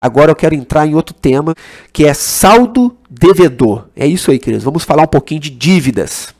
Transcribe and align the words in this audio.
Agora 0.00 0.30
eu 0.30 0.36
quero 0.36 0.54
entrar 0.54 0.86
em 0.86 0.94
outro 0.94 1.12
tema, 1.12 1.54
que 1.92 2.04
é 2.04 2.14
saldo 2.14 2.96
devedor. 3.10 3.88
É 3.96 4.06
isso 4.06 4.30
aí, 4.30 4.38
queridos. 4.38 4.64
Vamos 4.64 4.84
falar 4.84 5.02
um 5.02 5.08
pouquinho 5.08 5.40
de 5.40 5.50
dívidas. 5.50 6.32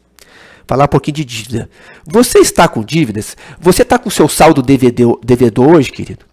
Falar 0.67 0.85
um 0.85 0.89
pouquinho 0.89 1.17
de 1.17 1.25
dívida. 1.25 1.69
Você 2.07 2.39
está 2.39 2.69
com 2.69 2.85
dívidas? 2.85 3.37
Você 3.59 3.83
está 3.83 3.99
com 3.99 4.11
seu 4.11 4.29
saldo 4.29 4.63
devedor, 4.63 5.19
devedor 5.25 5.75
hoje, 5.75 5.91
querido? 5.91 6.25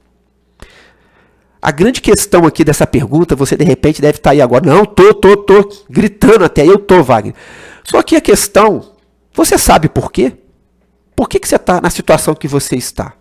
A 1.59 1.71
grande 1.71 1.99
questão 1.99 2.45
aqui 2.45 2.63
dessa 2.63 2.85
pergunta, 2.85 3.35
você 3.35 3.57
de 3.57 3.63
repente 3.63 4.01
deve 4.01 4.19
estar 4.19 4.31
aí 4.31 4.41
agora. 4.41 4.63
Não, 4.63 4.85
tô, 4.85 5.11
tô, 5.15 5.35
tô 5.35 5.67
gritando 5.89 6.45
até 6.45 6.63
eu 6.63 6.77
tô, 6.77 7.01
Wagner. 7.01 7.33
Só 7.83 8.03
que 8.03 8.15
a 8.15 8.21
questão, 8.21 8.91
você 9.33 9.57
sabe 9.57 9.89
por 9.89 10.11
quê? 10.11 10.33
Por 11.15 11.27
que, 11.27 11.39
que 11.39 11.47
você 11.47 11.55
está 11.55 11.81
na 11.81 11.89
situação 11.89 12.35
que 12.35 12.47
você 12.47 12.75
está? 12.75 13.13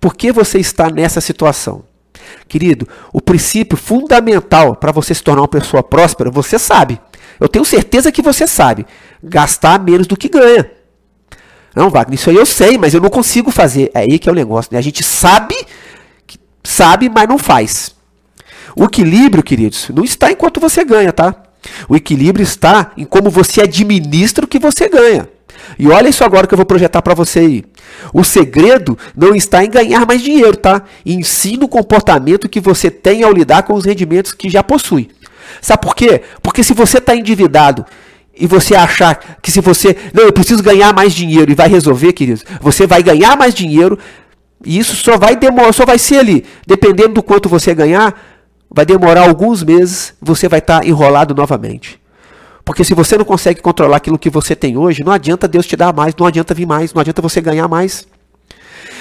Por 0.00 0.14
que 0.14 0.32
você 0.32 0.58
está 0.58 0.88
nessa 0.88 1.20
situação? 1.20 1.89
Querido, 2.48 2.88
o 3.12 3.20
princípio 3.20 3.76
fundamental 3.76 4.76
para 4.76 4.92
você 4.92 5.14
se 5.14 5.22
tornar 5.22 5.42
uma 5.42 5.48
pessoa 5.48 5.82
próspera, 5.82 6.30
você 6.30 6.58
sabe. 6.58 7.00
Eu 7.38 7.48
tenho 7.48 7.64
certeza 7.64 8.12
que 8.12 8.22
você 8.22 8.46
sabe. 8.46 8.86
Gastar 9.22 9.82
menos 9.82 10.06
do 10.06 10.16
que 10.16 10.28
ganha. 10.28 10.70
Não, 11.74 11.88
Wagner, 11.88 12.18
isso 12.18 12.30
aí 12.30 12.36
eu 12.36 12.46
sei, 12.46 12.76
mas 12.76 12.94
eu 12.94 13.00
não 13.00 13.08
consigo 13.08 13.50
fazer. 13.50 13.90
É 13.94 14.00
aí 14.00 14.18
que 14.18 14.28
é 14.28 14.32
o 14.32 14.34
negócio. 14.34 14.72
Né? 14.72 14.78
A 14.78 14.82
gente 14.82 15.02
sabe, 15.02 15.54
sabe, 16.62 17.08
mas 17.08 17.28
não 17.28 17.38
faz. 17.38 17.94
O 18.76 18.84
equilíbrio, 18.84 19.42
queridos, 19.42 19.88
não 19.94 20.04
está 20.04 20.30
enquanto 20.30 20.60
você 20.60 20.84
ganha, 20.84 21.12
tá? 21.12 21.34
O 21.88 21.96
equilíbrio 21.96 22.42
está 22.42 22.92
em 22.96 23.04
como 23.04 23.30
você 23.30 23.60
administra 23.60 24.44
o 24.44 24.48
que 24.48 24.58
você 24.58 24.88
ganha. 24.88 25.28
E 25.78 25.88
olha 25.88 26.08
isso 26.08 26.24
agora 26.24 26.46
que 26.46 26.54
eu 26.54 26.56
vou 26.56 26.66
projetar 26.66 27.02
para 27.02 27.14
você 27.14 27.40
aí. 27.40 27.64
O 28.12 28.24
segredo 28.24 28.98
não 29.16 29.34
está 29.34 29.64
em 29.64 29.70
ganhar 29.70 30.06
mais 30.06 30.22
dinheiro, 30.22 30.56
tá? 30.56 30.82
Ensina 31.04 31.64
o 31.64 31.68
comportamento 31.68 32.48
que 32.48 32.60
você 32.60 32.90
tem 32.90 33.22
ao 33.22 33.32
lidar 33.32 33.62
com 33.62 33.74
os 33.74 33.84
rendimentos 33.84 34.32
que 34.32 34.48
já 34.48 34.62
possui. 34.62 35.08
Sabe 35.60 35.82
por 35.82 35.94
quê? 35.94 36.22
Porque 36.42 36.62
se 36.62 36.72
você 36.72 36.98
está 36.98 37.14
endividado 37.14 37.84
e 38.34 38.46
você 38.46 38.74
achar 38.74 39.38
que 39.42 39.50
se 39.50 39.60
você, 39.60 39.96
não, 40.14 40.24
eu 40.24 40.32
preciso 40.32 40.62
ganhar 40.62 40.94
mais 40.94 41.12
dinheiro 41.12 41.50
e 41.50 41.54
vai 41.54 41.68
resolver, 41.68 42.12
queridos, 42.12 42.44
você 42.60 42.86
vai 42.86 43.02
ganhar 43.02 43.36
mais 43.36 43.54
dinheiro 43.54 43.98
e 44.64 44.78
isso 44.78 44.96
só 44.96 45.18
vai 45.18 45.36
demorar, 45.36 45.72
só 45.72 45.84
vai 45.84 45.98
ser 45.98 46.18
ali, 46.18 46.44
dependendo 46.66 47.14
do 47.14 47.22
quanto 47.22 47.48
você 47.48 47.74
ganhar, 47.74 48.14
vai 48.70 48.86
demorar 48.86 49.28
alguns 49.28 49.62
meses, 49.62 50.14
você 50.20 50.48
vai 50.48 50.60
estar 50.60 50.80
tá 50.80 50.86
enrolado 50.86 51.34
novamente. 51.34 51.99
Porque 52.64 52.84
se 52.84 52.94
você 52.94 53.16
não 53.16 53.24
consegue 53.24 53.60
controlar 53.60 53.96
aquilo 53.96 54.18
que 54.18 54.30
você 54.30 54.54
tem 54.54 54.76
hoje, 54.76 55.02
não 55.02 55.12
adianta 55.12 55.48
Deus 55.48 55.66
te 55.66 55.76
dar 55.76 55.92
mais, 55.92 56.14
não 56.16 56.26
adianta 56.26 56.54
vir 56.54 56.66
mais, 56.66 56.92
não 56.92 57.00
adianta 57.00 57.22
você 57.22 57.40
ganhar 57.40 57.68
mais. 57.68 58.06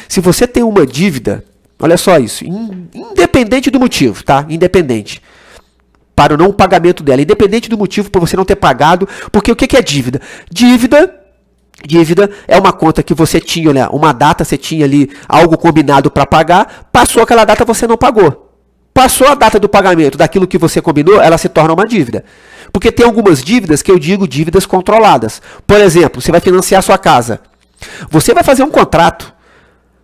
Se 0.07 0.19
você 0.19 0.47
tem 0.47 0.63
uma 0.63 0.85
dívida, 0.85 1.43
olha 1.79 1.97
só 1.97 2.17
isso, 2.17 2.43
independente 2.45 3.69
do 3.69 3.79
motivo, 3.79 4.23
tá? 4.23 4.45
Independente. 4.49 5.21
Para 6.15 6.33
o 6.33 6.37
não 6.37 6.51
pagamento 6.51 7.03
dela, 7.03 7.21
independente 7.21 7.69
do 7.69 7.77
motivo 7.77 8.09
por 8.09 8.19
você 8.19 8.35
não 8.35 8.43
ter 8.43 8.55
pagado, 8.55 9.07
porque 9.31 9.51
o 9.51 9.55
que 9.55 9.77
é 9.77 9.81
dívida? 9.81 10.19
Dívida 10.51 11.15
Dívida 11.85 12.29
é 12.47 12.57
uma 12.57 12.73
conta 12.73 13.01
que 13.01 13.13
você 13.13 13.39
tinha, 13.39 13.69
olha, 13.69 13.89
uma 13.89 14.11
data, 14.11 14.43
você 14.43 14.57
tinha 14.57 14.83
ali 14.83 15.09
algo 15.27 15.57
combinado 15.57 16.11
para 16.11 16.25
pagar, 16.25 16.89
passou 16.91 17.23
aquela 17.23 17.45
data, 17.45 17.63
você 17.63 17.87
não 17.87 17.97
pagou. 17.97 18.48
Passou 18.99 19.29
a 19.29 19.33
data 19.33 19.57
do 19.57 19.69
pagamento 19.69 20.17
daquilo 20.17 20.45
que 20.45 20.57
você 20.57 20.81
combinou, 20.81 21.21
ela 21.21 21.37
se 21.37 21.47
torna 21.47 21.73
uma 21.73 21.87
dívida. 21.87 22.25
Porque 22.69 22.91
tem 22.91 23.05
algumas 23.05 23.41
dívidas 23.41 23.81
que 23.81 23.89
eu 23.89 23.97
digo 23.97 24.27
dívidas 24.27 24.65
controladas. 24.65 25.41
Por 25.65 25.79
exemplo, 25.79 26.21
você 26.21 26.33
vai 26.33 26.41
financiar 26.41 26.83
sua 26.83 26.97
casa. 26.97 27.39
Você 28.11 28.33
vai 28.33 28.43
fazer 28.43 28.61
um 28.61 28.69
contrato 28.69 29.33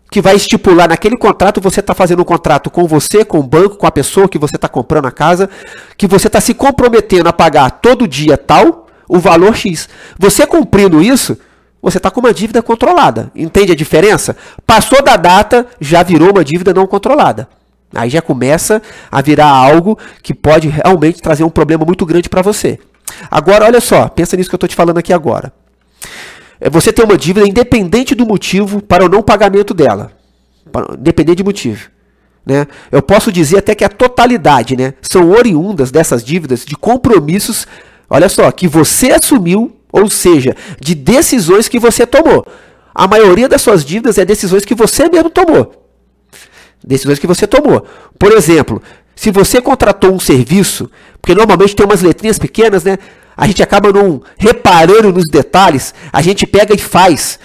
que 0.09 0.21
vai 0.21 0.37
estipular 0.37 0.87
naquele 0.87 1.17
contrato, 1.17 1.59
você 1.59 1.81
está 1.81 1.93
fazendo 1.93 2.21
um 2.21 2.23
contrato 2.23 2.69
com 2.69 2.87
você, 2.87 3.25
com 3.25 3.39
o 3.39 3.43
banco, 3.43 3.75
com 3.75 3.85
a 3.85 3.91
pessoa 3.91 4.29
que 4.29 4.37
você 4.37 4.55
está 4.55 4.69
comprando 4.69 5.07
a 5.07 5.11
casa, 5.11 5.49
que 5.97 6.07
você 6.07 6.27
está 6.27 6.39
se 6.39 6.53
comprometendo 6.53 7.27
a 7.27 7.33
pagar 7.33 7.71
todo 7.71 8.07
dia 8.07 8.37
tal, 8.37 8.87
o 9.09 9.19
valor 9.19 9.57
X. 9.57 9.89
Você 10.17 10.47
cumprindo 10.47 11.01
isso, 11.01 11.37
você 11.81 11.97
está 11.97 12.09
com 12.09 12.21
uma 12.21 12.33
dívida 12.33 12.63
controlada. 12.63 13.29
Entende 13.35 13.73
a 13.73 13.75
diferença? 13.75 14.37
Passou 14.65 15.03
da 15.03 15.17
data, 15.17 15.67
já 15.81 16.01
virou 16.01 16.31
uma 16.31 16.45
dívida 16.45 16.73
não 16.73 16.87
controlada. 16.87 17.49
Aí 17.93 18.09
já 18.09 18.21
começa 18.21 18.81
a 19.11 19.21
virar 19.21 19.47
algo 19.47 19.97
que 20.21 20.33
pode 20.33 20.67
realmente 20.67 21.21
trazer 21.21 21.43
um 21.43 21.49
problema 21.49 21.85
muito 21.85 22.05
grande 22.05 22.29
para 22.29 22.41
você. 22.41 22.79
Agora, 23.29 23.65
olha 23.65 23.79
só, 23.79 24.07
pensa 24.07 24.35
nisso 24.35 24.49
que 24.49 24.55
eu 24.55 24.57
estou 24.57 24.69
te 24.69 24.75
falando 24.75 24.97
aqui 24.97 25.13
agora. 25.13 25.53
É 26.59 26.69
você 26.69 26.91
tem 26.91 27.03
uma 27.05 27.17
dívida 27.17 27.47
independente 27.47 28.15
do 28.15 28.25
motivo 28.25 28.81
para 28.81 29.05
o 29.05 29.09
não 29.09 29.21
pagamento 29.21 29.73
dela. 29.73 30.11
Independente 30.97 31.37
de 31.37 31.43
motivo. 31.43 31.89
Né? 32.45 32.67
Eu 32.91 33.01
posso 33.01 33.31
dizer 33.31 33.57
até 33.57 33.73
que 33.73 33.83
a 33.83 33.89
totalidade 33.89 34.77
né, 34.77 34.93
são 35.01 35.31
oriundas 35.31 35.91
dessas 35.91 36.23
dívidas 36.23 36.63
de 36.63 36.75
compromissos, 36.75 37.65
olha 38.09 38.29
só, 38.29 38.51
que 38.51 38.67
você 38.67 39.11
assumiu, 39.11 39.75
ou 39.91 40.09
seja, 40.09 40.55
de 40.79 40.93
decisões 40.93 41.67
que 41.67 41.79
você 41.79 42.05
tomou. 42.05 42.45
A 42.93 43.07
maioria 43.07 43.49
das 43.49 43.61
suas 43.61 43.83
dívidas 43.83 44.17
é 44.17 44.25
decisões 44.25 44.63
que 44.63 44.75
você 44.75 45.09
mesmo 45.09 45.29
tomou. 45.29 45.84
Decisões 46.83 47.19
que 47.19 47.27
você 47.27 47.47
tomou. 47.47 47.85
Por 48.17 48.31
exemplo, 48.31 48.81
se 49.15 49.31
você 49.31 49.61
contratou 49.61 50.13
um 50.13 50.19
serviço, 50.19 50.89
porque 51.21 51.33
normalmente 51.33 51.75
tem 51.75 51.85
umas 51.85 52.01
letrinhas 52.01 52.37
pequenas, 52.37 52.83
né? 52.83 52.97
A 53.35 53.47
gente 53.47 53.63
acaba 53.63 53.91
não 53.91 54.21
reparando 54.37 55.11
nos 55.11 55.25
detalhes, 55.29 55.93
a 56.11 56.21
gente 56.21 56.45
pega 56.45 56.73
e 56.73 56.77
faz. 56.77 57.39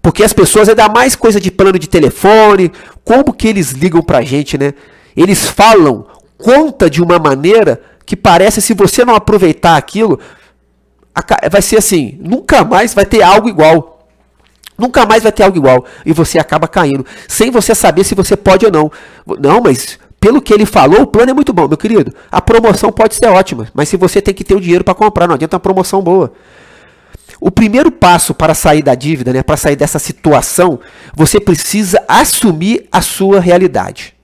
Porque 0.00 0.22
as 0.22 0.32
pessoas, 0.32 0.68
ainda 0.68 0.88
mais 0.88 1.16
coisa 1.16 1.40
de 1.40 1.50
plano 1.50 1.78
de 1.78 1.88
telefone, 1.88 2.72
como 3.04 3.32
que 3.32 3.48
eles 3.48 3.72
ligam 3.72 4.02
pra 4.02 4.22
gente, 4.22 4.56
né? 4.56 4.72
Eles 5.16 5.48
falam, 5.48 6.06
conta 6.38 6.88
de 6.88 7.02
uma 7.02 7.18
maneira 7.18 7.80
que 8.04 8.16
parece 8.16 8.62
se 8.62 8.72
você 8.72 9.04
não 9.04 9.14
aproveitar 9.14 9.76
aquilo, 9.76 10.20
vai 11.50 11.62
ser 11.62 11.78
assim, 11.78 12.18
nunca 12.20 12.64
mais 12.64 12.94
vai 12.94 13.04
ter 13.04 13.22
algo 13.22 13.48
igual. 13.48 13.95
Nunca 14.78 15.06
mais 15.06 15.22
vai 15.22 15.32
ter 15.32 15.42
algo 15.42 15.56
igual. 15.56 15.84
E 16.04 16.12
você 16.12 16.38
acaba 16.38 16.68
caindo. 16.68 17.04
Sem 17.28 17.50
você 17.50 17.74
saber 17.74 18.04
se 18.04 18.14
você 18.14 18.36
pode 18.36 18.66
ou 18.66 18.72
não. 18.72 18.90
Não, 19.38 19.60
mas 19.60 19.98
pelo 20.20 20.42
que 20.42 20.52
ele 20.52 20.66
falou, 20.66 21.02
o 21.02 21.06
plano 21.06 21.30
é 21.30 21.34
muito 21.34 21.52
bom, 21.52 21.66
meu 21.68 21.76
querido. 21.76 22.12
A 22.30 22.40
promoção 22.40 22.92
pode 22.92 23.14
ser 23.14 23.26
ótima. 23.26 23.68
Mas 23.74 23.88
se 23.88 23.96
você 23.96 24.20
tem 24.20 24.34
que 24.34 24.44
ter 24.44 24.54
o 24.54 24.60
dinheiro 24.60 24.84
para 24.84 24.94
comprar, 24.94 25.26
não 25.26 25.34
adianta 25.34 25.56
uma 25.56 25.60
promoção 25.60 26.02
boa. 26.02 26.32
O 27.40 27.50
primeiro 27.50 27.90
passo 27.90 28.34
para 28.34 28.54
sair 28.54 28.82
da 28.82 28.94
dívida, 28.94 29.32
né, 29.32 29.42
para 29.42 29.56
sair 29.56 29.76
dessa 29.76 29.98
situação, 29.98 30.80
você 31.14 31.38
precisa 31.38 32.02
assumir 32.08 32.88
a 32.90 33.02
sua 33.02 33.40
realidade. 33.40 34.14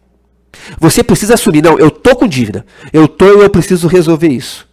Você 0.78 1.02
precisa 1.02 1.34
assumir, 1.34 1.62
não, 1.62 1.78
eu 1.78 1.90
tô 1.90 2.16
com 2.16 2.26
dívida. 2.26 2.64
Eu 2.92 3.06
tô 3.06 3.26
e 3.26 3.44
eu 3.44 3.50
preciso 3.50 3.86
resolver 3.86 4.28
isso 4.28 4.71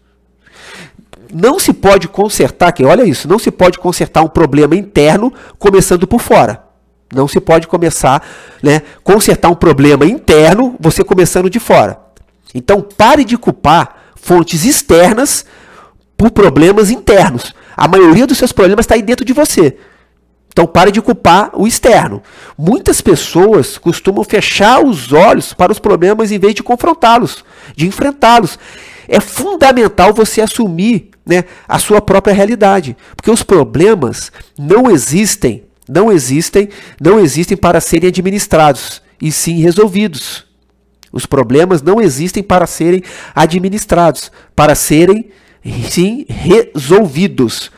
não 1.34 1.60
se 1.60 1.74
pode 1.74 2.08
consertar, 2.08 2.72
que 2.72 2.84
olha 2.84 3.04
isso, 3.04 3.28
não 3.28 3.40
se 3.40 3.52
pode 3.52 3.78
consertar 3.78 4.22
um 4.22 4.28
problema 4.28 4.76
interno 4.76 5.34
começando 5.58 6.08
por 6.08 6.20
fora. 6.20 6.64
Não 7.14 7.28
se 7.28 7.40
pode 7.40 7.68
começar, 7.68 8.24
né, 8.62 8.82
consertar 9.04 9.50
um 9.50 9.56
problema 9.56 10.06
interno 10.06 10.76
você 10.80 11.04
começando 11.04 11.50
de 11.50 11.60
fora. 11.60 12.00
Então 12.54 12.82
pare 12.82 13.24
de 13.24 13.38
culpar 13.38 13.96
fontes 14.16 14.64
externas 14.64 15.46
por 16.18 16.32
problemas 16.32 16.92
internos. 16.92 17.54
A 17.76 17.88
maioria 17.88 18.28
dos 18.28 18.38
seus 18.38 18.52
problemas 18.52 18.84
está 18.84 18.96
aí 18.96 19.02
dentro 19.02 19.26
de 19.26 19.34
você. 19.34 19.78
Então 20.52 20.68
pare 20.68 20.92
de 20.92 21.02
culpar 21.02 21.52
o 21.54 21.66
externo. 21.66 22.22
Muitas 22.58 23.02
pessoas 23.02 23.78
costumam 23.78 24.24
fechar 24.24 24.84
os 24.84 25.14
olhos 25.14 25.54
para 25.54 25.72
os 25.72 25.80
problemas 25.80 26.32
em 26.32 26.40
vez 26.40 26.54
de 26.54 26.64
confrontá-los, 26.64 27.46
de 27.76 27.88
enfrentá-los. 27.88 28.60
É 29.08 29.20
fundamental 29.20 30.14
você 30.14 30.42
assumir 30.42 31.12
né, 31.30 31.46
a 31.68 31.78
sua 31.78 32.02
própria 32.02 32.34
realidade. 32.34 32.98
Porque 33.16 33.32
os 33.32 33.44
problemas 33.44 34.32
não 34.58 34.90
existem, 34.90 35.64
não 35.88 36.12
existem, 36.12 36.70
não 37.00 37.20
existem 37.20 37.56
para 37.56 37.80
serem 37.80 38.10
administrados, 38.10 39.02
e 39.22 39.32
sim 39.32 39.60
resolvidos. 39.60 40.46
Os 41.12 41.26
problemas 41.26 41.82
não 41.82 42.02
existem 42.02 42.42
para 42.42 42.66
serem 42.68 43.04
administrados, 43.36 44.32
para 44.56 44.76
serem 44.76 45.30
sim 45.90 46.26
resolvidos. 46.28 47.72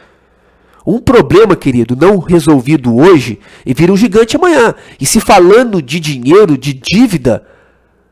Um 0.85 0.99
problema, 0.99 1.55
querido, 1.55 1.95
não 1.95 2.17
resolvido 2.17 2.95
hoje 2.95 3.39
e 3.65 3.73
vira 3.73 3.93
um 3.93 3.97
gigante 3.97 4.35
amanhã. 4.35 4.73
E 4.99 5.05
se 5.05 5.19
falando 5.19 5.81
de 5.81 5.99
dinheiro, 5.99 6.57
de 6.57 6.73
dívida, 6.73 7.45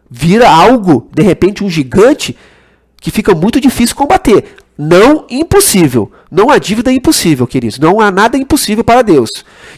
vira 0.10 0.50
algo, 0.50 1.10
de 1.14 1.24
repente, 1.24 1.64
um 1.64 1.70
gigante 1.70 2.36
que 3.02 3.12
fica 3.12 3.34
muito 3.34 3.60
difícil 3.60 3.96
combater. 3.96 4.56
Não 4.82 5.26
impossível. 5.30 6.10
Não 6.32 6.50
há 6.50 6.58
dívida 6.58 6.90
impossível, 6.90 7.46
queridos. 7.46 7.78
Não 7.78 8.00
há 8.00 8.10
nada 8.10 8.38
impossível 8.38 8.82
para 8.82 9.02
Deus. 9.02 9.30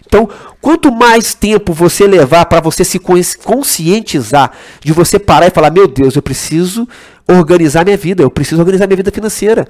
Então, 0.06 0.30
quanto 0.62 0.92
mais 0.92 1.34
tempo 1.34 1.74
você 1.74 2.06
levar 2.06 2.46
para 2.46 2.62
você 2.62 2.86
se 2.86 3.00
conscientizar 3.00 4.52
de 4.80 4.94
você 4.94 5.18
parar 5.18 5.48
e 5.48 5.50
falar: 5.50 5.72
Meu 5.72 5.88
Deus, 5.88 6.16
eu 6.16 6.22
preciso 6.22 6.88
organizar 7.28 7.84
minha 7.84 7.98
vida, 7.98 8.22
eu 8.22 8.30
preciso 8.30 8.62
organizar 8.62 8.86
minha 8.86 8.98
vida 8.98 9.12
financeira. 9.12 9.68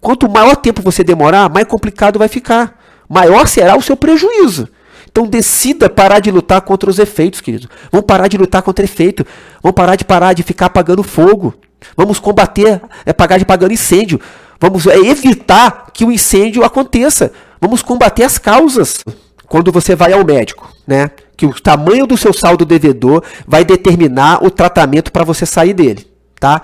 Quanto 0.00 0.28
maior 0.28 0.56
tempo 0.56 0.82
você 0.82 1.04
demorar, 1.04 1.48
mais 1.48 1.68
complicado 1.68 2.18
vai 2.18 2.26
ficar. 2.26 2.82
Maior 3.08 3.46
será 3.46 3.76
o 3.76 3.82
seu 3.82 3.96
prejuízo. 3.96 4.68
Então 5.08 5.24
decida 5.24 5.88
parar 5.88 6.18
de 6.18 6.32
lutar 6.32 6.62
contra 6.62 6.90
os 6.90 6.98
efeitos, 6.98 7.40
querido. 7.40 7.68
Vamos 7.92 8.06
parar 8.06 8.26
de 8.26 8.36
lutar 8.36 8.62
contra 8.62 8.84
efeito. 8.84 9.24
Vamos 9.62 9.76
parar 9.76 9.94
de 9.94 10.04
parar 10.04 10.32
de 10.32 10.42
ficar 10.42 10.66
apagando 10.66 11.04
fogo. 11.04 11.54
Vamos 11.96 12.18
combater, 12.18 12.80
é 13.06 13.12
pagar 13.12 13.38
de 13.38 13.44
pagando 13.44 13.72
incêndio. 13.72 14.20
Vamos 14.60 14.86
é, 14.86 14.96
evitar 14.96 15.88
que 15.92 16.04
o 16.04 16.12
incêndio 16.12 16.64
aconteça. 16.64 17.32
Vamos 17.60 17.82
combater 17.82 18.24
as 18.24 18.38
causas. 18.38 19.04
Quando 19.46 19.72
você 19.72 19.94
vai 19.94 20.12
ao 20.12 20.24
médico, 20.24 20.70
né? 20.86 21.10
Que 21.36 21.46
o 21.46 21.54
tamanho 21.60 22.06
do 22.06 22.16
seu 22.16 22.32
saldo 22.32 22.64
devedor 22.64 23.22
vai 23.46 23.64
determinar 23.64 24.44
o 24.44 24.50
tratamento 24.50 25.10
para 25.10 25.24
você 25.24 25.46
sair 25.46 25.72
dele, 25.72 26.06
tá? 26.38 26.60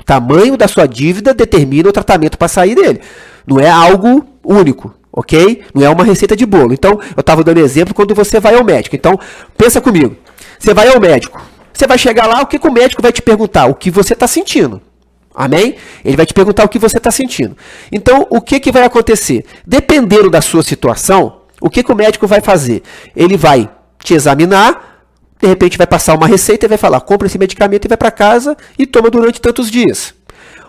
O 0.00 0.02
tamanho 0.02 0.56
da 0.56 0.66
sua 0.66 0.86
dívida 0.86 1.32
determina 1.32 1.88
o 1.88 1.92
tratamento 1.92 2.36
para 2.36 2.48
sair 2.48 2.74
dele. 2.74 3.00
Não 3.46 3.60
é 3.60 3.70
algo 3.70 4.26
único, 4.42 4.92
ok? 5.12 5.62
Não 5.72 5.84
é 5.84 5.88
uma 5.88 6.02
receita 6.02 6.34
de 6.34 6.44
bolo. 6.44 6.72
Então, 6.72 6.98
eu 7.16 7.20
estava 7.20 7.44
dando 7.44 7.60
exemplo 7.60 7.94
quando 7.94 8.14
você 8.14 8.40
vai 8.40 8.56
ao 8.56 8.64
médico. 8.64 8.96
Então, 8.96 9.18
pensa 9.56 9.80
comigo. 9.80 10.16
Você 10.58 10.74
vai 10.74 10.88
ao 10.88 10.98
médico. 10.98 11.40
Você 11.72 11.86
vai 11.86 11.98
chegar 11.98 12.26
lá, 12.26 12.42
o 12.42 12.46
que, 12.46 12.58
que 12.58 12.66
o 12.66 12.72
médico 12.72 13.02
vai 13.02 13.12
te 13.12 13.22
perguntar? 13.22 13.66
O 13.66 13.74
que 13.74 13.90
você 13.90 14.14
está 14.14 14.26
sentindo. 14.26 14.82
Amém? 15.40 15.76
Ele 16.04 16.18
vai 16.18 16.26
te 16.26 16.34
perguntar 16.34 16.64
o 16.64 16.68
que 16.68 16.78
você 16.78 16.98
está 16.98 17.10
sentindo. 17.10 17.56
Então, 17.90 18.26
o 18.28 18.42
que, 18.42 18.60
que 18.60 18.70
vai 18.70 18.84
acontecer? 18.84 19.42
Dependendo 19.66 20.28
da 20.28 20.42
sua 20.42 20.62
situação, 20.62 21.40
o 21.58 21.70
que, 21.70 21.82
que 21.82 21.90
o 21.90 21.96
médico 21.96 22.26
vai 22.26 22.42
fazer? 22.42 22.82
Ele 23.16 23.38
vai 23.38 23.70
te 24.04 24.12
examinar, 24.12 25.02
de 25.40 25.48
repente 25.48 25.78
vai 25.78 25.86
passar 25.86 26.14
uma 26.14 26.26
receita 26.26 26.66
e 26.66 26.68
vai 26.68 26.76
falar: 26.76 27.00
compra 27.00 27.26
esse 27.26 27.38
medicamento 27.38 27.86
e 27.86 27.88
vai 27.88 27.96
para 27.96 28.10
casa 28.10 28.54
e 28.78 28.84
toma 28.84 29.08
durante 29.08 29.40
tantos 29.40 29.70
dias. 29.70 30.12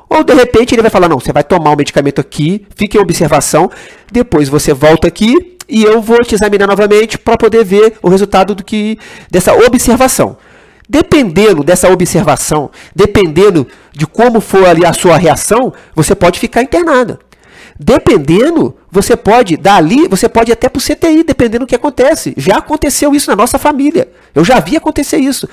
Ou 0.08 0.24
de 0.24 0.34
repente 0.34 0.74
ele 0.74 0.82
vai 0.82 0.92
falar: 0.92 1.10
não, 1.10 1.20
você 1.20 1.34
vai 1.34 1.44
tomar 1.44 1.72
o 1.72 1.76
medicamento 1.76 2.22
aqui, 2.22 2.66
fique 2.74 2.98
em 2.98 3.02
observação, 3.02 3.70
depois 4.10 4.48
você 4.48 4.74
volta 4.74 5.06
aqui 5.06 5.58
e 5.68 5.84
eu 5.84 6.02
vou 6.02 6.24
te 6.24 6.34
examinar 6.34 6.68
novamente 6.68 7.18
para 7.18 7.36
poder 7.36 7.66
ver 7.66 7.96
o 8.02 8.08
resultado 8.08 8.56
do 8.56 8.64
que 8.64 8.98
dessa 9.30 9.54
observação. 9.54 10.38
Dependendo 10.92 11.64
dessa 11.64 11.88
observação, 11.90 12.70
dependendo 12.94 13.66
de 13.94 14.06
como 14.06 14.42
for 14.42 14.66
ali 14.66 14.86
a 14.86 14.92
sua 14.92 15.16
reação, 15.16 15.72
você 15.96 16.14
pode 16.14 16.38
ficar 16.38 16.64
internada. 16.64 17.18
Dependendo, 17.80 18.76
você 18.92 19.16
pode, 19.16 19.56
dali, 19.56 20.10
você 20.10 20.28
pode 20.28 20.52
até 20.52 20.68
para 20.68 20.80
o 20.80 20.84
CTI, 20.84 21.24
dependendo 21.24 21.66
do 21.66 21.70
que 21.70 21.76
acontece. 21.76 22.34
Já 22.36 22.58
aconteceu 22.58 23.16
isso 23.16 23.30
na 23.30 23.38
nossa 23.38 23.58
família. 23.58 24.12
Eu 24.36 24.44
já 24.44 24.60
vi 24.60 24.76
acontecer 24.76 25.16
isso. 25.16 25.48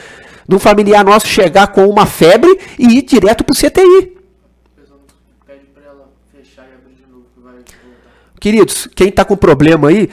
De 0.49 0.57
um 0.57 0.59
familiar 0.59 1.05
nosso 1.05 1.29
chegar 1.29 1.69
com 1.69 1.87
uma 1.87 2.05
febre 2.05 2.59
e 2.77 2.99
ir 2.99 3.03
direto 3.03 3.45
para 3.45 3.53
o 3.53 3.57
CTI. 3.57 4.19
Queridos, 8.41 8.89
quem 8.93 9.09
está 9.09 9.25
com 9.25 9.37
problema 9.37 9.91
aí, 9.91 10.11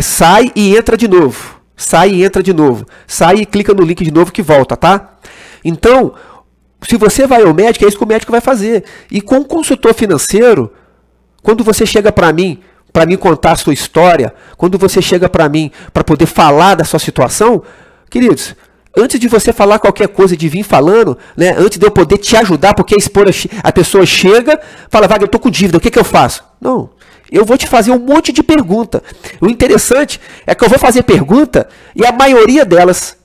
sai 0.00 0.50
e 0.56 0.76
entra 0.76 0.96
de 0.96 1.06
novo. 1.06 1.53
Sai 1.76 2.10
e 2.10 2.24
entra 2.24 2.42
de 2.42 2.52
novo. 2.52 2.86
Sai 3.06 3.36
e 3.36 3.46
clica 3.46 3.74
no 3.74 3.82
link 3.82 4.04
de 4.04 4.12
novo 4.12 4.32
que 4.32 4.42
volta, 4.42 4.76
tá? 4.76 5.16
Então, 5.64 6.14
se 6.86 6.96
você 6.96 7.26
vai 7.26 7.42
ao 7.42 7.54
médico, 7.54 7.84
é 7.84 7.88
isso 7.88 7.96
que 7.96 8.04
o 8.04 8.06
médico 8.06 8.32
vai 8.32 8.40
fazer. 8.40 8.84
E 9.10 9.20
com 9.20 9.38
o 9.38 9.44
consultor 9.44 9.94
financeiro, 9.94 10.72
quando 11.42 11.64
você 11.64 11.86
chega 11.86 12.12
para 12.12 12.32
mim, 12.32 12.60
para 12.92 13.06
me 13.06 13.16
contar 13.16 13.52
a 13.52 13.56
sua 13.56 13.72
história, 13.72 14.32
quando 14.56 14.78
você 14.78 15.02
chega 15.02 15.28
para 15.28 15.48
mim 15.48 15.70
para 15.92 16.04
poder 16.04 16.26
falar 16.26 16.76
da 16.76 16.84
sua 16.84 17.00
situação, 17.00 17.62
queridos, 18.08 18.54
antes 18.96 19.18
de 19.18 19.26
você 19.26 19.52
falar 19.52 19.78
qualquer 19.78 20.08
coisa, 20.08 20.36
de 20.36 20.48
vir 20.48 20.62
falando, 20.62 21.18
né, 21.36 21.54
antes 21.58 21.78
de 21.78 21.84
eu 21.84 21.90
poder 21.90 22.18
te 22.18 22.36
ajudar, 22.36 22.74
porque 22.74 22.94
a, 22.94 22.98
expor, 22.98 23.26
a 23.62 23.72
pessoa 23.72 24.06
chega, 24.06 24.60
fala, 24.88 25.08
Wagner, 25.08 25.24
eu 25.24 25.30
tô 25.30 25.38
com 25.38 25.50
dívida, 25.50 25.78
o 25.78 25.80
que, 25.80 25.90
que 25.90 25.98
eu 25.98 26.04
faço? 26.04 26.44
Não, 26.60 26.90
eu 27.30 27.44
vou 27.44 27.56
te 27.56 27.66
fazer 27.66 27.90
um 27.90 27.98
monte 27.98 28.32
de 28.32 28.42
pergunta. 28.42 29.02
O 29.40 29.48
interessante 29.48 30.20
é 30.46 30.54
que 30.54 30.64
eu 30.64 30.68
vou 30.68 30.78
fazer 30.78 31.02
pergunta 31.02 31.68
e 31.94 32.04
a 32.04 32.12
maioria 32.12 32.64
delas, 32.64 33.16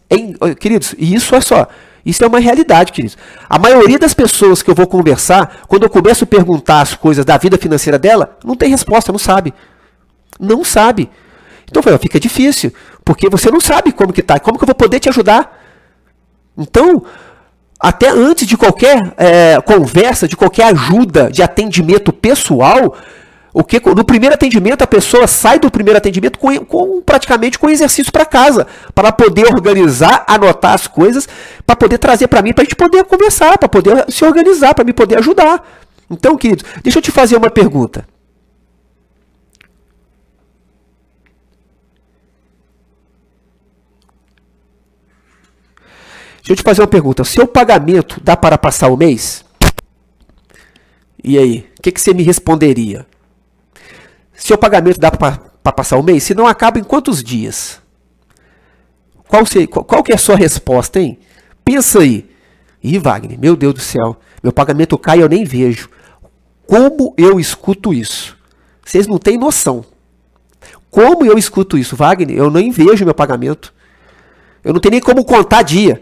queridos, 0.60 0.96
e 0.98 1.13
isso 1.13 1.36
é 1.36 1.42
só, 1.42 1.68
isso 2.06 2.24
é 2.24 2.28
uma 2.28 2.40
realidade, 2.40 2.92
queridos. 2.92 3.18
A 3.50 3.60
maioria 3.60 4.00
das 4.00 4.13
pessoas 4.13 4.62
que 4.62 4.69
eu 4.69 4.75
vou 4.75 4.88
conversar, 4.88 5.63
quando 5.68 5.84
eu 5.84 5.90
começo 5.90 6.24
a 6.24 6.28
perguntar 6.28 6.81
as 6.81 6.96
coisas 6.96 7.25
da 7.25 7.38
vida 7.38 7.57
financeira 7.57 8.00
dela, 8.00 8.38
não 8.44 8.56
tem 8.56 8.69
resposta, 8.69 9.12
não 9.12 9.19
sabe. 9.19 9.54
Não 10.40 10.63
sabe. 10.63 11.10
Então 11.69 11.84
fica 12.00 12.19
difícil, 12.19 12.74
porque 13.06 13.30
você 13.30 13.51
não 13.51 13.60
sabe 13.60 13.92
como 13.92 14.12
que 14.12 14.24
tá, 14.24 14.40
como 14.40 14.57
que 14.57 14.63
eu 14.63 14.68
vou 14.68 14.75
poder 14.75 15.00
te 15.00 15.10
ajudar. 15.10 15.60
Então, 16.57 17.04
até 17.80 18.10
antes 18.10 18.48
de 18.48 18.57
qualquer 18.57 19.13
é, 19.18 19.62
conversa, 19.62 20.28
de 20.28 20.36
qualquer 20.36 20.66
ajuda 20.66 21.30
de 21.31 21.44
atendimento 21.44 22.12
pessoal, 22.12 22.98
o 23.54 23.63
que 23.63 23.80
no 23.80 24.04
primeiro 24.04 24.36
atendimento 24.36 24.84
a 24.84 24.88
pessoa 24.88 25.28
sai 25.28 25.60
do 25.60 25.72
primeiro 25.72 25.98
atendimento 25.98 26.38
com, 26.38 26.63
com 26.66 27.01
praticamente 27.01 27.57
com 27.57 27.69
exercício 27.69 28.12
para 28.12 28.25
casa, 28.25 28.68
para 28.94 29.12
poder 29.12 29.48
organizar, 29.48 30.24
anotar 30.28 30.74
as 30.74 30.88
coisas, 30.88 31.28
para 31.66 31.75
poder 31.75 31.98
trazer 31.98 32.28
para 32.28 32.42
mim, 32.42 32.54
para 32.54 32.62
a 32.62 32.66
gente 32.66 32.75
poder 32.75 33.04
conversar, 33.06 33.57
para 33.57 33.69
poder 33.69 34.06
se 34.10 34.24
organizar, 34.24 34.74
para 34.74 34.84
me 34.84 34.94
poder 34.94 35.18
ajudar. 35.18 35.63
Então, 36.10 36.38
querido, 36.38 36.63
deixa 36.84 37.00
eu 37.00 37.04
te 37.04 37.12
fazer 37.12 37.38
uma 37.38 37.50
pergunta. 37.50 38.07
Deixa 46.38 46.54
eu 46.54 46.56
te 46.56 46.63
fazer 46.63 46.81
uma 46.81 46.88
pergunta. 46.88 47.24
Seu 47.24 47.46
pagamento 47.46 48.19
dá 48.24 48.36
para 48.36 48.57
passar 48.57 48.88
o 48.88 48.98
mês? 48.98 49.46
E 51.24 51.38
aí, 51.38 51.69
o 51.78 51.81
que, 51.81 51.92
que 51.92 52.01
você 52.01 52.12
me 52.12 52.24
responderia? 52.24 53.06
Seu 54.39 54.57
pagamento 54.57 55.00
dá 55.00 55.12
para 55.12 55.38
passar 55.71 55.97
o 55.97 56.03
mês? 56.03 56.24
Se 56.24 56.33
não 56.33 56.47
acaba 56.47 56.80
em 56.80 56.83
quantos 56.83 57.21
dias? 57.21 57.81
Qual, 59.27 59.45
se, 59.45 59.68
qual, 59.68 59.86
qual 59.86 60.01
que 60.01 60.12
é 60.12 60.15
a 60.15 60.18
sua 60.18 60.36
resposta, 60.36 61.00
hein? 61.00 61.19
Pensa 61.63 62.00
aí. 62.00 62.27
Ih, 62.81 62.97
Wagner, 62.97 63.38
meu 63.38 63.56
Deus 63.56 63.74
do 63.74 63.80
céu, 63.81 64.18
meu 64.41 64.53
pagamento 64.53 64.97
cai 64.97 65.19
e 65.19 65.21
eu 65.21 65.30
nem 65.30 65.44
vejo. 65.44 65.89
Como 66.65 67.13
eu 67.18 67.39
escuto 67.39 67.94
isso? 67.94 68.38
Vocês 68.83 69.06
não 69.06 69.18
têm 69.19 69.38
noção. 69.38 69.83
Como 70.89 71.25
eu 71.25 71.38
escuto 71.38 71.77
isso, 71.77 71.95
Wagner? 71.95 72.36
Eu 72.36 72.50
nem 72.50 72.71
vejo 72.71 73.06
meu 73.06 73.13
pagamento. 73.13 73.74
Eu 74.63 74.74
não 74.74 74.80
tenho 74.80 74.94
nem 74.94 75.01
como 75.01 75.25
contar 75.25 75.62
dia. 75.62 76.01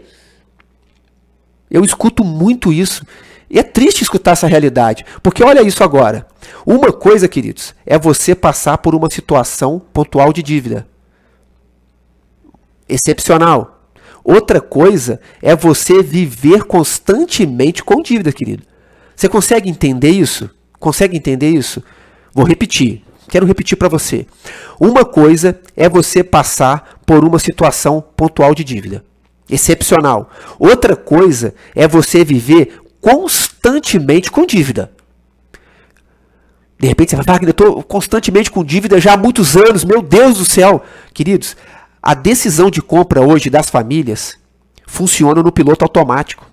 Eu 1.70 1.84
escuto 1.84 2.24
muito 2.24 2.72
isso. 2.72 3.04
E 3.50 3.58
é 3.58 3.62
triste 3.62 4.02
escutar 4.02 4.32
essa 4.32 4.46
realidade, 4.46 5.04
porque 5.22 5.42
olha 5.42 5.62
isso 5.62 5.82
agora. 5.82 6.26
Uma 6.66 6.92
coisa, 6.92 7.26
queridos, 7.26 7.74
é 7.86 7.98
você 7.98 8.34
passar 8.34 8.78
por 8.78 8.94
uma 8.94 9.10
situação 9.10 9.80
pontual 9.92 10.32
de 10.32 10.42
dívida. 10.42 10.86
Excepcional. 12.88 13.80
Outra 14.22 14.60
coisa 14.60 15.20
é 15.40 15.56
você 15.56 16.02
viver 16.02 16.64
constantemente 16.64 17.82
com 17.82 18.02
dívida, 18.02 18.32
querido. 18.32 18.64
Você 19.16 19.28
consegue 19.28 19.70
entender 19.70 20.10
isso? 20.10 20.50
Consegue 20.78 21.16
entender 21.16 21.48
isso? 21.48 21.82
Vou 22.34 22.44
repetir. 22.44 23.02
Quero 23.28 23.46
repetir 23.46 23.76
para 23.76 23.88
você. 23.88 24.26
Uma 24.78 25.04
coisa 25.04 25.58
é 25.74 25.88
você 25.88 26.22
passar 26.22 27.00
por 27.06 27.24
uma 27.24 27.38
situação 27.38 28.04
pontual 28.14 28.54
de 28.54 28.64
dívida 28.64 29.02
excepcional. 29.48 30.30
Outra 30.58 30.94
coisa 30.94 31.54
é 31.74 31.88
você 31.88 32.24
viver 32.24 32.80
constantemente 33.00 34.30
com 34.30 34.44
dívida. 34.46 34.90
De 36.78 36.86
repente 36.86 37.10
você 37.10 37.16
vai 37.16 37.24
falar, 37.24 37.42
eu 37.42 37.50
estou 37.50 37.82
constantemente 37.82 38.50
com 38.50 38.62
dívida 38.62 39.00
já 39.00 39.14
há 39.14 39.16
muitos 39.16 39.56
anos, 39.56 39.84
meu 39.84 40.00
Deus 40.00 40.38
do 40.38 40.44
céu. 40.44 40.82
Queridos, 41.12 41.56
a 42.00 42.14
decisão 42.14 42.70
de 42.70 42.80
compra 42.80 43.20
hoje 43.20 43.50
das 43.50 43.68
famílias 43.68 44.38
funciona 44.86 45.42
no 45.42 45.50
piloto 45.50 45.84
automático. 45.84 46.46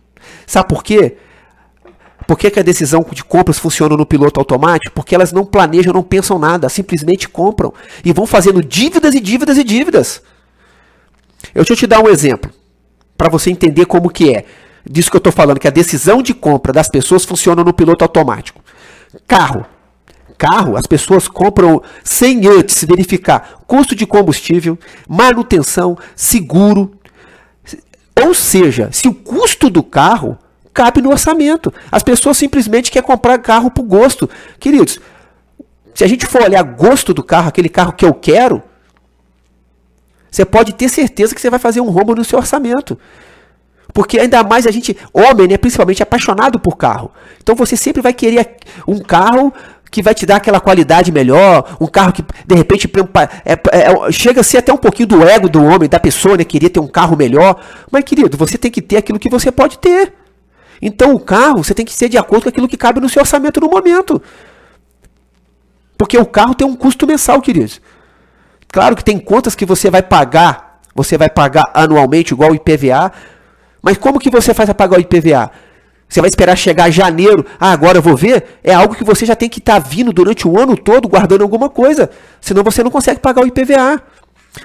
Sabe 0.47 0.67
por 0.67 0.83
quê? 0.83 1.17
Por 2.27 2.39
que, 2.39 2.49
que 2.49 2.59
a 2.59 2.63
decisão 2.63 3.05
de 3.11 3.23
compras 3.23 3.59
funciona 3.59 3.95
no 3.95 4.05
piloto 4.05 4.39
automático? 4.39 4.95
Porque 4.95 5.13
elas 5.13 5.31
não 5.31 5.45
planejam, 5.45 5.93
não 5.93 6.01
pensam 6.01 6.39
nada, 6.39 6.69
simplesmente 6.69 7.29
compram 7.29 7.71
e 8.03 8.11
vão 8.11 8.25
fazendo 8.25 8.63
dívidas 8.63 9.13
e 9.13 9.19
dívidas 9.19 9.57
e 9.59 9.63
dívidas. 9.63 10.23
Eu 11.53 11.61
deixa 11.61 11.73
eu 11.73 11.77
te 11.77 11.87
dar 11.87 12.03
um 12.03 12.09
exemplo 12.09 12.51
para 13.15 13.29
você 13.29 13.51
entender 13.51 13.85
como 13.85 14.09
que 14.09 14.33
é 14.33 14.45
disso 14.89 15.09
que 15.09 15.15
eu 15.15 15.19
estou 15.19 15.33
falando, 15.33 15.59
que 15.59 15.67
a 15.67 15.71
decisão 15.71 16.21
de 16.21 16.33
compra 16.33 16.71
das 16.71 16.89
pessoas 16.89 17.25
funciona 17.25 17.63
no 17.63 17.73
piloto 17.73 18.03
automático. 18.03 18.61
Carro. 19.27 19.65
Carro, 20.37 20.75
as 20.75 20.85
pessoas 20.85 21.27
compram 21.27 21.81
sem 22.03 22.45
antes 22.45 22.83
verificar 22.83 23.61
custo 23.65 23.95
de 23.95 24.05
combustível, 24.05 24.77
manutenção, 25.07 25.97
seguro. 26.15 26.91
Ou 28.21 28.33
seja, 28.33 28.89
se 28.91 29.07
o 29.07 29.13
custo 29.13 29.69
do 29.69 29.81
carro 29.81 30.37
cabe 30.75 31.01
no 31.01 31.09
orçamento. 31.09 31.73
As 31.89 32.03
pessoas 32.03 32.37
simplesmente 32.37 32.91
querem 32.91 33.07
comprar 33.07 33.39
carro 33.39 33.71
por 33.71 33.83
gosto. 33.83 34.29
Queridos, 34.59 34.99
se 35.95 36.03
a 36.03 36.07
gente 36.07 36.25
for 36.27 36.43
olhar 36.43 36.61
gosto 36.61 37.13
do 37.13 37.23
carro, 37.23 37.47
aquele 37.47 37.69
carro 37.69 37.93
que 37.93 38.05
eu 38.05 38.13
quero, 38.13 38.61
você 40.29 40.43
pode 40.43 40.73
ter 40.73 40.89
certeza 40.89 41.33
que 41.33 41.39
você 41.39 41.49
vai 41.49 41.59
fazer 41.59 41.79
um 41.79 41.89
rombo 41.89 42.13
no 42.13 42.25
seu 42.25 42.37
orçamento. 42.37 42.99
Porque 43.95 44.19
ainda 44.19 44.43
mais 44.43 44.67
a 44.67 44.71
gente, 44.71 44.95
homem, 45.13 45.47
né, 45.47 45.57
principalmente, 45.57 46.01
é 46.01 46.03
apaixonado 46.03 46.59
por 46.59 46.75
carro. 46.75 47.09
Então 47.41 47.55
você 47.55 47.77
sempre 47.77 48.01
vai 48.01 48.11
querer 48.11 48.57
um 48.85 48.99
carro 48.99 49.53
que 49.89 50.03
vai 50.03 50.13
te 50.13 50.25
dar 50.25 50.35
aquela 50.35 50.59
qualidade 50.59 51.13
melhor, 51.13 51.77
um 51.79 51.87
carro 51.87 52.11
que 52.11 52.21
de 52.45 52.55
repente 52.55 52.91
é, 53.45 53.53
é, 53.53 54.11
chega 54.11 54.41
a 54.41 54.43
ser 54.43 54.57
até 54.57 54.73
um 54.73 54.77
pouquinho 54.77 55.07
do 55.07 55.25
ego 55.25 55.47
do 55.47 55.63
homem, 55.63 55.87
da 55.87 55.97
pessoa, 55.97 56.35
né? 56.35 56.43
Queria 56.43 56.69
ter 56.69 56.81
um 56.81 56.89
carro 56.89 57.15
melhor. 57.15 57.55
Mas, 57.89 58.03
querido, 58.03 58.37
você 58.37 58.57
tem 58.57 58.69
que 58.69 58.81
ter 58.81 58.97
aquilo 58.97 59.17
que 59.17 59.29
você 59.29 59.49
pode 59.49 59.79
ter. 59.79 60.11
Então 60.81 61.13
o 61.13 61.19
carro 61.19 61.63
você 61.63 61.73
tem 61.73 61.85
que 61.85 61.93
ser 61.93 62.09
de 62.09 62.17
acordo 62.17 62.43
com 62.43 62.49
aquilo 62.49 62.67
que 62.67 62.75
cabe 62.75 62.99
no 62.99 63.07
seu 63.07 63.21
orçamento 63.21 63.61
no 63.61 63.69
momento. 63.69 64.21
Porque 65.97 66.17
o 66.17 66.25
carro 66.25 66.53
tem 66.53 66.67
um 66.67 66.75
custo 66.75 67.07
mensal, 67.07 67.41
queridos. 67.41 67.79
Claro 68.67 68.93
que 68.93 69.05
tem 69.05 69.17
contas 69.17 69.55
que 69.55 69.65
você 69.65 69.89
vai 69.89 70.03
pagar, 70.03 70.81
você 70.93 71.17
vai 71.17 71.29
pagar 71.29 71.71
anualmente 71.73 72.33
igual 72.33 72.51
o 72.51 72.55
IPVA, 72.55 73.13
mas 73.85 73.99
como 73.99 74.19
que 74.19 74.31
você 74.31 74.51
faz 74.51 74.65
para 74.65 74.73
pagar 74.73 74.97
o 74.97 74.99
IPVA? 74.99 75.51
Você 76.09 76.19
vai 76.19 76.27
esperar 76.27 76.55
chegar 76.55 76.89
janeiro, 76.89 77.45
ah, 77.59 77.71
agora 77.71 77.99
eu 77.99 78.01
vou 78.01 78.17
ver? 78.17 78.57
É 78.63 78.73
algo 78.73 78.95
que 78.95 79.03
você 79.03 79.27
já 79.27 79.35
tem 79.35 79.47
que 79.47 79.59
estar 79.59 79.79
tá 79.79 79.87
vindo 79.87 80.11
durante 80.11 80.47
o 80.47 80.59
ano 80.59 80.75
todo 80.75 81.07
guardando 81.07 81.43
alguma 81.43 81.69
coisa, 81.69 82.09
senão 82.41 82.63
você 82.63 82.83
não 82.83 82.89
consegue 82.89 83.19
pagar 83.19 83.43
o 83.43 83.47
IPVA. 83.47 84.01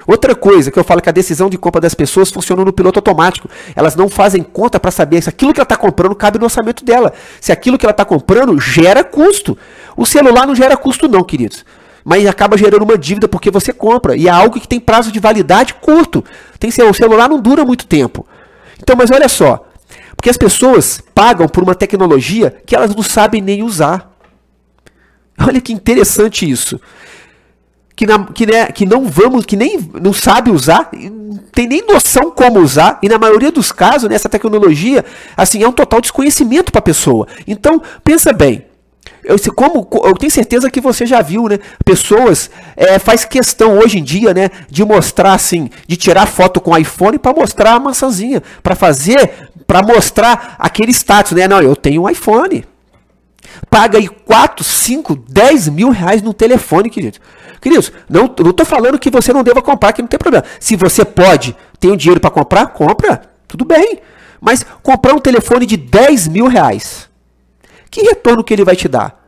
Outra 0.07 0.33
coisa 0.33 0.71
que 0.71 0.79
eu 0.79 0.83
falo 0.83 1.01
que 1.01 1.09
a 1.09 1.11
decisão 1.11 1.51
de 1.51 1.57
compra 1.57 1.79
das 1.79 1.93
pessoas 1.93 2.31
funciona 2.31 2.65
no 2.65 2.73
piloto 2.73 2.97
automático. 2.97 3.47
Elas 3.75 3.95
não 3.95 4.09
fazem 4.09 4.41
conta 4.41 4.79
para 4.79 4.89
saber 4.89 5.21
se 5.21 5.29
aquilo 5.29 5.53
que 5.53 5.59
ela 5.59 5.65
está 5.65 5.77
comprando 5.77 6.15
cabe 6.15 6.39
no 6.39 6.45
orçamento 6.45 6.83
dela. 6.83 7.13
Se 7.39 7.51
aquilo 7.51 7.77
que 7.77 7.85
ela 7.85 7.91
está 7.91 8.05
comprando 8.05 8.59
gera 8.59 9.03
custo. 9.03 9.55
O 9.95 10.05
celular 10.05 10.47
não 10.47 10.55
gera 10.55 10.77
custo, 10.77 11.07
não, 11.07 11.23
queridos. 11.23 11.65
Mas 12.03 12.25
acaba 12.25 12.57
gerando 12.57 12.83
uma 12.83 12.97
dívida 12.97 13.27
porque 13.27 13.51
você 13.51 13.71
compra. 13.73 14.15
E 14.15 14.27
é 14.27 14.31
algo 14.31 14.59
que 14.59 14.67
tem 14.67 14.79
prazo 14.79 15.11
de 15.11 15.19
validade 15.19 15.73
curto. 15.75 16.23
Tem, 16.57 16.69
o 16.69 16.93
celular 16.93 17.29
não 17.29 17.39
dura 17.39 17.65
muito 17.65 17.85
tempo. 17.85 18.25
Então, 18.81 18.95
mas 18.95 19.11
olha 19.11 19.29
só. 19.29 19.67
Porque 20.15 20.29
as 20.29 20.37
pessoas 20.37 21.01
pagam 21.13 21.47
por 21.47 21.63
uma 21.63 21.75
tecnologia 21.75 22.55
que 22.65 22.75
elas 22.75 22.93
não 22.95 23.03
sabem 23.03 23.41
nem 23.41 23.63
usar. 23.63 24.11
Olha 25.39 25.59
que 25.59 25.73
interessante 25.73 26.49
isso 26.49 26.79
que, 28.01 28.07
na, 28.07 28.25
que, 28.25 28.47
né, 28.47 28.65
que 28.67 28.83
não 28.83 29.05
vamos, 29.05 29.45
que 29.45 29.55
nem 29.55 29.77
não 30.01 30.11
sabe 30.11 30.49
usar, 30.49 30.89
tem 31.51 31.67
nem 31.67 31.85
noção 31.85 32.31
como 32.31 32.59
usar, 32.59 32.97
e 33.03 33.07
na 33.07 33.19
maioria 33.19 33.51
dos 33.51 33.71
casos, 33.71 34.09
nessa 34.09 34.27
tecnologia, 34.27 35.05
assim, 35.37 35.61
é 35.61 35.67
um 35.67 35.71
total 35.71 36.01
desconhecimento 36.01 36.71
para 36.71 36.79
a 36.79 36.81
pessoa. 36.81 37.27
Então, 37.45 37.79
pensa 38.03 38.33
bem. 38.33 38.65
Eu, 39.31 39.53
como, 39.53 39.87
eu 40.05 40.13
tenho 40.15 40.31
certeza 40.31 40.69
que 40.69 40.81
você 40.81 41.05
já 41.05 41.21
viu, 41.21 41.47
né? 41.47 41.59
Pessoas 41.85 42.49
é, 42.75 42.99
faz 42.99 43.23
questão 43.23 43.77
hoje 43.77 43.99
em 43.99 44.03
dia, 44.03 44.33
né, 44.33 44.49
de 44.69 44.83
mostrar 44.83 45.33
assim, 45.33 45.69
de 45.87 45.95
tirar 45.95 46.25
foto 46.25 46.59
com 46.59 46.77
iPhone 46.77 47.17
para 47.17 47.33
mostrar 47.33 47.73
a 47.73 47.79
maçãzinha, 47.79 48.43
para 48.61 48.75
fazer, 48.75 49.49
para 49.65 49.81
mostrar 49.81 50.55
aquele 50.59 50.91
status, 50.91 51.31
né? 51.31 51.47
Não, 51.47 51.61
eu 51.61 51.75
tenho 51.75 52.03
um 52.03 52.09
iPhone. 52.09 52.65
Paga 53.69 53.97
aí 53.97 54.07
4, 54.07 54.63
5, 54.63 55.15
10 55.27 55.69
mil 55.69 55.89
reais 55.89 56.21
no 56.21 56.33
telefone, 56.33 56.89
querido. 56.89 57.19
Queridos, 57.61 57.91
não 58.09 58.25
estou 58.25 58.65
falando 58.65 58.99
que 58.99 59.09
você 59.09 59.31
não 59.31 59.43
deva 59.43 59.61
comprar, 59.61 59.93
que 59.93 60.01
não 60.01 60.09
tem 60.09 60.17
problema. 60.17 60.45
Se 60.59 60.75
você 60.75 61.05
pode, 61.05 61.55
tem 61.79 61.91
o 61.91 61.97
dinheiro 61.97 62.19
para 62.19 62.29
comprar, 62.29 62.67
compra. 62.67 63.21
Tudo 63.47 63.63
bem. 63.63 63.99
Mas 64.39 64.65
comprar 64.81 65.13
um 65.13 65.19
telefone 65.19 65.65
de 65.65 65.77
10 65.77 66.27
mil 66.27 66.47
reais, 66.47 67.07
que 67.91 68.01
retorno 68.01 68.43
que 68.43 68.53
ele 68.53 68.65
vai 68.65 68.75
te 68.75 68.87
dar? 68.87 69.20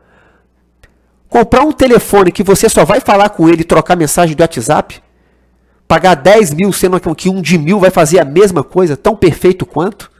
Comprar 1.34 1.64
um 1.64 1.72
telefone 1.72 2.32
que 2.32 2.44
você 2.44 2.70
só 2.70 2.86
vai 2.86 3.00
falar 3.00 3.30
com 3.30 3.50
ele 3.50 3.62
e 3.62 3.66
trocar 3.66 3.96
mensagem 3.96 4.36
do 4.36 4.42
WhatsApp? 4.42 5.02
Pagar 5.88 6.14
10 6.14 6.54
mil, 6.54 6.72
sendo 6.72 7.00
que 7.16 7.28
um 7.28 7.42
de 7.42 7.58
mil 7.58 7.80
vai 7.80 7.90
fazer 7.90 8.20
a 8.20 8.24
mesma 8.24 8.64
coisa, 8.64 8.96
tão 8.96 9.16
perfeito 9.16 9.66
quanto? 9.66 10.12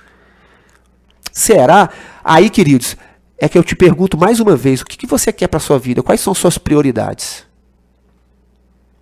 Será? 1.32 1.92
Aí, 2.24 2.50
queridos, 2.50 2.98
é 3.38 3.48
que 3.48 3.56
eu 3.56 3.64
te 3.64 3.76
pergunto 3.76 4.18
mais 4.18 4.40
uma 4.40 4.56
vez: 4.56 4.82
o 4.82 4.86
que, 4.86 4.98
que 4.98 5.06
você 5.06 5.32
quer 5.32 5.48
para 5.50 5.60
sua 5.60 5.78
vida? 5.78 6.02
Quais 6.02 6.20
são 6.20 6.34
suas 6.34 6.58
prioridades? 6.58 7.46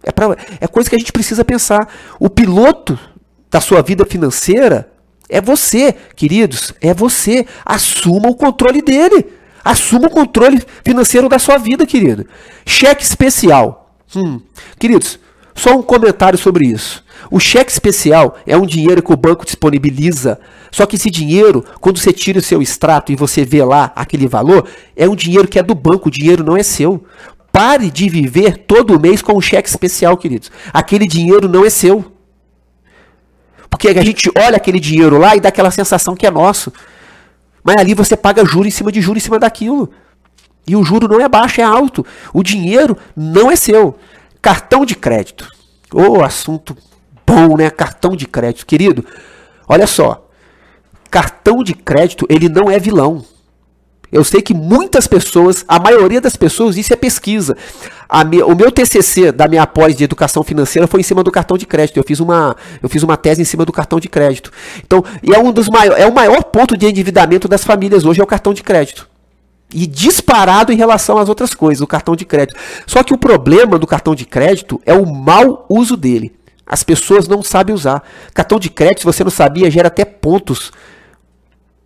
É, 0.04 0.12
pra, 0.12 0.36
é 0.60 0.68
coisa 0.68 0.90
que 0.90 0.98
a 0.98 1.00
gente 1.00 1.14
precisa 1.14 1.46
pensar. 1.46 1.88
O 2.20 2.30
piloto 2.30 3.00
da 3.50 3.62
sua 3.62 3.82
vida 3.82 4.06
financeira 4.06 4.92
é 5.30 5.40
você, 5.40 5.96
queridos. 6.14 6.74
É 6.82 6.94
você. 6.94 7.48
Assuma 7.64 8.28
o 8.28 8.36
controle 8.36 8.82
dele. 8.82 9.40
Assuma 9.64 10.08
o 10.08 10.10
controle 10.10 10.62
financeiro 10.84 11.30
da 11.30 11.40
sua 11.40 11.58
vida, 11.58 11.86
querido. 11.86 12.26
Cheque 12.66 13.04
especial. 13.04 13.96
Hum. 14.16 14.42
Queridos, 14.80 15.20
só 15.56 15.78
um 15.78 15.84
comentário 15.84 16.38
sobre 16.38 16.68
isso. 16.68 17.04
O 17.30 17.40
cheque 17.40 17.72
especial 17.72 18.38
é 18.46 18.58
um 18.58 18.66
dinheiro 18.66 19.04
que 19.04 19.14
o 19.14 19.18
banco 19.18 19.46
disponibiliza. 19.46 20.40
Só 20.72 20.86
que 20.86 20.96
esse 20.96 21.10
dinheiro, 21.10 21.64
quando 21.80 22.00
você 22.00 22.12
tira 22.12 22.40
o 22.40 22.42
seu 22.42 22.62
extrato 22.62 23.12
e 23.12 23.16
você 23.16 23.46
vê 23.46 23.64
lá 23.64 23.92
aquele 23.96 24.28
valor, 24.28 24.68
é 24.96 25.08
um 25.08 25.16
dinheiro 25.16 25.48
que 25.48 25.60
é 25.60 25.64
do 25.64 25.76
banco, 25.76 26.08
o 26.08 26.12
dinheiro 26.12 26.44
não 26.44 26.58
é 26.58 26.64
seu. 26.64 27.04
Pare 27.52 27.92
de 27.92 28.10
viver 28.10 28.58
todo 28.60 29.00
mês 29.00 29.22
com 29.22 29.34
um 29.34 29.42
cheque 29.42 29.70
especial, 29.70 30.18
queridos. 30.18 30.50
Aquele 30.74 31.06
dinheiro 31.06 31.48
não 31.48 31.66
é 31.66 31.70
seu. 31.70 32.12
Porque 33.70 33.90
a 33.90 34.04
gente 34.04 34.32
olha 34.38 34.58
aquele 34.58 34.80
dinheiro 34.80 35.18
lá 35.18 35.36
e 35.36 35.40
dá 35.40 35.50
aquela 35.50 35.72
sensação 35.72 36.16
que 36.16 36.26
é 36.26 36.32
nosso. 36.32 36.72
Mas 37.64 37.78
ali 37.78 37.94
você 37.94 38.16
paga 38.16 38.46
juro 38.46 38.68
em 38.68 38.72
cima 38.72 38.92
de 38.92 39.02
juro 39.02 39.18
em 39.18 39.22
cima 39.22 39.40
daquilo. 39.40 39.90
E 40.68 40.76
o 40.76 40.84
juro 40.84 41.08
não 41.08 41.20
é 41.20 41.28
baixo, 41.28 41.62
é 41.62 41.64
alto. 41.64 42.06
O 42.34 42.44
dinheiro 42.44 42.98
não 43.16 43.52
é 43.52 43.56
seu. 43.56 43.98
Cartão 44.42 44.86
de 44.86 44.96
crédito. 44.96 45.50
Ô, 45.94 46.18
oh, 46.18 46.24
assunto 46.24 46.76
bom, 47.26 47.58
né? 47.58 47.70
Cartão 47.70 48.16
de 48.16 48.26
crédito. 48.26 48.66
Querido, 48.66 49.06
olha 49.68 49.88
só. 49.88 50.28
Cartão 51.10 51.64
de 51.64 51.74
crédito, 51.74 52.26
ele 52.30 52.48
não 52.48 52.70
é 52.70 52.80
vilão. 52.80 53.24
Eu 54.12 54.26
sei 54.26 54.42
que 54.42 54.54
muitas 54.54 55.08
pessoas, 55.08 55.64
a 55.66 55.80
maioria 55.80 56.20
das 56.20 56.36
pessoas, 56.36 56.76
isso 56.76 56.92
é 56.92 56.98
pesquisa. 56.98 57.56
Me, 58.28 58.44
o 58.44 58.54
meu 58.54 58.70
TCC 58.70 59.32
da 59.32 59.48
minha 59.48 59.66
pós 59.66 59.96
de 59.96 60.04
educação 60.04 60.44
financeira 60.44 60.86
foi 60.86 61.00
em 61.00 61.04
cima 61.04 61.24
do 61.24 61.32
cartão 61.32 61.58
de 61.58 61.66
crédito. 61.66 61.98
Eu 61.98 62.04
fiz 62.04 62.20
uma, 62.20 62.56
eu 62.84 62.90
fiz 62.90 63.04
uma 63.04 63.16
tese 63.16 63.42
em 63.42 63.46
cima 63.46 63.64
do 63.64 63.72
cartão 63.72 64.02
de 64.02 64.10
crédito. 64.10 64.52
Então, 64.86 65.02
e 65.24 65.34
é 65.34 65.40
um 65.40 65.54
dos 65.54 65.70
maiores, 65.70 66.04
é 66.04 66.06
o 66.06 66.14
maior 66.14 66.44
ponto 66.44 66.76
de 66.76 66.86
endividamento 66.86 67.48
das 67.48 67.64
famílias 67.64 68.04
hoje 68.04 68.20
é 68.20 68.24
o 68.24 68.28
cartão 68.28 68.54
de 68.54 68.62
crédito. 68.62 69.08
E 69.74 69.88
disparado 69.88 70.74
em 70.74 70.76
relação 70.76 71.18
às 71.18 71.30
outras 71.30 71.54
coisas, 71.54 71.82
o 71.82 71.88
cartão 71.88 72.14
de 72.14 72.26
crédito. 72.26 72.60
Só 72.86 73.04
que 73.04 73.14
o 73.14 73.18
problema 73.18 73.80
do 73.80 73.88
cartão 73.88 74.14
de 74.14 74.26
crédito 74.26 74.82
é 74.86 74.94
o 74.94 75.06
mau 75.06 75.66
uso 75.70 75.96
dele. 75.96 76.36
As 76.68 76.84
pessoas 76.84 77.30
não 77.30 77.42
sabem 77.42 77.74
usar. 77.74 78.04
Cartão 78.34 78.60
de 78.60 78.70
crédito, 78.70 79.00
se 79.00 79.06
você 79.06 79.24
não 79.24 79.32
sabia, 79.32 79.72
gera 79.72 79.88
até 79.88 80.04
pontos 80.04 80.74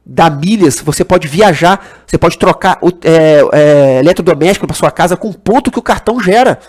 dá 0.05 0.29
milhas, 0.29 0.79
você 0.79 1.03
pode 1.03 1.27
viajar, 1.27 2.03
você 2.05 2.17
pode 2.17 2.37
trocar 2.37 2.79
é, 3.03 3.41
é, 3.51 3.99
eletrodoméstico 3.99 4.67
para 4.67 4.75
sua 4.75 4.91
casa 4.91 5.17
com 5.17 5.33
ponto 5.33 5.71
que 5.71 5.79
o 5.79 5.81
cartão 5.81 6.19
gera. 6.19 6.59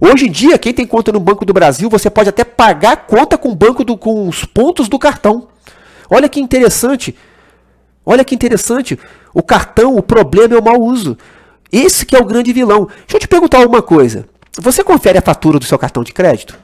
Hoje 0.00 0.26
em 0.26 0.30
dia, 0.30 0.58
quem 0.58 0.72
tem 0.72 0.86
conta 0.86 1.12
no 1.12 1.20
Banco 1.20 1.44
do 1.44 1.52
Brasil, 1.52 1.88
você 1.88 2.10
pode 2.10 2.28
até 2.28 2.42
pagar 2.42 2.92
a 2.92 2.96
conta 2.96 3.38
com 3.38 3.50
o 3.50 3.54
banco 3.54 3.84
do, 3.84 3.96
com 3.96 4.26
os 4.26 4.44
pontos 4.44 4.88
do 4.88 4.98
cartão. 4.98 5.48
Olha 6.08 6.28
que 6.28 6.40
interessante. 6.40 7.14
Olha 8.04 8.24
que 8.24 8.34
interessante. 8.34 8.98
O 9.32 9.42
cartão, 9.42 9.94
o 9.94 10.02
problema 10.02 10.54
é 10.54 10.58
o 10.58 10.64
mau 10.64 10.80
uso. 10.80 11.16
Esse 11.70 12.04
que 12.04 12.16
é 12.16 12.18
o 12.18 12.24
grande 12.24 12.52
vilão. 12.52 12.86
Deixa 12.86 13.16
eu 13.16 13.20
te 13.20 13.28
perguntar 13.28 13.64
uma 13.66 13.82
coisa. 13.82 14.26
Você 14.58 14.82
confere 14.82 15.18
a 15.18 15.22
fatura 15.22 15.58
do 15.58 15.64
seu 15.66 15.78
cartão 15.78 16.02
de 16.02 16.12
crédito? 16.12 16.58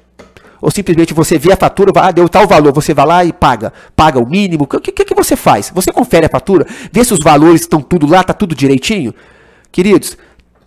Ou 0.67 0.73
simplesmente 0.73 1.15
você 1.15 1.39
vê 1.39 1.53
a 1.53 1.57
fatura, 1.57 1.93
ah, 1.95 2.11
deu 2.11 2.29
tal 2.29 2.45
valor, 2.45 2.73
você 2.73 2.93
vai 2.93 3.07
lá 3.07 3.25
e 3.25 3.33
paga. 3.33 3.73
Paga 3.95 4.19
o 4.19 4.29
mínimo. 4.29 4.65
O 4.65 4.67
que, 4.67 4.91
que, 4.91 5.05
que 5.05 5.15
você 5.15 5.37
faz? 5.37 5.71
Você 5.73 5.93
confere 5.93 6.27
a 6.27 6.29
fatura, 6.29 6.67
vê 6.91 7.05
se 7.05 7.15
os 7.15 7.21
valores 7.21 7.61
estão 7.61 7.81
tudo 7.81 8.05
lá, 8.05 8.23
está 8.23 8.33
tudo 8.33 8.53
direitinho? 8.53 9.15
Queridos, 9.71 10.19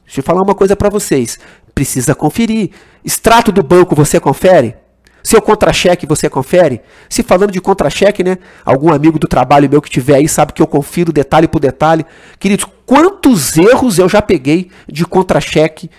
deixa 0.05 0.21
eu 0.21 0.23
falar 0.23 0.41
uma 0.41 0.55
coisa 0.55 0.73
para 0.73 0.89
vocês. 0.89 1.37
Precisa 1.75 2.15
conferir. 2.15 2.69
Extrato 3.03 3.51
do 3.51 3.61
banco 3.61 3.93
você 3.93 4.21
confere? 4.21 4.77
Seu 5.21 5.41
contra-cheque 5.41 6.05
você 6.05 6.29
confere? 6.29 6.79
Se 7.09 7.21
falando 7.21 7.51
de 7.51 7.59
contra-cheque, 7.59 8.23
né? 8.23 8.37
Algum 8.63 8.93
amigo 8.93 9.19
do 9.19 9.27
trabalho 9.27 9.69
meu 9.69 9.81
que 9.81 9.89
tiver 9.89 10.15
aí 10.15 10.29
sabe 10.29 10.53
que 10.53 10.61
eu 10.61 10.67
confiro 10.67 11.11
detalhe 11.11 11.45
por 11.45 11.59
detalhe. 11.59 12.05
Queridos, 12.39 12.65
quantos 12.85 13.57
erros 13.57 13.99
eu 13.99 14.07
já 14.07 14.21
peguei 14.21 14.71
de 14.87 15.05
contra-cheque 15.05 15.89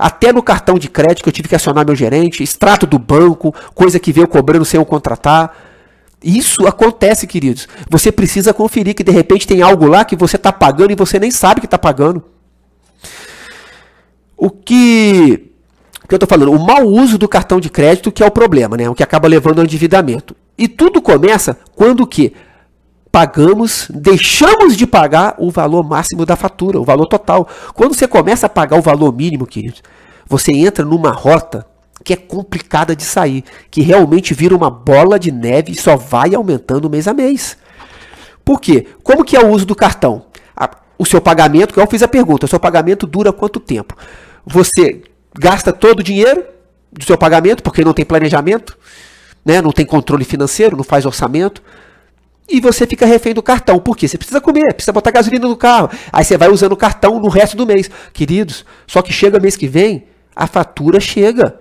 até 0.00 0.32
no 0.32 0.42
cartão 0.42 0.78
de 0.78 0.88
crédito 0.88 1.28
eu 1.28 1.32
tive 1.32 1.46
que 1.46 1.54
acionar 1.54 1.84
meu 1.84 1.94
gerente, 1.94 2.42
extrato 2.42 2.86
do 2.86 2.98
banco, 2.98 3.54
coisa 3.74 4.00
que 4.00 4.12
veio 4.12 4.26
cobrando 4.26 4.64
sem 4.64 4.80
eu 4.80 4.84
contratar. 4.86 5.54
Isso 6.24 6.66
acontece, 6.66 7.26
queridos. 7.26 7.68
Você 7.88 8.10
precisa 8.10 8.54
conferir 8.54 8.94
que 8.94 9.04
de 9.04 9.12
repente 9.12 9.46
tem 9.46 9.60
algo 9.60 9.86
lá 9.86 10.02
que 10.04 10.16
você 10.16 10.36
está 10.36 10.50
pagando 10.50 10.90
e 10.90 10.96
você 10.96 11.18
nem 11.18 11.30
sabe 11.30 11.60
que 11.60 11.66
está 11.66 11.78
pagando. 11.78 12.24
O 14.36 14.48
que, 14.48 15.50
o 16.02 16.08
que 16.08 16.14
eu 16.14 16.16
estou 16.16 16.28
falando? 16.28 16.52
O 16.52 16.58
mau 16.58 16.86
uso 16.86 17.18
do 17.18 17.28
cartão 17.28 17.60
de 17.60 17.68
crédito 17.68 18.10
que 18.10 18.22
é 18.22 18.26
o 18.26 18.30
problema, 18.30 18.78
né? 18.78 18.88
O 18.88 18.94
que 18.94 19.02
acaba 19.02 19.28
levando 19.28 19.58
ao 19.58 19.64
endividamento. 19.64 20.34
E 20.56 20.66
tudo 20.66 21.02
começa 21.02 21.58
quando 21.76 22.06
que? 22.06 22.32
Pagamos, 23.10 23.88
deixamos 23.90 24.76
de 24.76 24.86
pagar 24.86 25.34
o 25.38 25.50
valor 25.50 25.82
máximo 25.82 26.24
da 26.24 26.36
fatura, 26.36 26.80
o 26.80 26.84
valor 26.84 27.06
total. 27.06 27.48
Quando 27.74 27.94
você 27.94 28.06
começa 28.06 28.46
a 28.46 28.48
pagar 28.48 28.78
o 28.78 28.82
valor 28.82 29.12
mínimo, 29.12 29.46
querido, 29.46 29.80
você 30.26 30.52
entra 30.52 30.84
numa 30.84 31.10
rota 31.10 31.66
que 32.04 32.12
é 32.12 32.16
complicada 32.16 32.96
de 32.96 33.02
sair, 33.02 33.44
que 33.70 33.82
realmente 33.82 34.32
vira 34.32 34.56
uma 34.56 34.70
bola 34.70 35.18
de 35.18 35.30
neve 35.30 35.72
e 35.72 35.76
só 35.76 35.96
vai 35.96 36.34
aumentando 36.34 36.88
mês 36.88 37.06
a 37.06 37.12
mês. 37.12 37.58
Por 38.44 38.60
quê? 38.60 38.86
Como 39.02 39.24
que 39.24 39.36
é 39.36 39.40
o 39.40 39.50
uso 39.50 39.66
do 39.66 39.74
cartão? 39.74 40.24
o 41.00 41.06
seu 41.06 41.18
pagamento, 41.18 41.72
que 41.72 41.80
eu 41.80 41.86
fiz 41.86 42.02
a 42.02 42.08
pergunta, 42.08 42.44
o 42.44 42.48
seu 42.48 42.60
pagamento 42.60 43.06
dura 43.06 43.32
quanto 43.32 43.58
tempo? 43.58 43.96
Você 44.44 45.02
gasta 45.34 45.72
todo 45.72 46.00
o 46.00 46.02
dinheiro 46.02 46.44
do 46.92 47.02
seu 47.02 47.16
pagamento, 47.16 47.62
porque 47.62 47.82
não 47.82 47.94
tem 47.94 48.04
planejamento, 48.04 48.76
né? 49.42 49.62
não 49.62 49.72
tem 49.72 49.86
controle 49.86 50.26
financeiro, 50.26 50.76
não 50.76 50.84
faz 50.84 51.06
orçamento, 51.06 51.62
e 52.50 52.60
você 52.60 52.86
fica 52.86 53.06
refém 53.06 53.32
do 53.32 53.42
cartão. 53.42 53.78
Por 53.78 53.96
quê? 53.96 54.08
Você 54.08 54.18
precisa 54.18 54.40
comer, 54.40 54.74
precisa 54.74 54.92
botar 54.92 55.10
gasolina 55.10 55.46
no 55.46 55.56
carro. 55.56 55.90
Aí 56.12 56.24
você 56.24 56.36
vai 56.36 56.48
usando 56.48 56.72
o 56.72 56.76
cartão 56.76 57.20
no 57.20 57.28
resto 57.28 57.56
do 57.56 57.66
mês. 57.66 57.90
Queridos, 58.12 58.64
só 58.86 59.00
que 59.00 59.12
chega 59.12 59.38
mês 59.38 59.56
que 59.56 59.68
vem, 59.68 60.04
a 60.34 60.46
fatura 60.46 60.98
chega. 60.98 61.60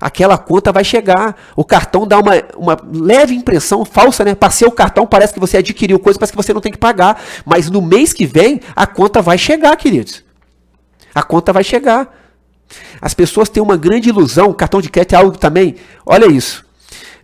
Aquela 0.00 0.36
conta 0.36 0.72
vai 0.72 0.84
chegar. 0.84 1.36
O 1.56 1.64
cartão 1.64 2.06
dá 2.06 2.18
uma, 2.18 2.32
uma 2.56 2.76
leve 2.92 3.34
impressão 3.34 3.84
falsa, 3.84 4.24
né? 4.24 4.34
Passei 4.34 4.66
o 4.66 4.72
cartão, 4.72 5.06
parece 5.06 5.32
que 5.32 5.40
você 5.40 5.58
adquiriu 5.58 5.98
coisa, 5.98 6.18
parece 6.18 6.32
que 6.32 6.36
você 6.36 6.52
não 6.52 6.60
tem 6.60 6.72
que 6.72 6.78
pagar. 6.78 7.22
Mas 7.46 7.70
no 7.70 7.80
mês 7.80 8.12
que 8.12 8.26
vem, 8.26 8.60
a 8.74 8.86
conta 8.86 9.22
vai 9.22 9.38
chegar, 9.38 9.74
queridos. 9.76 10.24
A 11.14 11.22
conta 11.22 11.52
vai 11.52 11.62
chegar. 11.62 12.12
As 13.00 13.14
pessoas 13.14 13.48
têm 13.48 13.62
uma 13.62 13.76
grande 13.76 14.08
ilusão, 14.08 14.52
cartão 14.52 14.80
de 14.80 14.90
crédito 14.90 15.14
é 15.14 15.16
algo 15.16 15.38
também. 15.38 15.76
Olha 16.04 16.26
isso. 16.26 16.64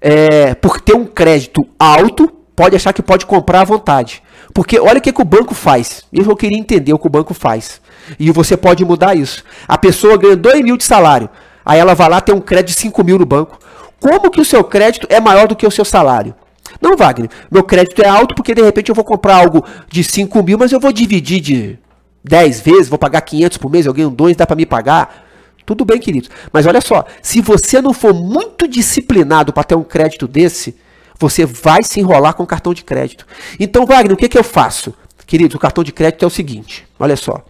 É, 0.01 0.55
por 0.55 0.81
ter 0.81 0.95
um 0.95 1.05
crédito 1.05 1.67
alto, 1.79 2.40
pode 2.61 2.77
achar 2.77 2.93
que 2.93 3.01
pode 3.01 3.25
comprar 3.25 3.63
à 3.63 3.65
vontade. 3.65 4.23
Porque 4.53 4.79
olha 4.79 4.99
o 4.99 5.01
que, 5.01 5.11
que 5.11 5.23
o 5.23 5.25
banco 5.25 5.55
faz. 5.55 6.05
Eu 6.13 6.37
queria 6.37 6.59
entender 6.59 6.93
o 6.93 6.99
que 6.99 7.07
o 7.07 7.11
banco 7.11 7.33
faz. 7.33 7.81
E 8.19 8.31
você 8.31 8.55
pode 8.55 8.85
mudar 8.85 9.15
isso. 9.15 9.43
A 9.67 9.79
pessoa 9.79 10.19
ganha 10.19 10.37
2 10.37 10.61
mil 10.63 10.77
de 10.77 10.85
salário. 10.85 11.31
Aí 11.65 11.81
ela 11.81 11.95
vai 11.95 12.11
lá 12.11 12.21
tem 12.21 12.35
um 12.35 12.41
crédito 12.41 12.75
de 12.75 12.83
5 12.83 13.03
mil 13.03 13.19
no 13.19 13.25
banco. 13.25 13.59
Como 13.99 14.31
que 14.31 14.43
o 14.43 14.45
seu 14.45 14.63
crédito 14.63 15.07
é 15.09 15.19
maior 15.19 15.49
do 15.49 15.57
que 15.57 15.67
o 15.67 15.71
seu 15.71 15.87
salário? 15.87 16.35
Não, 16.83 16.99
Wagner, 16.99 17.31
meu 17.51 17.65
crédito 17.65 18.03
é 18.03 18.09
alto 18.09 18.35
porque 18.35 18.55
de 18.55 18.61
repente 18.61 18.91
eu 18.91 18.95
vou 18.95 19.05
comprar 19.05 19.37
algo 19.37 19.65
de 19.91 20.05
5 20.05 20.43
mil, 20.43 20.59
mas 20.59 20.71
eu 20.71 20.81
vou 20.81 20.93
dividir 20.93 21.41
de 21.41 21.79
10 22.23 22.61
vezes, 22.61 22.89
vou 22.91 22.99
pagar 22.99 23.23
500 23.23 23.57
por 23.57 23.71
mês, 23.71 23.87
eu 23.87 23.95
ganho 23.95 24.11
2, 24.11 24.37
dá 24.37 24.47
para 24.47 24.57
me 24.57 24.67
pagar. 24.67 25.25
Tudo 25.65 25.87
bem, 25.87 25.99
queridos. 25.99 26.29
Mas 26.53 26.67
olha 26.67 26.83
só, 26.83 27.07
se 27.23 27.41
você 27.41 27.81
não 27.81 27.95
for 27.95 28.13
muito 28.13 28.69
disciplinado 28.69 29.51
para 29.51 29.65
ter 29.65 29.77
um 29.77 29.83
crédito 29.83 30.29
desse, 30.29 30.77
você 31.21 31.45
vai 31.45 31.83
se 31.83 32.01
enrolar 32.01 32.33
com 32.33 32.47
cartão 32.47 32.73
de 32.73 32.83
crédito. 32.83 33.27
Então, 33.61 33.85
Wagner, 33.85 34.15
o 34.15 34.17
que, 34.17 34.29
que 34.29 34.39
eu 34.39 34.43
faço? 34.43 34.95
Queridos, 35.27 35.55
o 35.55 35.59
cartão 35.59 35.85
de 35.85 35.93
crédito 35.93 36.25
é 36.25 36.27
o 36.27 36.31
seguinte: 36.31 36.89
olha 36.99 37.15
só. 37.15 37.45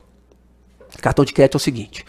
Cartão 1.00 1.24
de 1.24 1.32
crédito 1.32 1.54
é 1.54 1.56
o 1.56 1.60
seguinte. 1.60 2.04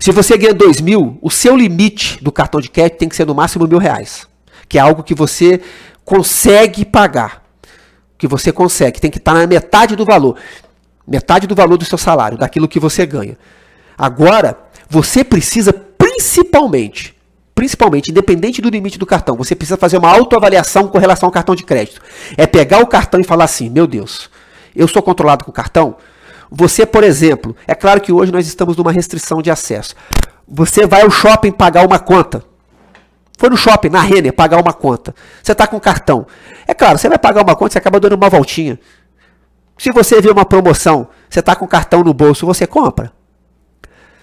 Se 0.00 0.10
você 0.10 0.36
ganha 0.36 0.52
2 0.52 0.80
mil, 0.80 1.16
o 1.22 1.30
seu 1.30 1.56
limite 1.56 2.22
do 2.22 2.30
cartão 2.30 2.60
de 2.60 2.68
crédito 2.68 2.98
tem 2.98 3.08
que 3.08 3.16
ser 3.16 3.24
no 3.24 3.34
máximo 3.34 3.66
mil 3.66 3.78
reais. 3.78 4.26
Que 4.68 4.78
é 4.78 4.80
algo 4.80 5.02
que 5.02 5.14
você 5.14 5.60
consegue 6.04 6.84
pagar. 6.84 7.42
Que 8.18 8.26
você 8.26 8.52
consegue. 8.52 9.00
Tem 9.00 9.10
que 9.10 9.18
estar 9.18 9.32
na 9.32 9.46
metade 9.46 9.94
do 9.94 10.04
valor. 10.04 10.36
Metade 11.06 11.46
do 11.46 11.54
valor 11.54 11.78
do 11.78 11.84
seu 11.84 11.96
salário, 11.96 12.36
daquilo 12.36 12.68
que 12.68 12.80
você 12.80 13.06
ganha. 13.06 13.38
Agora, 13.96 14.58
você 14.90 15.22
precisa 15.22 15.72
principalmente 15.72 17.15
principalmente, 17.56 18.10
independente 18.10 18.60
do 18.60 18.68
limite 18.68 18.98
do 18.98 19.06
cartão, 19.06 19.34
você 19.34 19.56
precisa 19.56 19.78
fazer 19.78 19.96
uma 19.96 20.10
autoavaliação 20.10 20.86
com 20.88 20.98
relação 20.98 21.26
ao 21.26 21.32
cartão 21.32 21.54
de 21.54 21.64
crédito. 21.64 22.02
É 22.36 22.46
pegar 22.46 22.80
o 22.80 22.86
cartão 22.86 23.18
e 23.18 23.24
falar 23.24 23.44
assim: 23.44 23.70
meu 23.70 23.86
Deus, 23.86 24.30
eu 24.76 24.86
sou 24.86 25.02
controlado 25.02 25.44
com 25.44 25.50
cartão? 25.50 25.96
Você, 26.50 26.84
por 26.84 27.02
exemplo, 27.02 27.56
é 27.66 27.74
claro 27.74 28.00
que 28.00 28.12
hoje 28.12 28.30
nós 28.30 28.46
estamos 28.46 28.76
numa 28.76 28.92
restrição 28.92 29.40
de 29.40 29.50
acesso. 29.50 29.96
Você 30.46 30.86
vai 30.86 31.02
ao 31.02 31.10
shopping 31.10 31.50
pagar 31.50 31.84
uma 31.84 31.98
conta. 31.98 32.44
Foi 33.38 33.48
no 33.48 33.56
shopping, 33.56 33.88
na 33.88 34.00
Renner, 34.00 34.32
pagar 34.32 34.60
uma 34.60 34.72
conta. 34.72 35.14
Você 35.42 35.52
está 35.52 35.66
com 35.66 35.80
cartão. 35.80 36.26
É 36.68 36.74
claro, 36.74 36.98
você 36.98 37.08
vai 37.08 37.18
pagar 37.18 37.42
uma 37.42 37.56
conta, 37.56 37.72
você 37.72 37.78
acaba 37.78 37.98
dando 37.98 38.14
uma 38.14 38.28
voltinha. 38.28 38.78
Se 39.78 39.90
você 39.90 40.20
vê 40.20 40.30
uma 40.30 40.44
promoção, 40.44 41.08
você 41.28 41.40
está 41.40 41.56
com 41.56 41.66
cartão 41.66 42.04
no 42.04 42.14
bolso, 42.14 42.46
você 42.46 42.66
compra. 42.66 43.12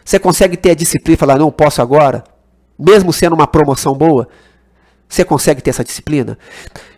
Você 0.05 0.17
consegue 0.17 0.55
ter 0.55 0.71
a 0.71 0.75
disciplina 0.75 1.15
e 1.15 1.17
falar, 1.17 1.37
não 1.37 1.51
posso 1.51 1.81
agora? 1.81 2.23
Mesmo 2.83 3.13
sendo 3.13 3.33
uma 3.33 3.47
promoção 3.47 3.93
boa? 3.93 4.27
Você 5.07 5.23
consegue 5.23 5.61
ter 5.61 5.69
essa 5.69 5.83
disciplina? 5.83 6.37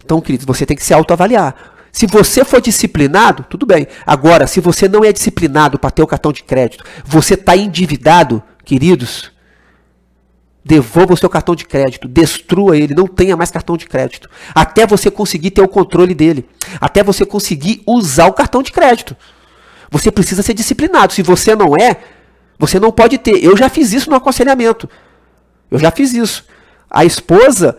Então, 0.03 0.21
queridos, 0.21 0.45
você 0.45 0.65
tem 0.65 0.77
que 0.77 0.83
se 0.83 0.93
autoavaliar. 0.93 1.55
Se 1.91 2.05
você 2.05 2.43
for 2.43 2.59
disciplinado, 2.59 3.45
tudo 3.49 3.65
bem. 3.65 3.87
Agora, 4.05 4.47
se 4.47 4.59
você 4.59 4.87
não 4.87 5.03
é 5.03 5.13
disciplinado 5.13 5.79
para 5.79 5.91
ter 5.91 6.03
o 6.03 6.07
cartão 6.07 6.31
de 6.31 6.43
crédito, 6.43 6.83
você 7.05 7.35
está 7.35 7.55
endividado, 7.55 8.43
queridos, 8.65 9.31
devolva 10.63 11.13
o 11.13 11.17
seu 11.17 11.29
cartão 11.29 11.55
de 11.55 11.63
crédito, 11.63 12.07
destrua 12.07 12.75
ele, 12.75 12.95
não 12.95 13.07
tenha 13.07 13.37
mais 13.37 13.51
cartão 13.51 13.77
de 13.77 13.85
crédito. 13.85 14.29
Até 14.53 14.85
você 14.85 15.11
conseguir 15.11 15.51
ter 15.51 15.61
o 15.61 15.67
controle 15.67 16.13
dele. 16.13 16.49
Até 16.81 17.03
você 17.03 17.25
conseguir 17.25 17.81
usar 17.85 18.25
o 18.25 18.33
cartão 18.33 18.63
de 18.63 18.71
crédito. 18.71 19.15
Você 19.91 20.11
precisa 20.11 20.41
ser 20.41 20.53
disciplinado. 20.53 21.13
Se 21.13 21.21
você 21.21 21.55
não 21.55 21.77
é, 21.77 21.97
você 22.57 22.79
não 22.79 22.91
pode 22.91 23.17
ter. 23.17 23.43
Eu 23.43 23.55
já 23.55 23.69
fiz 23.69 23.93
isso 23.93 24.09
no 24.09 24.15
aconselhamento. 24.15 24.89
Eu 25.69 25.79
já 25.79 25.91
fiz 25.91 26.13
isso. 26.13 26.45
A 26.89 27.03
esposa, 27.03 27.77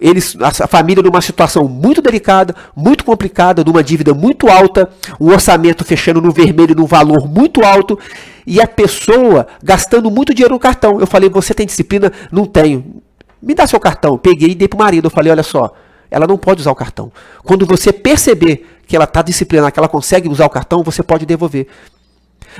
eles, 0.00 0.36
a 0.40 0.66
família 0.66 1.02
numa 1.02 1.20
situação 1.20 1.68
muito 1.68 2.02
delicada, 2.02 2.54
muito 2.74 3.04
complicada, 3.04 3.62
numa 3.62 3.82
dívida 3.82 4.12
muito 4.12 4.48
alta, 4.48 4.90
um 5.20 5.30
orçamento 5.30 5.84
fechando 5.84 6.20
no 6.20 6.32
vermelho 6.32 6.74
num 6.74 6.86
valor 6.86 7.28
muito 7.28 7.64
alto, 7.64 7.98
e 8.46 8.60
a 8.60 8.66
pessoa 8.66 9.46
gastando 9.62 10.10
muito 10.10 10.34
dinheiro 10.34 10.54
no 10.54 10.60
cartão. 10.60 10.98
Eu 10.98 11.06
falei, 11.06 11.28
você 11.30 11.54
tem 11.54 11.66
disciplina? 11.66 12.12
Não 12.30 12.44
tenho. 12.44 13.02
Me 13.40 13.54
dá 13.54 13.66
seu 13.66 13.80
cartão. 13.80 14.18
Peguei 14.18 14.50
e 14.50 14.54
dei 14.54 14.68
pro 14.68 14.78
marido. 14.78 15.06
Eu 15.06 15.10
falei, 15.10 15.30
olha 15.30 15.42
só, 15.42 15.72
ela 16.10 16.26
não 16.26 16.36
pode 16.36 16.60
usar 16.60 16.70
o 16.70 16.76
cartão. 16.76 17.10
Quando 17.42 17.64
você 17.66 17.92
perceber 17.92 18.66
que 18.86 18.94
ela 18.94 19.04
está 19.04 19.22
disciplinada, 19.22 19.70
que 19.70 19.78
ela 19.78 19.88
consegue 19.88 20.28
usar 20.28 20.46
o 20.46 20.50
cartão, 20.50 20.82
você 20.82 21.02
pode 21.02 21.24
devolver. 21.24 21.66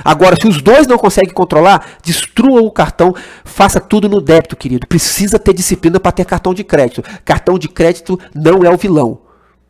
Agora, 0.03 0.37
se 0.39 0.47
os 0.47 0.61
dois 0.61 0.87
não 0.87 0.97
conseguem 0.97 1.33
controlar, 1.33 1.97
destrua 2.03 2.61
o 2.61 2.71
cartão, 2.71 3.13
faça 3.43 3.79
tudo 3.79 4.07
no 4.07 4.21
débito, 4.21 4.55
querido. 4.55 4.87
Precisa 4.87 5.37
ter 5.37 5.53
disciplina 5.53 5.99
para 5.99 6.11
ter 6.11 6.25
cartão 6.25 6.53
de 6.53 6.63
crédito. 6.63 7.03
Cartão 7.25 7.59
de 7.59 7.67
crédito 7.67 8.19
não 8.33 8.63
é 8.63 8.69
o 8.69 8.77
vilão. 8.77 9.19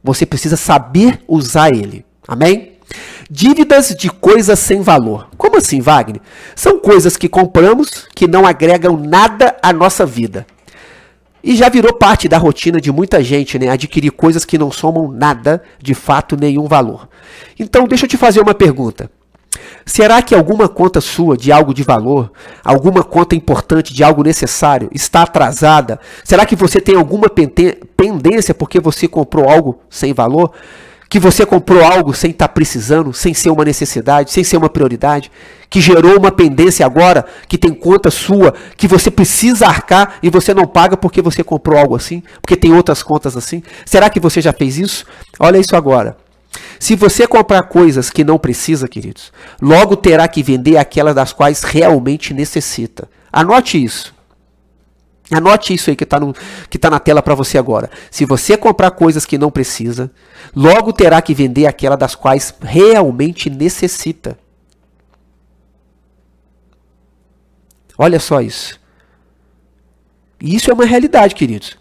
Você 0.03 0.25
precisa 0.25 0.57
saber 0.57 1.21
usar 1.27 1.69
ele. 1.69 2.05
Amém? 2.27 2.73
Dívidas 3.29 3.95
de 3.95 4.09
coisas 4.09 4.59
sem 4.59 4.81
valor. 4.81 5.29
Como 5.37 5.57
assim, 5.57 5.81
Wagner? 5.81 6.21
São 6.55 6.79
coisas 6.79 7.17
que 7.17 7.29
compramos 7.29 8.07
que 8.13 8.27
não 8.27 8.45
agregam 8.45 8.97
nada 8.97 9.55
à 9.61 9.73
nossa 9.73 10.05
vida. 10.05 10.45
E 11.43 11.55
já 11.55 11.67
virou 11.67 11.93
parte 11.93 12.29
da 12.29 12.37
rotina 12.37 12.79
de 12.79 12.91
muita 12.91 13.21
gente, 13.21 13.59
né? 13.59 13.67
Adquirir 13.67 14.11
coisas 14.11 14.45
que 14.45 14.57
não 14.57 14.71
somam 14.71 15.11
nada, 15.11 15.61
de 15.81 15.93
fato, 15.93 16.37
nenhum 16.37 16.67
valor. 16.67 17.09
Então, 17.59 17.85
deixa 17.85 18.05
eu 18.05 18.09
te 18.09 18.15
fazer 18.15 18.39
uma 18.39 18.53
pergunta. 18.53 19.11
Será 19.85 20.21
que 20.21 20.33
alguma 20.33 20.69
conta 20.69 21.01
sua 21.01 21.35
de 21.35 21.51
algo 21.51 21.73
de 21.73 21.83
valor, 21.83 22.31
alguma 22.63 23.03
conta 23.03 23.35
importante 23.35 23.93
de 23.93 24.03
algo 24.03 24.23
necessário 24.23 24.89
está 24.93 25.23
atrasada? 25.23 25.99
Será 26.23 26.45
que 26.45 26.55
você 26.55 26.79
tem 26.79 26.95
alguma 26.95 27.27
pendência 27.29 28.53
porque 28.53 28.79
você 28.79 29.07
comprou 29.07 29.49
algo 29.49 29.79
sem 29.89 30.13
valor? 30.13 30.51
Que 31.09 31.19
você 31.19 31.45
comprou 31.45 31.83
algo 31.83 32.13
sem 32.13 32.31
estar 32.31 32.47
tá 32.47 32.53
precisando, 32.53 33.13
sem 33.13 33.33
ser 33.33 33.51
uma 33.51 33.63
necessidade, 33.63 34.31
sem 34.31 34.43
ser 34.43 34.57
uma 34.57 34.69
prioridade? 34.69 35.31
Que 35.69 35.79
gerou 35.79 36.17
uma 36.17 36.31
pendência 36.31 36.85
agora, 36.85 37.25
que 37.47 37.57
tem 37.57 37.73
conta 37.73 38.09
sua, 38.09 38.53
que 38.75 38.87
você 38.87 39.11
precisa 39.11 39.67
arcar 39.67 40.15
e 40.23 40.29
você 40.29 40.53
não 40.53 40.65
paga 40.65 40.97
porque 40.97 41.21
você 41.21 41.43
comprou 41.43 41.77
algo 41.77 41.95
assim? 41.95 42.23
Porque 42.41 42.55
tem 42.55 42.73
outras 42.73 43.03
contas 43.03 43.37
assim? 43.37 43.61
Será 43.85 44.09
que 44.09 44.19
você 44.19 44.41
já 44.41 44.53
fez 44.53 44.77
isso? 44.79 45.05
Olha 45.39 45.59
isso 45.59 45.75
agora. 45.75 46.22
Se 46.83 46.97
você 46.97 47.25
comprar 47.25 47.63
coisas 47.63 48.09
que 48.09 48.25
não 48.25 48.37
precisa, 48.37 48.89
queridos, 48.89 49.31
logo 49.61 49.95
terá 49.95 50.27
que 50.27 50.43
vender 50.43 50.75
aquelas 50.75 51.15
das 51.15 51.31
quais 51.31 51.63
realmente 51.63 52.33
necessita. 52.33 53.09
Anote 53.31 53.81
isso. 53.81 54.13
Anote 55.31 55.73
isso 55.73 55.89
aí 55.89 55.95
que 55.95 56.03
está 56.03 56.19
tá 56.81 56.89
na 56.89 56.99
tela 56.99 57.23
para 57.23 57.35
você 57.35 57.57
agora. 57.57 57.89
Se 58.11 58.25
você 58.25 58.57
comprar 58.57 58.91
coisas 58.91 59.25
que 59.25 59.37
não 59.37 59.49
precisa, 59.49 60.11
logo 60.53 60.91
terá 60.91 61.21
que 61.21 61.33
vender 61.33 61.67
aquela 61.67 61.95
das 61.95 62.15
quais 62.15 62.53
realmente 62.59 63.49
necessita. 63.49 64.37
Olha 67.97 68.19
só 68.19 68.41
isso. 68.41 68.77
Isso 70.37 70.69
é 70.69 70.73
uma 70.73 70.83
realidade, 70.83 71.33
queridos. 71.33 71.77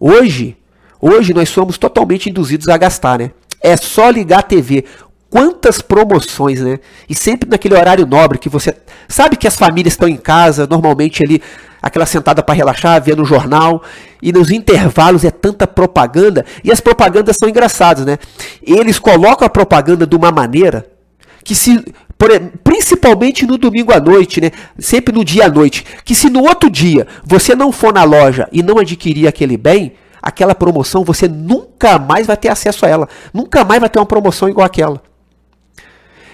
Hoje, 0.00 0.56
hoje 1.00 1.32
nós 1.32 1.48
somos 1.48 1.78
totalmente 1.78 2.28
induzidos 2.28 2.68
a 2.68 2.76
gastar, 2.76 3.20
né? 3.20 3.30
É 3.62 3.76
só 3.76 4.10
ligar 4.10 4.40
a 4.40 4.42
TV. 4.42 4.84
Quantas 5.30 5.80
promoções, 5.80 6.60
né? 6.60 6.78
E 7.08 7.14
sempre 7.14 7.48
naquele 7.48 7.74
horário 7.74 8.06
nobre 8.06 8.38
que 8.38 8.48
você. 8.48 8.76
Sabe 9.08 9.36
que 9.36 9.48
as 9.48 9.56
famílias 9.56 9.94
estão 9.94 10.08
em 10.08 10.16
casa, 10.16 10.66
normalmente 10.66 11.24
ali, 11.24 11.40
aquela 11.80 12.04
sentada 12.04 12.42
para 12.42 12.54
relaxar, 12.54 13.02
vendo 13.02 13.22
o 13.22 13.24
jornal. 13.24 13.82
E 14.20 14.30
nos 14.30 14.50
intervalos 14.50 15.24
é 15.24 15.30
tanta 15.30 15.66
propaganda. 15.66 16.44
E 16.62 16.70
as 16.70 16.80
propagandas 16.80 17.36
são 17.40 17.48
engraçadas, 17.48 18.04
né? 18.04 18.18
Eles 18.62 18.98
colocam 18.98 19.46
a 19.46 19.50
propaganda 19.50 20.06
de 20.06 20.14
uma 20.14 20.30
maneira 20.30 20.86
que 21.44 21.54
se 21.54 21.82
principalmente 22.62 23.46
no 23.46 23.58
domingo 23.58 23.92
à 23.92 23.98
noite, 23.98 24.40
né? 24.40 24.50
Sempre 24.78 25.14
no 25.14 25.24
dia 25.24 25.46
à 25.46 25.48
noite, 25.48 25.84
que 26.04 26.14
se 26.14 26.30
no 26.30 26.42
outro 26.42 26.70
dia 26.70 27.06
você 27.24 27.54
não 27.54 27.72
for 27.72 27.92
na 27.92 28.04
loja 28.04 28.48
e 28.52 28.62
não 28.62 28.78
adquirir 28.78 29.26
aquele 29.26 29.56
bem, 29.56 29.92
aquela 30.22 30.54
promoção 30.54 31.04
você 31.04 31.26
nunca 31.26 31.98
mais 31.98 32.26
vai 32.26 32.36
ter 32.36 32.48
acesso 32.48 32.86
a 32.86 32.88
ela. 32.88 33.08
Nunca 33.34 33.64
mais 33.64 33.80
vai 33.80 33.90
ter 33.90 33.98
uma 33.98 34.06
promoção 34.06 34.48
igual 34.48 34.64
aquela. 34.64 35.02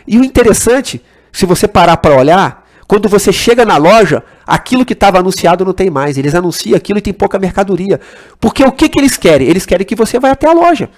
E 0.07 0.19
o 0.19 0.25
interessante, 0.25 1.03
se 1.33 1.47
você 1.47 1.67
parar 1.67 1.97
para 1.97 2.17
olhar, 2.17 2.67
quando 2.87 3.09
você 3.09 3.33
chega 3.33 3.65
na 3.65 3.77
loja, 3.77 4.23
aquilo 4.47 4.85
que 4.85 4.93
estava 4.93 5.19
anunciado 5.19 5.65
não 5.65 5.73
tem 5.73 5.91
mais. 5.91 6.19
Eles 6.19 6.35
anunciam 6.35 6.77
aquilo 6.77 6.99
e 6.99 7.03
tem 7.03 7.13
pouca 7.13 7.39
mercadoria. 7.39 8.01
Porque 8.41 8.63
o 8.63 8.73
que, 8.73 8.89
que 8.89 8.99
eles 8.99 9.17
querem? 9.17 9.49
Eles 9.49 9.67
querem 9.67 9.87
que 9.87 9.95
você 9.95 10.19
vá 10.19 10.31
até 10.31 10.49
a 10.49 10.53
loja. 10.53 10.91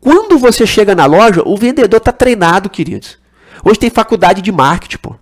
Quando 0.00 0.38
você 0.38 0.66
chega 0.66 0.94
na 0.94 1.06
loja, 1.06 1.42
o 1.44 1.56
vendedor 1.56 1.98
está 1.98 2.12
treinado, 2.12 2.68
queridos. 2.68 3.18
Hoje 3.64 3.78
tem 3.78 3.90
faculdade 3.90 4.42
de 4.42 4.50
marketing, 4.50 4.98
pô 4.98 5.21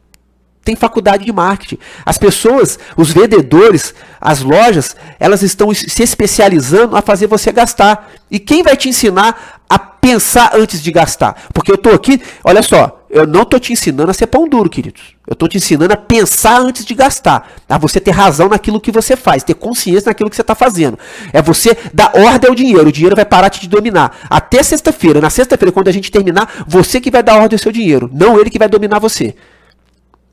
tem 0.64 0.76
faculdade 0.76 1.24
de 1.24 1.32
marketing. 1.32 1.78
As 2.04 2.18
pessoas, 2.18 2.78
os 2.96 3.10
vendedores, 3.10 3.94
as 4.20 4.40
lojas, 4.40 4.94
elas 5.18 5.42
estão 5.42 5.72
se 5.72 6.02
especializando 6.02 6.96
a 6.96 7.02
fazer 7.02 7.26
você 7.26 7.50
gastar. 7.50 8.10
E 8.30 8.38
quem 8.38 8.62
vai 8.62 8.76
te 8.76 8.88
ensinar 8.88 9.60
a 9.68 9.78
pensar 9.78 10.52
antes 10.54 10.82
de 10.82 10.92
gastar? 10.92 11.44
Porque 11.54 11.70
eu 11.70 11.76
estou 11.76 11.94
aqui, 11.94 12.20
olha 12.44 12.62
só, 12.62 13.00
eu 13.08 13.26
não 13.26 13.42
estou 13.42 13.58
te 13.58 13.72
ensinando 13.72 14.10
a 14.10 14.14
ser 14.14 14.26
pão 14.26 14.46
duro, 14.46 14.68
queridos. 14.68 15.16
Eu 15.26 15.32
estou 15.32 15.48
te 15.48 15.56
ensinando 15.56 15.92
a 15.92 15.96
pensar 15.96 16.60
antes 16.60 16.84
de 16.84 16.94
gastar. 16.94 17.50
A 17.68 17.78
você 17.78 17.98
ter 17.98 18.12
razão 18.12 18.48
naquilo 18.48 18.80
que 18.80 18.92
você 18.92 19.16
faz, 19.16 19.42
ter 19.42 19.54
consciência 19.54 20.10
naquilo 20.10 20.30
que 20.30 20.36
você 20.36 20.42
está 20.42 20.54
fazendo. 20.54 20.98
É 21.32 21.40
você 21.42 21.76
dar 21.92 22.12
ordem 22.14 22.48
ao 22.48 22.54
dinheiro. 22.54 22.88
O 22.88 22.92
dinheiro 22.92 23.16
vai 23.16 23.24
parar 23.24 23.48
de 23.48 23.60
te 23.60 23.68
dominar. 23.68 24.16
Até 24.28 24.62
sexta-feira. 24.62 25.20
Na 25.20 25.30
sexta-feira, 25.30 25.72
quando 25.72 25.88
a 25.88 25.92
gente 25.92 26.10
terminar, 26.10 26.64
você 26.68 27.00
que 27.00 27.10
vai 27.10 27.22
dar 27.22 27.34
ordem 27.34 27.56
ao 27.56 27.62
seu 27.62 27.72
dinheiro. 27.72 28.08
Não 28.12 28.38
ele 28.38 28.50
que 28.50 28.58
vai 28.58 28.68
dominar 28.68 29.00
você. 29.00 29.34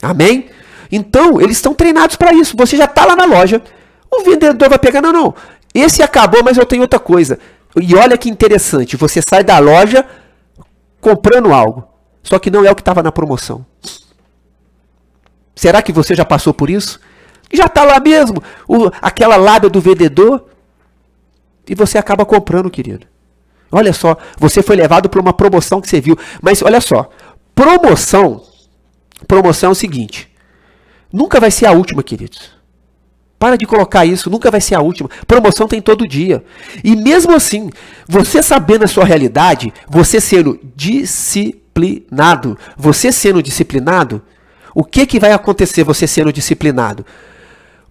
Amém? 0.01 0.49
Então, 0.91 1.41
eles 1.41 1.57
estão 1.57 1.73
treinados 1.73 2.15
para 2.15 2.33
isso. 2.33 2.55
Você 2.57 2.77
já 2.77 2.86
está 2.86 3.05
lá 3.05 3.15
na 3.15 3.25
loja, 3.25 3.62
o 4.12 4.23
vendedor 4.23 4.69
vai 4.69 4.79
pegar, 4.79 5.01
não, 5.01 5.12
não, 5.12 5.36
esse 5.73 6.01
acabou, 6.01 6.43
mas 6.43 6.57
eu 6.57 6.65
tenho 6.65 6.81
outra 6.81 6.99
coisa. 6.99 7.39
E 7.79 7.95
olha 7.95 8.17
que 8.17 8.29
interessante, 8.29 8.95
você 8.95 9.21
sai 9.21 9.43
da 9.43 9.60
loja 9.60 10.05
comprando 10.99 11.53
algo, 11.53 11.88
só 12.23 12.39
que 12.39 12.49
não 12.49 12.65
é 12.65 12.71
o 12.71 12.75
que 12.75 12.81
estava 12.81 13.03
na 13.03 13.12
promoção. 13.12 13.65
Será 15.55 15.81
que 15.81 15.91
você 15.91 16.15
já 16.15 16.25
passou 16.25 16.53
por 16.53 16.69
isso? 16.69 16.99
Já 17.51 17.65
está 17.65 17.83
lá 17.83 17.99
mesmo, 17.99 18.41
o, 18.67 18.89
aquela 19.01 19.36
lábia 19.36 19.69
do 19.69 19.81
vendedor, 19.81 20.45
e 21.67 21.75
você 21.75 21.97
acaba 21.97 22.25
comprando, 22.25 22.69
querido. 22.69 23.05
Olha 23.71 23.91
só, 23.91 24.15
você 24.38 24.62
foi 24.62 24.75
levado 24.75 25.10
para 25.10 25.19
uma 25.19 25.33
promoção 25.33 25.81
que 25.81 25.89
você 25.89 25.99
viu. 25.99 26.17
Mas 26.41 26.62
olha 26.62 26.79
só, 26.79 27.10
promoção 27.53 28.41
promoção 29.25 29.69
é 29.69 29.71
o 29.71 29.75
seguinte: 29.75 30.30
nunca 31.12 31.39
vai 31.39 31.51
ser 31.51 31.65
a 31.65 31.71
última, 31.71 32.03
queridos. 32.03 32.58
Para 33.39 33.56
de 33.56 33.65
colocar 33.67 34.03
isso, 34.03 34.30
nunca 34.30 34.49
vai 34.49 34.60
ser 34.60 34.75
a 34.75 34.82
última. 34.82 35.10
Promoção 35.27 35.67
tem 35.67 35.80
todo 35.82 36.08
dia. 36.08 36.43
E 36.84 36.95
mesmo 36.95 37.34
assim, 37.36 37.69
você 38.08 38.41
sabendo 38.41 38.84
a 38.84 38.88
sua 38.88 39.06
realidade, 39.06 39.71
você 39.88 40.19
sendo 40.19 40.60
disciplinado, 40.75 42.58
você 42.75 43.12
sendo 43.12 43.43
disciplinado, 43.43 44.23
o 44.73 44.84
que, 44.84 45.06
que 45.06 45.19
vai 45.19 45.34
acontecer 45.34 45.84
você 45.84 46.08
sendo 46.08 46.34
disciplinado? 46.34 47.06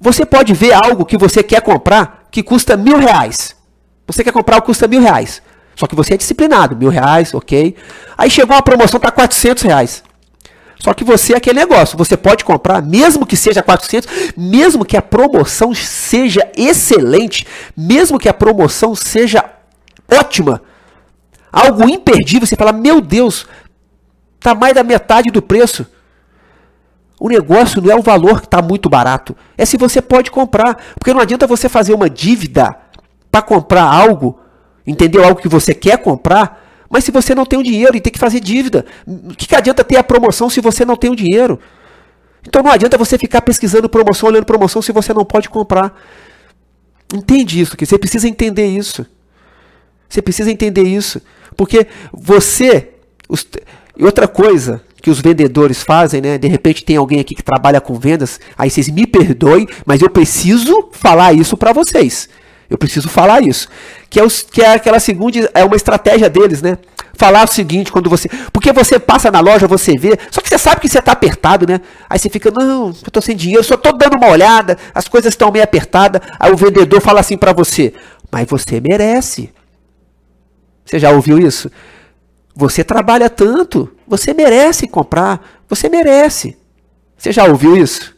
Você 0.01 0.27
pode 0.27 0.53
ver 0.53 0.73
algo 0.73 1.07
que 1.07 1.17
você 1.17 1.43
quer 1.45 1.63
comprar 1.63 2.27
que 2.31 2.43
custa 2.43 2.77
mil 2.77 2.99
reais. 2.99 3.55
Você 4.07 4.25
quer 4.25 4.33
comprar 4.33 4.59
o 4.59 4.61
que 4.61 4.67
custa 4.67 4.89
mil 4.89 5.01
reais. 5.01 5.41
Só 5.77 5.87
que 5.87 5.95
você 5.95 6.15
é 6.15 6.17
disciplinado, 6.17 6.77
mil 6.77 6.89
reais, 6.89 7.35
ok. 7.35 7.77
Aí 8.19 8.31
chegou 8.31 8.57
uma 8.57 8.63
promoção, 8.63 8.99
tá 8.99 9.11
400 9.11 9.63
reais. 9.63 10.03
Só 10.79 10.93
que 10.93 11.05
você 11.05 11.33
é 11.33 11.37
aquele 11.37 11.59
negócio, 11.59 11.97
você 11.97 12.17
pode 12.17 12.45
comprar, 12.45 12.83
mesmo 12.83 13.27
que 13.27 13.37
seja 13.37 13.63
400, 13.63 14.35
mesmo 14.37 14.85
que 14.85 14.97
a 14.97 15.03
promoção 15.03 15.75
seja 15.75 16.49
excelente, 16.57 17.47
mesmo 17.77 18.19
que 18.19 18.29
a 18.29 18.35
promoção 18.35 18.95
seja 18.95 19.45
ótima, 20.09 20.63
algo 21.51 21.89
imperdível, 21.89 22.47
você 22.47 22.57
fala, 22.57 22.73
meu 22.73 23.01
Deus, 23.01 23.47
tá 24.39 24.55
mais 24.55 24.75
da 24.75 24.85
metade 24.85 25.31
do 25.31 25.41
preço. 25.41 25.87
O 27.19 27.29
negócio 27.29 27.81
não 27.81 27.91
é 27.91 27.97
o 27.97 28.03
valor 28.03 28.41
que 28.41 28.47
está 28.47 28.61
muito 28.61 28.91
barato, 28.91 29.35
é 29.57 29.65
se 29.65 29.79
você 29.79 30.03
pode 30.03 30.31
comprar, 30.31 30.77
porque 30.99 31.15
não 31.15 31.21
adianta 31.21 31.47
você 31.47 31.69
fazer 31.69 31.95
uma 31.95 32.11
dívida 32.11 32.77
para 33.33 33.41
comprar 33.41 33.85
algo, 33.85 34.39
entendeu? 34.87 35.25
Algo 35.25 35.41
que 35.41 35.49
você 35.49 35.73
quer 35.73 35.97
comprar, 35.99 36.66
mas 36.91 37.05
se 37.05 37.11
você 37.11 37.35
não 37.35 37.45
tem 37.45 37.59
o 37.59 37.63
dinheiro 37.63 37.97
e 37.97 38.01
tem 38.01 38.13
que 38.13 38.19
fazer 38.19 38.41
dívida, 38.41 38.85
o 39.07 39.35
que, 39.35 39.47
que 39.47 39.55
adianta 39.55 39.83
ter 39.85 39.97
a 39.97 40.05
promoção 40.05 40.49
se 40.49 40.61
você 40.61 40.85
não 40.85 40.97
tem 40.97 41.11
o 41.11 41.17
dinheiro? 41.17 41.59
Então 42.47 42.63
não 42.63 42.71
adianta 42.71 42.97
você 42.97 43.19
ficar 43.19 43.43
pesquisando 43.43 43.89
promoção, 43.89 44.29
olhando 44.29 44.45
promoção 44.45 44.81
se 44.81 44.93
você 44.93 45.13
não 45.13 45.25
pode 45.25 45.49
comprar. 45.49 45.95
Entende 47.13 47.61
isso, 47.61 47.77
que 47.77 47.87
você 47.87 47.99
precisa 47.99 48.29
entender 48.29 48.67
isso. 48.67 49.07
Você 50.09 50.23
precisa 50.23 50.51
entender 50.51 50.85
isso. 50.85 51.21
Porque 51.57 51.87
você. 52.13 52.91
Os, 53.29 53.47
e 53.97 54.05
outra 54.05 54.29
coisa 54.29 54.83
que 55.03 55.11
os 55.11 55.21
vendedores 55.21 55.83
fazem, 55.83 56.21
né? 56.21 56.39
De 56.39 56.49
repente 56.49 56.85
tem 56.85 56.97
alguém 56.97 57.21
aqui 57.21 57.35
que 57.35 57.43
trabalha 57.43 57.81
com 57.81 57.95
vendas, 57.95 58.41
aí 58.57 58.71
vocês 58.71 58.89
me 58.89 59.07
perdoem, 59.07 59.67
mas 59.85 60.03
eu 60.03 60.11
preciso 60.11 60.89
falar 60.93 61.33
isso 61.33 61.57
para 61.57 61.73
vocês. 61.73 62.29
Eu 62.69 62.77
preciso 62.77 63.09
falar 63.09 63.43
isso. 63.43 63.69
Que 64.11 64.19
é, 64.21 64.25
os, 64.25 64.43
que 64.43 64.63
é 64.63 64.75
aquela 64.75 64.99
segunda, 64.99 65.51
é 65.55 65.65
uma 65.65 65.77
estratégia 65.77 66.29
deles, 66.29 66.63
né? 66.63 66.79
Falar 67.15 67.45
o 67.45 67.47
seguinte, 67.47 67.91
quando 67.91 68.11
você. 68.11 68.29
Porque 68.53 68.73
você 68.73 68.99
passa 68.99 69.31
na 69.31 69.41
loja, 69.41 69.67
você 69.67 69.97
vê, 69.97 70.19
só 70.31 70.41
que 70.41 70.49
você 70.49 70.59
sabe 70.59 70.81
que 70.81 70.89
você 70.89 70.99
está 70.99 71.13
apertado, 71.13 71.67
né? 71.67 71.81
Aí 72.11 72.19
você 72.19 72.29
fica, 72.29 72.51
não, 72.51 72.89
eu 72.89 72.91
estou 72.91 73.23
sem 73.23 73.35
dinheiro, 73.35 73.65
só 73.65 73.75
estou 73.75 73.97
dando 73.97 74.17
uma 74.17 74.29
olhada, 74.29 74.77
as 74.95 75.09
coisas 75.09 75.33
estão 75.33 75.51
meio 75.51 75.65
apertadas. 75.65 76.21
Aí 76.39 76.53
o 76.53 76.57
vendedor 76.57 77.01
fala 77.01 77.21
assim 77.21 77.37
para 77.37 77.53
você, 77.53 77.95
mas 78.31 78.47
você 78.49 78.81
merece. 78.81 79.53
Você 80.85 80.99
já 80.99 81.11
ouviu 81.11 81.39
isso? 81.39 81.71
Você 82.55 82.85
trabalha 82.85 83.29
tanto, 83.31 83.91
você 84.07 84.33
merece 84.35 84.87
comprar, 84.87 85.63
você 85.69 85.89
merece. 85.89 86.57
Você 87.17 87.33
já 87.33 87.45
ouviu 87.45 87.77
isso? 87.77 88.15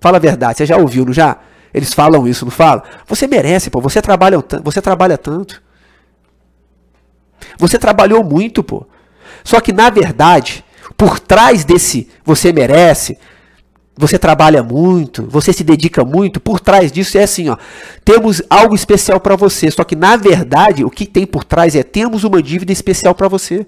Fala 0.00 0.16
a 0.16 0.20
verdade, 0.20 0.58
você 0.58 0.66
já 0.66 0.76
ouviu, 0.76 1.04
não 1.04 1.12
já? 1.12 1.38
Eles 1.74 1.92
falam 1.92 2.26
isso, 2.28 2.44
não 2.44 2.52
falam? 2.52 2.84
Você 3.04 3.26
merece, 3.26 3.68
pô. 3.68 3.80
Você 3.80 4.00
trabalha, 4.00 4.42
você 4.62 4.80
trabalha 4.80 5.18
tanto. 5.18 5.60
Você 7.58 7.78
trabalhou 7.78 8.22
muito, 8.22 8.62
pô. 8.62 8.86
Só 9.42 9.60
que 9.60 9.72
na 9.72 9.90
verdade, 9.90 10.64
por 10.96 11.18
trás 11.18 11.64
desse 11.64 12.08
você 12.24 12.52
merece, 12.52 13.18
você 13.96 14.18
trabalha 14.18 14.62
muito, 14.62 15.24
você 15.24 15.52
se 15.52 15.62
dedica 15.64 16.04
muito, 16.04 16.40
por 16.40 16.60
trás 16.60 16.92
disso 16.92 17.18
é 17.18 17.24
assim, 17.24 17.48
ó. 17.48 17.56
Temos 18.04 18.40
algo 18.48 18.74
especial 18.74 19.18
para 19.18 19.34
você, 19.34 19.68
só 19.70 19.82
que 19.82 19.96
na 19.96 20.16
verdade, 20.16 20.84
o 20.84 20.90
que 20.90 21.06
tem 21.06 21.26
por 21.26 21.42
trás 21.42 21.74
é 21.74 21.82
temos 21.82 22.22
uma 22.22 22.40
dívida 22.40 22.72
especial 22.72 23.14
para 23.14 23.28
você. 23.28 23.66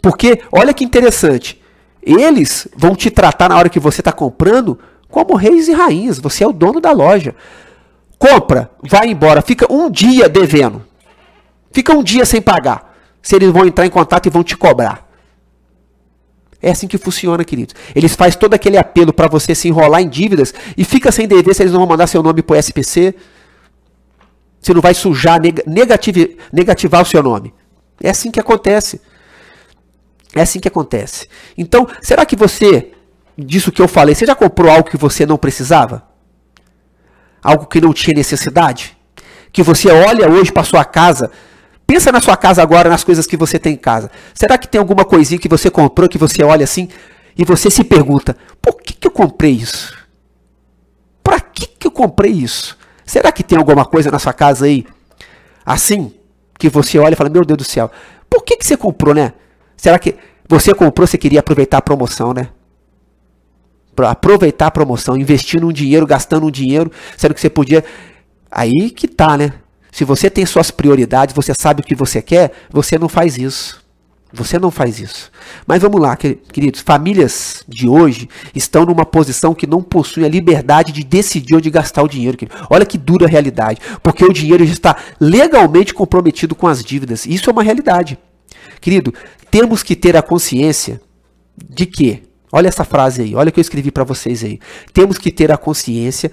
Porque 0.00 0.40
olha 0.50 0.72
que 0.72 0.84
interessante, 0.84 1.62
eles 2.02 2.66
vão 2.74 2.94
te 2.94 3.10
tratar 3.10 3.50
na 3.50 3.56
hora 3.56 3.68
que 3.68 3.80
você 3.80 4.00
está 4.00 4.12
comprando 4.12 4.78
como 5.10 5.34
reis 5.34 5.68
e 5.68 5.72
rainhas. 5.72 6.18
Você 6.18 6.44
é 6.44 6.46
o 6.46 6.52
dono 6.52 6.80
da 6.80 6.92
loja. 6.92 7.34
Compra, 8.18 8.70
vai 8.82 9.08
embora, 9.08 9.40
fica 9.40 9.72
um 9.72 9.90
dia 9.90 10.28
devendo. 10.28 10.84
Fica 11.72 11.92
um 11.92 12.02
dia 12.02 12.24
sem 12.24 12.40
pagar. 12.40 12.96
Se 13.22 13.36
eles 13.36 13.50
vão 13.50 13.66
entrar 13.66 13.86
em 13.86 13.90
contato 13.90 14.26
e 14.26 14.30
vão 14.30 14.42
te 14.42 14.56
cobrar. 14.56 15.08
É 16.60 16.70
assim 16.70 16.88
que 16.88 16.98
funciona, 16.98 17.44
queridos. 17.44 17.74
Eles 17.94 18.16
fazem 18.16 18.38
todo 18.38 18.54
aquele 18.54 18.76
apelo 18.76 19.12
para 19.12 19.28
você 19.28 19.54
se 19.54 19.68
enrolar 19.68 20.02
em 20.02 20.08
dívidas 20.08 20.52
e 20.76 20.84
fica 20.84 21.12
sem 21.12 21.28
dever 21.28 21.54
se 21.54 21.62
eles 21.62 21.72
não 21.72 21.80
vão 21.80 21.88
mandar 21.88 22.08
seu 22.08 22.22
nome 22.22 22.42
para 22.42 22.56
o 22.56 22.58
SPC. 22.58 23.14
Você 24.60 24.74
não 24.74 24.80
vai 24.80 24.92
sujar, 24.92 25.40
negativ 25.66 26.36
negativar 26.52 27.02
o 27.02 27.06
seu 27.06 27.22
nome. 27.22 27.54
É 28.02 28.10
assim 28.10 28.30
que 28.30 28.40
acontece. 28.40 29.00
É 30.34 30.40
assim 30.42 30.58
que 30.58 30.68
acontece. 30.68 31.28
Então, 31.56 31.86
será 32.02 32.26
que 32.26 32.34
você 32.34 32.92
disso 33.38 33.70
que 33.70 33.80
eu 33.80 33.86
falei, 33.86 34.14
você 34.14 34.26
já 34.26 34.34
comprou 34.34 34.70
algo 34.70 34.90
que 34.90 34.96
você 34.96 35.24
não 35.24 35.38
precisava? 35.38 36.02
Algo 37.42 37.66
que 37.66 37.80
não 37.80 37.92
tinha 37.92 38.16
necessidade? 38.16 38.96
Que 39.52 39.62
você 39.62 39.88
olha 39.88 40.28
hoje 40.28 40.50
para 40.50 40.64
sua 40.64 40.84
casa, 40.84 41.30
pensa 41.86 42.10
na 42.10 42.20
sua 42.20 42.36
casa 42.36 42.60
agora, 42.60 42.90
nas 42.90 43.04
coisas 43.04 43.26
que 43.26 43.36
você 43.36 43.58
tem 43.58 43.74
em 43.74 43.78
casa. 43.78 44.10
Será 44.34 44.58
que 44.58 44.66
tem 44.66 44.80
alguma 44.80 45.04
coisinha 45.04 45.38
que 45.38 45.48
você 45.48 45.70
comprou 45.70 46.08
que 46.08 46.18
você 46.18 46.42
olha 46.42 46.64
assim 46.64 46.88
e 47.36 47.44
você 47.44 47.70
se 47.70 47.84
pergunta: 47.84 48.36
por 48.60 48.82
que, 48.82 48.92
que 48.92 49.06
eu 49.06 49.12
comprei 49.12 49.52
isso? 49.52 49.96
Para 51.22 51.40
que, 51.40 51.66
que 51.66 51.86
eu 51.86 51.92
comprei 51.92 52.32
isso? 52.32 52.76
Será 53.06 53.30
que 53.30 53.44
tem 53.44 53.56
alguma 53.56 53.84
coisa 53.84 54.10
na 54.10 54.18
sua 54.18 54.32
casa 54.32 54.66
aí 54.66 54.84
assim 55.64 56.12
que 56.58 56.68
você 56.68 56.98
olha 56.98 57.12
e 57.12 57.16
fala: 57.16 57.30
meu 57.30 57.44
Deus 57.44 57.56
do 57.56 57.64
céu, 57.64 57.90
por 58.28 58.42
que, 58.42 58.56
que 58.56 58.66
você 58.66 58.76
comprou, 58.76 59.14
né? 59.14 59.32
Será 59.76 59.96
que 59.98 60.16
você 60.48 60.74
comprou, 60.74 61.06
você 61.06 61.16
queria 61.16 61.38
aproveitar 61.38 61.78
a 61.78 61.82
promoção, 61.82 62.34
né? 62.34 62.48
Aproveitar 64.04 64.66
a 64.66 64.70
promoção, 64.70 65.16
investindo 65.16 65.66
um 65.66 65.72
dinheiro, 65.72 66.06
gastando 66.06 66.46
um 66.46 66.50
dinheiro, 66.50 66.90
sendo 67.16 67.34
que 67.34 67.40
você 67.40 67.50
podia. 67.50 67.84
Aí 68.50 68.90
que 68.90 69.08
tá, 69.08 69.36
né? 69.36 69.54
Se 69.90 70.04
você 70.04 70.30
tem 70.30 70.46
suas 70.46 70.70
prioridades, 70.70 71.34
você 71.34 71.52
sabe 71.58 71.80
o 71.80 71.84
que 71.84 71.94
você 71.94 72.22
quer, 72.22 72.52
você 72.70 72.98
não 72.98 73.08
faz 73.08 73.36
isso. 73.36 73.86
Você 74.32 74.58
não 74.58 74.70
faz 74.70 75.00
isso. 75.00 75.32
Mas 75.66 75.80
vamos 75.80 76.00
lá, 76.00 76.14
queridos. 76.14 76.82
Famílias 76.82 77.64
de 77.66 77.88
hoje 77.88 78.28
estão 78.54 78.84
numa 78.84 79.06
posição 79.06 79.54
que 79.54 79.66
não 79.66 79.82
possuem 79.82 80.26
a 80.26 80.28
liberdade 80.28 80.92
de 80.92 81.02
decidir 81.02 81.56
onde 81.56 81.70
gastar 81.70 82.02
o 82.02 82.08
dinheiro. 82.08 82.36
Olha 82.68 82.84
que 82.84 82.98
dura 82.98 83.24
a 83.24 83.28
realidade. 83.28 83.80
Porque 84.02 84.24
o 84.24 84.32
dinheiro 84.32 84.66
já 84.66 84.72
está 84.72 84.96
legalmente 85.18 85.94
comprometido 85.94 86.54
com 86.54 86.66
as 86.66 86.84
dívidas. 86.84 87.24
Isso 87.24 87.48
é 87.48 87.52
uma 87.52 87.62
realidade. 87.62 88.18
Querido, 88.82 89.14
temos 89.50 89.82
que 89.82 89.96
ter 89.96 90.14
a 90.14 90.22
consciência 90.22 91.00
de 91.68 91.86
que, 91.86 92.22
olha 92.52 92.68
essa 92.68 92.84
frase 92.84 93.22
aí, 93.22 93.34
olha 93.34 93.48
o 93.48 93.52
que 93.52 93.60
eu 93.60 93.62
escrevi 93.62 93.90
para 93.90 94.04
vocês 94.04 94.44
aí. 94.44 94.58
Temos 94.92 95.18
que 95.18 95.30
ter 95.30 95.50
a 95.52 95.56
consciência 95.56 96.30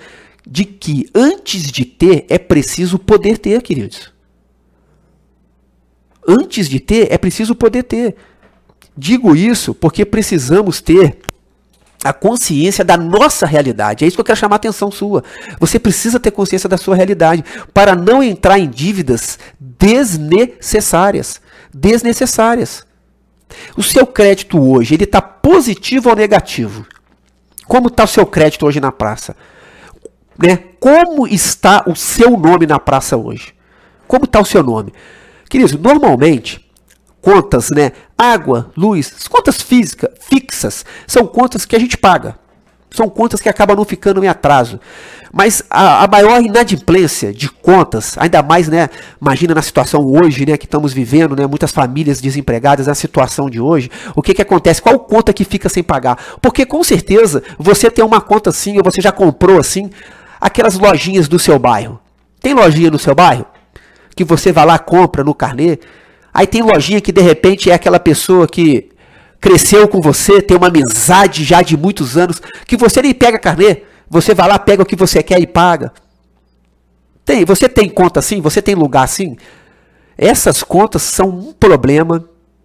de 0.48 0.66
que 0.66 1.10
antes 1.14 1.72
de 1.72 1.86
ter 1.86 2.26
é 2.30 2.38
preciso 2.38 3.00
poder 3.00 3.38
ter, 3.38 3.62
queridos. 3.62 4.14
Antes 6.28 6.70
de 6.70 6.80
ter 6.80 7.12
é 7.12 7.18
preciso 7.18 7.56
poder 7.56 7.84
ter. 7.84 8.16
Digo 8.98 9.36
isso 9.36 9.74
porque 9.74 10.06
precisamos 10.06 10.82
ter 10.82 11.18
a 12.04 12.14
consciência 12.14 12.86
da 12.86 12.96
nossa 12.96 13.48
realidade. 13.48 14.06
É 14.06 14.08
isso 14.08 14.16
que 14.16 14.22
eu 14.22 14.26
quero 14.26 14.38
chamar 14.38 14.56
a 14.56 14.58
atenção 14.58 14.92
sua. 14.92 15.24
Você 15.60 15.80
precisa 15.80 16.20
ter 16.20 16.30
consciência 16.30 16.70
da 16.70 16.78
sua 16.78 16.96
realidade 16.96 17.44
para 17.74 17.96
não 17.96 18.22
entrar 18.22 18.60
em 18.60 18.70
dívidas 18.70 19.40
desnecessárias. 19.60 21.42
Desnecessárias. 21.74 22.85
O 23.78 23.84
seu 23.84 24.06
crédito 24.06 24.62
hoje, 24.62 24.94
ele 24.94 25.04
está 25.04 25.22
positivo 25.22 26.10
ou 26.10 26.16
negativo? 26.16 26.86
Como 27.68 27.88
está 27.88 28.04
o 28.04 28.08
seu 28.08 28.26
crédito 28.26 28.66
hoje 28.66 28.80
na 28.80 28.92
praça? 28.92 29.36
Né? 30.38 30.58
Como 30.80 31.28
está 31.28 31.84
o 31.88 31.96
seu 31.96 32.32
nome 32.38 32.66
na 32.66 32.80
praça 32.80 33.18
hoje? 33.18 33.54
Como 34.08 34.26
está 34.26 34.40
o 34.40 34.46
seu 34.46 34.64
nome? 34.64 34.94
Queridos, 35.50 35.74
normalmente 35.74 36.66
contas, 37.22 37.72
né? 37.72 37.92
Água, 38.16 38.72
luz, 38.78 39.28
contas 39.28 39.60
físicas, 39.60 40.12
fixas, 40.22 40.86
são 41.08 41.26
contas 41.26 41.66
que 41.66 41.76
a 41.76 41.80
gente 41.80 41.98
paga. 41.98 42.38
São 42.96 43.10
contas 43.10 43.42
que 43.42 43.50
acabam 43.50 43.76
não 43.76 43.86
ficando 43.86 44.24
em 44.24 44.28
atraso. 44.28 44.80
Mas 45.32 45.64
a, 45.70 46.04
a, 46.04 46.08
maior 46.08 46.42
inadimplência 46.42 47.34
de 47.34 47.50
contas, 47.50 48.18
ainda 48.18 48.42
mais, 48.42 48.68
né? 48.68 48.90
Imagina 49.22 49.54
na 49.54 49.62
situação 49.62 50.06
hoje, 50.06 50.46
né? 50.46 50.58
Que 50.58 50.66
estamos 50.66 50.94
vivendo, 50.94 51.36
né? 51.36 51.46
Muitas 51.46 51.72
famílias 51.72 52.22
desempregadas, 52.22 52.88
na 52.88 52.96
situação 52.96 53.50
de 53.50 53.60
hoje. 53.60 53.92
O 54.16 54.22
que, 54.22 54.34
que 54.34 54.42
acontece? 54.42 54.82
Qual 54.82 54.98
conta 55.00 55.34
que 55.34 55.44
fica 55.44 55.68
sem 55.68 55.84
pagar? 55.84 56.18
Porque 56.42 56.66
com 56.66 56.84
certeza 56.84 57.44
você 57.60 57.92
tem 57.92 58.04
uma 58.04 58.22
conta 58.22 58.50
assim, 58.50 58.78
ou 58.78 58.84
você 58.84 59.02
já 59.02 59.12
comprou 59.12 59.60
assim, 59.60 59.90
aquelas 60.40 60.76
lojinhas 60.76 61.28
do 61.28 61.38
seu 61.38 61.60
bairro. 61.60 62.00
Tem 62.42 62.54
lojinha 62.54 62.90
no 62.90 63.00
seu 63.00 63.14
bairro? 63.14 63.46
Que 64.16 64.24
você 64.24 64.52
vai 64.52 64.66
lá, 64.66 64.80
compra 64.80 65.24
no 65.24 65.36
carnê, 65.36 65.80
Aí 66.36 66.46
tem 66.46 66.62
lojinha 66.62 67.00
que 67.00 67.14
de 67.14 67.22
repente 67.22 67.72
é 67.72 67.74
aquela 67.74 67.98
pessoa 67.98 68.46
que 68.46 68.90
cresceu 69.40 69.88
com 69.88 70.02
você, 70.02 70.42
tem 70.42 70.58
uma 70.58 70.68
amizade 70.68 71.44
já 71.44 71.62
de 71.62 71.78
muitos 71.78 72.18
anos, 72.18 72.42
que 72.66 72.78
você 72.78 73.02
nem 73.02 73.14
pega 73.14 73.38
carnê, 73.38 73.84
você 74.10 74.34
vai 74.34 74.48
lá, 74.48 74.58
pega 74.58 74.84
o 74.84 74.86
que 74.86 74.96
você 74.96 75.22
quer 75.22 75.40
e 75.40 75.48
paga. 75.48 75.92
Tem, 77.24 77.44
você 77.44 77.68
tem 77.68 77.90
conta 77.90 78.20
assim, 78.20 78.40
você 78.42 78.62
tem 78.62 78.76
lugar 78.76 79.04
assim? 79.04 79.36
Essas 80.18 80.64
contas 80.64 81.02
são 81.02 81.30
um 81.30 81.54
problema, 81.54 82.24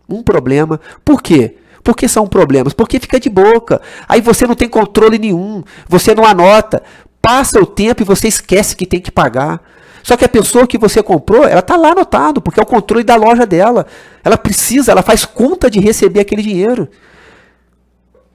um 0.09 0.22
problema. 0.22 0.80
Por 1.04 1.22
quê? 1.22 1.56
Porque 1.83 2.06
são 2.06 2.26
problemas? 2.26 2.74
Porque 2.74 3.00
fica 3.00 3.18
de 3.18 3.30
boca. 3.30 3.80
Aí 4.09 4.20
você 4.20 4.46
não 4.46 4.54
tem 4.54 4.68
controle 4.68 5.18
nenhum, 5.18 5.64
você 5.88 6.14
não 6.14 6.24
anota. 6.24 6.83
Passa 7.22 7.61
o 7.61 7.66
tempo 7.66 8.02
e 8.02 8.04
você 8.04 8.28
esquece 8.28 8.76
que 8.76 8.87
tem 8.87 9.00
que 9.00 9.11
pagar. 9.11 9.62
Só 10.02 10.16
que 10.16 10.24
a 10.24 10.28
pessoa 10.28 10.66
que 10.66 10.78
você 10.78 11.02
comprou, 11.02 11.44
ela 11.44 11.60
está 11.60 11.76
lá 11.76 11.92
anotado, 11.92 12.40
porque 12.40 12.60
é 12.60 12.62
o 12.62 12.66
controle 12.66 13.04
da 13.04 13.16
loja 13.16 13.46
dela. 13.46 13.86
Ela 14.24 14.36
precisa, 14.36 14.92
ela 14.92 15.02
faz 15.02 15.24
conta 15.24 15.70
de 15.70 15.80
receber 15.80 16.20
aquele 16.20 16.42
dinheiro. 16.42 16.88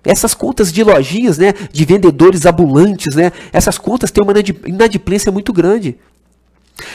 Essas 0.04 0.34
contas 0.34 0.71
de 0.71 0.84
lojinhas, 0.84 1.38
né, 1.38 1.54
de 1.71 1.86
vendedores 1.86 2.45
ambulantes, 2.45 3.15
né, 3.15 3.32
essas 3.51 3.78
contas 3.78 4.12
têm 4.12 4.23
uma 4.23 4.34
inadimplência 4.65 5.32
muito 5.32 5.51
grande. 5.51 5.97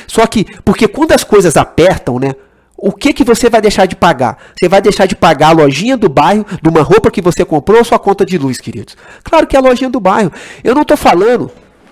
Só 0.06 0.26
que, 0.26 0.44
porque 0.64 0.87
quando 0.87 1.12
as 1.12 1.24
coisas 1.24 1.56
apertam, 1.56 2.20
né, 2.20 2.35
o 2.76 2.92
que, 2.92 3.12
que 3.12 3.24
você 3.24 3.50
vai 3.50 3.61
deixar 3.61 3.87
de 3.87 3.94
pagar? 3.94 4.38
Você 4.59 4.68
vai 4.68 4.80
deixar 4.80 5.06
de 5.06 5.14
pagar 5.14 5.48
a 5.48 5.52
lojinha 5.52 5.96
do 5.96 6.09
bairro, 6.09 6.46
de 6.62 6.68
uma 6.68 6.83
roupa 6.83 7.11
que 7.11 7.20
você 7.20 7.44
comprou 7.44 7.78
ou 7.78 7.85
sua 7.85 7.98
conta 7.98 8.24
de 8.24 8.38
luz, 8.38 8.59
queridos? 8.59 8.96
Claro 9.22 9.46
que 9.46 9.54
é 9.54 9.59
a 9.59 9.62
lojinha 9.62 9.90
do 9.90 10.00
bairro. 10.00 10.33
Eu 10.64 10.74
não 10.74 10.83
estou 10.83 10.96
falando 10.96 11.50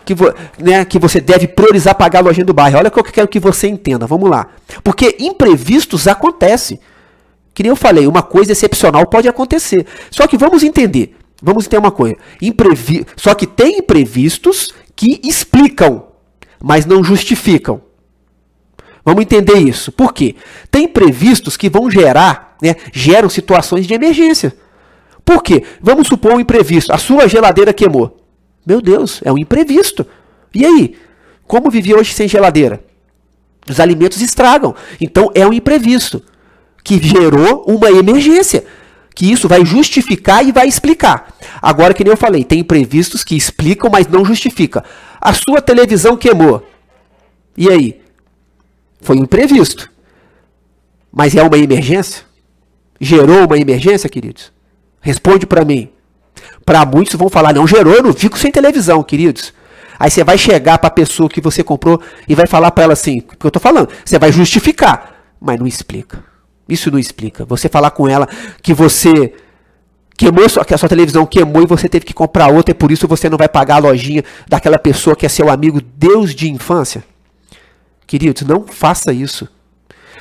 que, 0.09 0.15
vo, 0.15 0.33
né, 0.59 0.87
que 0.87 0.99
você 0.99 1.21
deve 1.21 1.47
priorizar 1.47 1.95
pagar 1.95 2.21
a 2.21 2.23
lojinha 2.23 2.47
do 2.47 2.55
bairro. 2.55 2.79
Olha 2.79 2.89
o 2.89 2.91
que 2.91 2.99
eu 2.99 3.05
quero 3.05 3.29
que 3.29 3.39
você 3.39 3.69
entenda. 3.69 4.07
Vamos 4.07 4.31
lá. 4.31 4.47
Porque 4.83 5.17
imprevistos 5.21 6.09
acontecem. 6.09 6.81
Que 7.53 7.63
nem 7.63 7.69
eu 7.69 7.77
falei, 7.77 8.07
uma 8.07 8.23
coisa 8.23 8.53
excepcional 8.53 9.07
pode 9.07 9.29
acontecer. 9.29 9.87
Só 10.11 10.27
que 10.27 10.39
vamos 10.39 10.63
entender. 10.63 11.15
Vamos 11.43 11.67
entender 11.67 11.81
uma 11.81 11.91
coisa. 11.91 12.17
Imprevi 12.41 13.05
Só 13.17 13.35
que 13.35 13.47
tem 13.47 13.81
imprevistos 13.81 14.73
que 14.97 15.21
explicam, 15.23 16.07
mas 16.59 16.87
não 16.87 17.05
justificam. 17.05 17.83
Vamos 19.05 19.21
entender 19.21 19.59
isso. 19.59 19.93
Por 19.93 20.15
quê? 20.15 20.37
Tem 20.71 20.85
imprevistos 20.85 21.55
que 21.55 21.69
vão 21.69 21.91
gerar, 21.91 22.57
né, 22.63 22.77
geram 22.95 23.29
situações 23.29 23.87
de 23.87 23.93
emergência. 23.93 24.57
Por 25.23 25.43
quê? 25.43 25.65
Vamos 25.83 26.09
supor 26.09 26.33
um 26.33 26.41
imprevisto. 26.41 26.95
A 26.95 26.97
sua 26.97 27.29
geladeira 27.29 27.75
queimou. 27.75 28.18
Meu 28.69 28.83
Deus, 28.83 29.23
é 29.25 29.33
um 29.33 29.39
imprevisto. 29.39 30.07
E 30.55 30.63
aí? 30.63 30.95
Como 31.47 31.71
viver 31.71 31.95
hoje 31.95 32.13
sem 32.13 32.29
geladeira? 32.29 32.85
Os 33.67 33.81
alimentos 33.81 34.21
estragam. 34.21 34.75
Então 35.01 35.31
é 35.35 35.47
um 35.47 35.55
imprevisto 35.55 36.23
que 36.85 37.03
gerou 37.03 37.65
uma 37.67 37.91
emergência. 37.91 38.67
Que 39.15 39.33
isso 39.33 39.49
vai 39.49 39.65
justificar 39.65 40.47
e 40.47 40.53
vai 40.53 40.69
explicar. 40.69 41.35
Agora, 41.63 41.95
que 41.95 42.05
nem 42.05 42.11
eu 42.11 42.17
falei, 42.17 42.45
tem 42.45 42.59
imprevistos 42.59 43.25
que 43.25 43.35
explicam, 43.35 43.89
mas 43.91 44.07
não 44.07 44.23
justifica. 44.23 44.85
A 45.19 45.33
sua 45.33 45.63
televisão 45.63 46.15
queimou. 46.15 46.63
E 47.57 47.71
aí? 47.71 48.03
Foi 49.01 49.17
imprevisto. 49.17 49.91
Mas 51.11 51.35
é 51.35 51.43
uma 51.43 51.57
emergência? 51.57 52.23
Gerou 53.01 53.47
uma 53.47 53.59
emergência, 53.59 54.11
queridos? 54.11 54.53
Responde 55.01 55.47
para 55.47 55.65
mim. 55.65 55.89
Para 56.65 56.85
muitos 56.85 57.15
vão 57.15 57.29
falar, 57.29 57.53
não 57.53 57.67
gerou, 57.67 57.95
eu 57.95 58.03
não 58.03 58.13
fico 58.13 58.39
sem 58.39 58.51
televisão, 58.51 59.03
queridos. 59.03 59.53
Aí 59.99 60.11
você 60.11 60.23
vai 60.23 60.39
chegar 60.39 60.79
para 60.79 60.89
a 60.89 60.93
pessoa 60.93 61.29
que 61.29 61.41
você 61.41 61.63
comprou 61.65 62.01
e 62.29 62.35
vai 62.35 62.47
falar 62.47 62.71
para 62.71 62.85
ela 62.85 62.93
assim, 62.93 63.21
que 63.21 63.45
eu 63.45 63.49
estou 63.49 63.61
falando, 63.61 63.89
você 64.05 64.19
vai 64.19 64.31
justificar, 64.31 65.15
mas 65.41 65.59
não 65.59 65.67
explica. 65.67 66.23
Isso 66.69 66.91
não 66.91 66.99
explica. 66.99 67.45
Você 67.47 67.69
falar 67.69 67.91
com 67.91 68.09
ela 68.09 68.29
que 68.63 68.73
você 68.73 69.33
queimou 70.17 70.45
que 70.67 70.75
a 70.75 70.79
sua 70.79 70.89
televisão 70.89 71.25
queimou 71.25 71.63
e 71.63 71.67
você 71.67 71.89
teve 71.89 72.05
que 72.05 72.13
comprar 72.13 72.49
outra 72.49 72.73
e 72.73 72.75
por 72.75 72.93
isso 72.93 73.09
você 73.09 73.31
não 73.31 73.39
vai 73.39 73.49
pagar 73.49 73.77
a 73.77 73.79
lojinha 73.79 74.25
daquela 74.47 74.79
pessoa 74.79 75.17
que 75.17 75.25
é 75.25 75.29
seu 75.29 75.49
amigo 75.49 75.81
Deus 75.81 76.35
de 76.35 76.51
infância. 76.51 77.03
Queridos, 78.07 78.43
não 78.43 78.67
faça 78.67 79.13
isso. 79.13 79.49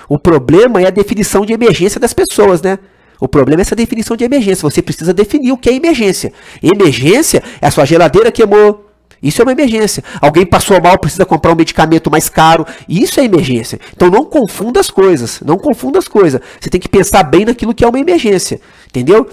O 0.08 0.18
problema 0.18 0.82
é 0.82 0.88
a 0.88 0.92
definição 0.92 1.46
de 1.46 1.54
emergência 1.54 2.00
das 2.00 2.14
pessoas, 2.14 2.62
né? 2.62 2.80
O 3.20 3.28
problema 3.28 3.62
é 3.62 3.64
essa 3.64 3.76
definição 3.76 4.16
de 4.16 4.24
emergência. 4.24 4.62
Você 4.62 4.82
precisa 4.82 5.14
definir 5.14 5.52
o 5.52 5.58
que 5.58 5.70
é 5.70 5.74
emergência. 5.74 6.32
Emergência 6.62 7.44
é 7.62 7.68
a 7.68 7.72
sua 7.72 7.86
geladeira 7.86 8.32
queimou. 8.32 8.86
Isso 9.22 9.42
é 9.42 9.46
uma 9.46 9.52
emergência. 9.52 10.04
Alguém 10.22 10.46
passou 10.46 10.80
mal, 10.82 10.98
precisa 11.00 11.26
comprar 11.26 11.52
um 11.52 11.56
medicamento 11.56 12.12
mais 12.12 12.30
caro. 12.30 12.66
Isso 12.88 13.20
é 13.20 13.24
emergência. 13.24 13.80
Então 13.96 14.10
não 14.10 14.24
confunda 14.24 14.80
as 14.80 14.92
coisas. 14.92 15.42
Não 15.42 15.58
confunda 15.58 15.98
as 15.98 16.08
coisas. 16.08 16.40
Você 16.60 16.70
tem 16.70 16.80
que 16.80 16.88
pensar 16.88 17.24
bem 17.24 17.46
naquilo 17.46 17.74
que 17.74 17.84
é 17.84 17.88
uma 17.88 18.00
emergência. 18.00 18.62
Entendeu? 18.88 19.28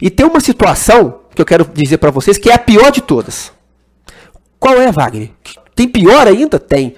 E 0.00 0.08
tem 0.08 0.24
uma 0.24 0.40
situação 0.40 1.20
que 1.34 1.42
eu 1.42 1.46
quero 1.46 1.64
dizer 1.64 1.98
para 1.98 2.10
vocês 2.10 2.38
que 2.38 2.50
é 2.50 2.54
a 2.54 2.58
pior 2.58 2.90
de 2.90 3.00
todas. 3.00 3.52
Qual 4.58 4.80
é, 4.80 4.90
Wagner? 4.90 5.30
Tem 5.74 5.88
pior 5.88 6.26
ainda? 6.26 6.58
Tem 6.58 6.94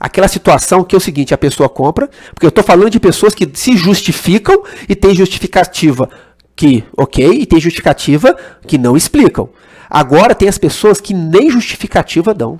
aquela 0.00 0.26
situação 0.26 0.82
que 0.82 0.94
é 0.94 0.98
o 0.98 1.00
seguinte, 1.00 1.34
a 1.34 1.38
pessoa 1.38 1.68
compra, 1.68 2.08
porque 2.34 2.46
eu 2.46 2.48
estou 2.48 2.64
falando 2.64 2.88
de 2.88 2.98
pessoas 2.98 3.34
que 3.34 3.48
se 3.52 3.76
justificam 3.76 4.64
e 4.88 4.96
tem 4.96 5.14
justificativa 5.14 6.08
que, 6.56 6.82
ok, 6.96 7.26
e 7.30 7.44
tem 7.44 7.60
justificativa 7.60 8.34
que 8.66 8.78
não 8.78 8.96
explicam. 8.96 9.50
Agora 9.88 10.34
tem 10.34 10.48
as 10.48 10.56
pessoas 10.56 11.00
que 11.00 11.12
nem 11.12 11.50
justificativa 11.50 12.32
dão. 12.32 12.58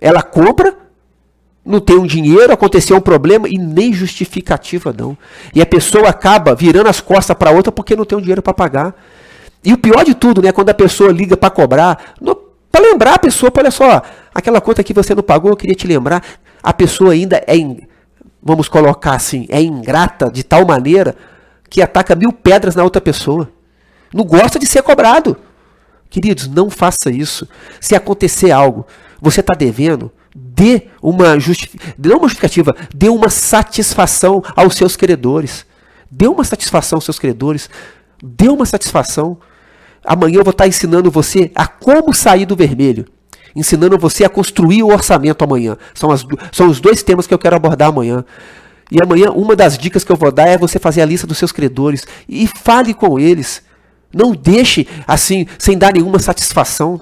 Ela 0.00 0.22
compra, 0.22 0.76
não 1.64 1.80
tem 1.80 1.96
um 1.96 2.06
dinheiro, 2.06 2.52
aconteceu 2.52 2.96
um 2.96 3.00
problema 3.00 3.48
e 3.48 3.56
nem 3.56 3.92
justificativa 3.92 4.92
dão. 4.92 5.16
E 5.54 5.62
a 5.62 5.66
pessoa 5.66 6.08
acaba 6.08 6.54
virando 6.54 6.88
as 6.88 7.00
costas 7.00 7.36
para 7.36 7.50
outra 7.50 7.72
porque 7.72 7.96
não 7.96 8.04
tem 8.04 8.18
um 8.18 8.20
dinheiro 8.20 8.42
para 8.42 8.52
pagar. 8.52 8.94
E 9.64 9.72
o 9.72 9.78
pior 9.78 10.04
de 10.04 10.14
tudo, 10.14 10.42
né, 10.42 10.52
quando 10.52 10.68
a 10.68 10.74
pessoa 10.74 11.10
liga 11.10 11.36
para 11.36 11.48
cobrar, 11.48 12.14
para 12.70 12.82
lembrar 12.82 13.14
a 13.14 13.18
pessoa, 13.18 13.52
olha 13.56 13.70
só, 13.70 14.02
aquela 14.34 14.60
conta 14.60 14.82
que 14.82 14.92
você 14.92 15.14
não 15.14 15.22
pagou, 15.22 15.50
eu 15.50 15.56
queria 15.56 15.74
te 15.74 15.86
lembrar. 15.86 16.22
A 16.62 16.72
pessoa 16.72 17.12
ainda 17.12 17.36
é, 17.46 17.54
vamos 18.42 18.68
colocar 18.68 19.14
assim, 19.14 19.46
é 19.48 19.62
ingrata 19.62 20.30
de 20.30 20.42
tal 20.42 20.66
maneira 20.66 21.14
que 21.70 21.80
ataca 21.80 22.14
mil 22.14 22.32
pedras 22.32 22.74
na 22.74 22.82
outra 22.82 23.00
pessoa. 23.00 23.50
Não 24.12 24.24
gosta 24.24 24.58
de 24.58 24.66
ser 24.66 24.82
cobrado. 24.82 25.36
Queridos, 26.08 26.46
não 26.46 26.70
faça 26.70 27.10
isso. 27.10 27.48
Se 27.80 27.94
acontecer 27.94 28.50
algo, 28.52 28.86
você 29.20 29.40
está 29.40 29.54
devendo, 29.54 30.12
dê 30.34 30.88
uma, 31.02 31.38
justi 31.40 31.70
não 31.98 32.18
uma 32.18 32.28
justificativa, 32.28 32.76
dê 32.94 33.08
uma 33.08 33.28
satisfação 33.28 34.42
aos 34.54 34.76
seus 34.76 34.94
credores. 34.94 35.66
Dê 36.10 36.28
uma 36.28 36.44
satisfação 36.44 36.98
aos 36.98 37.04
seus 37.04 37.18
credores. 37.18 37.68
Dê 38.22 38.48
uma 38.48 38.66
satisfação. 38.66 39.36
Amanhã 40.04 40.38
eu 40.38 40.44
vou 40.44 40.52
estar 40.52 40.68
ensinando 40.68 41.10
você 41.10 41.50
a 41.54 41.66
como 41.66 42.14
sair 42.14 42.46
do 42.46 42.54
vermelho. 42.54 43.06
Ensinando 43.54 43.98
você 43.98 44.24
a 44.24 44.28
construir 44.28 44.82
o 44.82 44.88
orçamento 44.88 45.42
amanhã. 45.44 45.76
São, 45.94 46.10
as, 46.10 46.24
são 46.52 46.68
os 46.68 46.80
dois 46.80 47.02
temas 47.02 47.26
que 47.26 47.34
eu 47.34 47.38
quero 47.38 47.56
abordar 47.56 47.88
amanhã. 47.88 48.24
E 48.90 49.00
amanhã, 49.02 49.30
uma 49.30 49.56
das 49.56 49.78
dicas 49.78 50.04
que 50.04 50.12
eu 50.12 50.16
vou 50.16 50.30
dar 50.30 50.48
é 50.48 50.58
você 50.58 50.78
fazer 50.78 51.02
a 51.02 51.06
lista 51.06 51.26
dos 51.26 51.38
seus 51.38 51.52
credores 51.52 52.06
e 52.28 52.46
fale 52.46 52.92
com 52.92 53.18
eles. 53.18 53.62
Não 54.12 54.32
deixe 54.32 54.86
assim, 55.06 55.46
sem 55.58 55.76
dar 55.76 55.92
nenhuma 55.92 56.18
satisfação. 56.18 57.00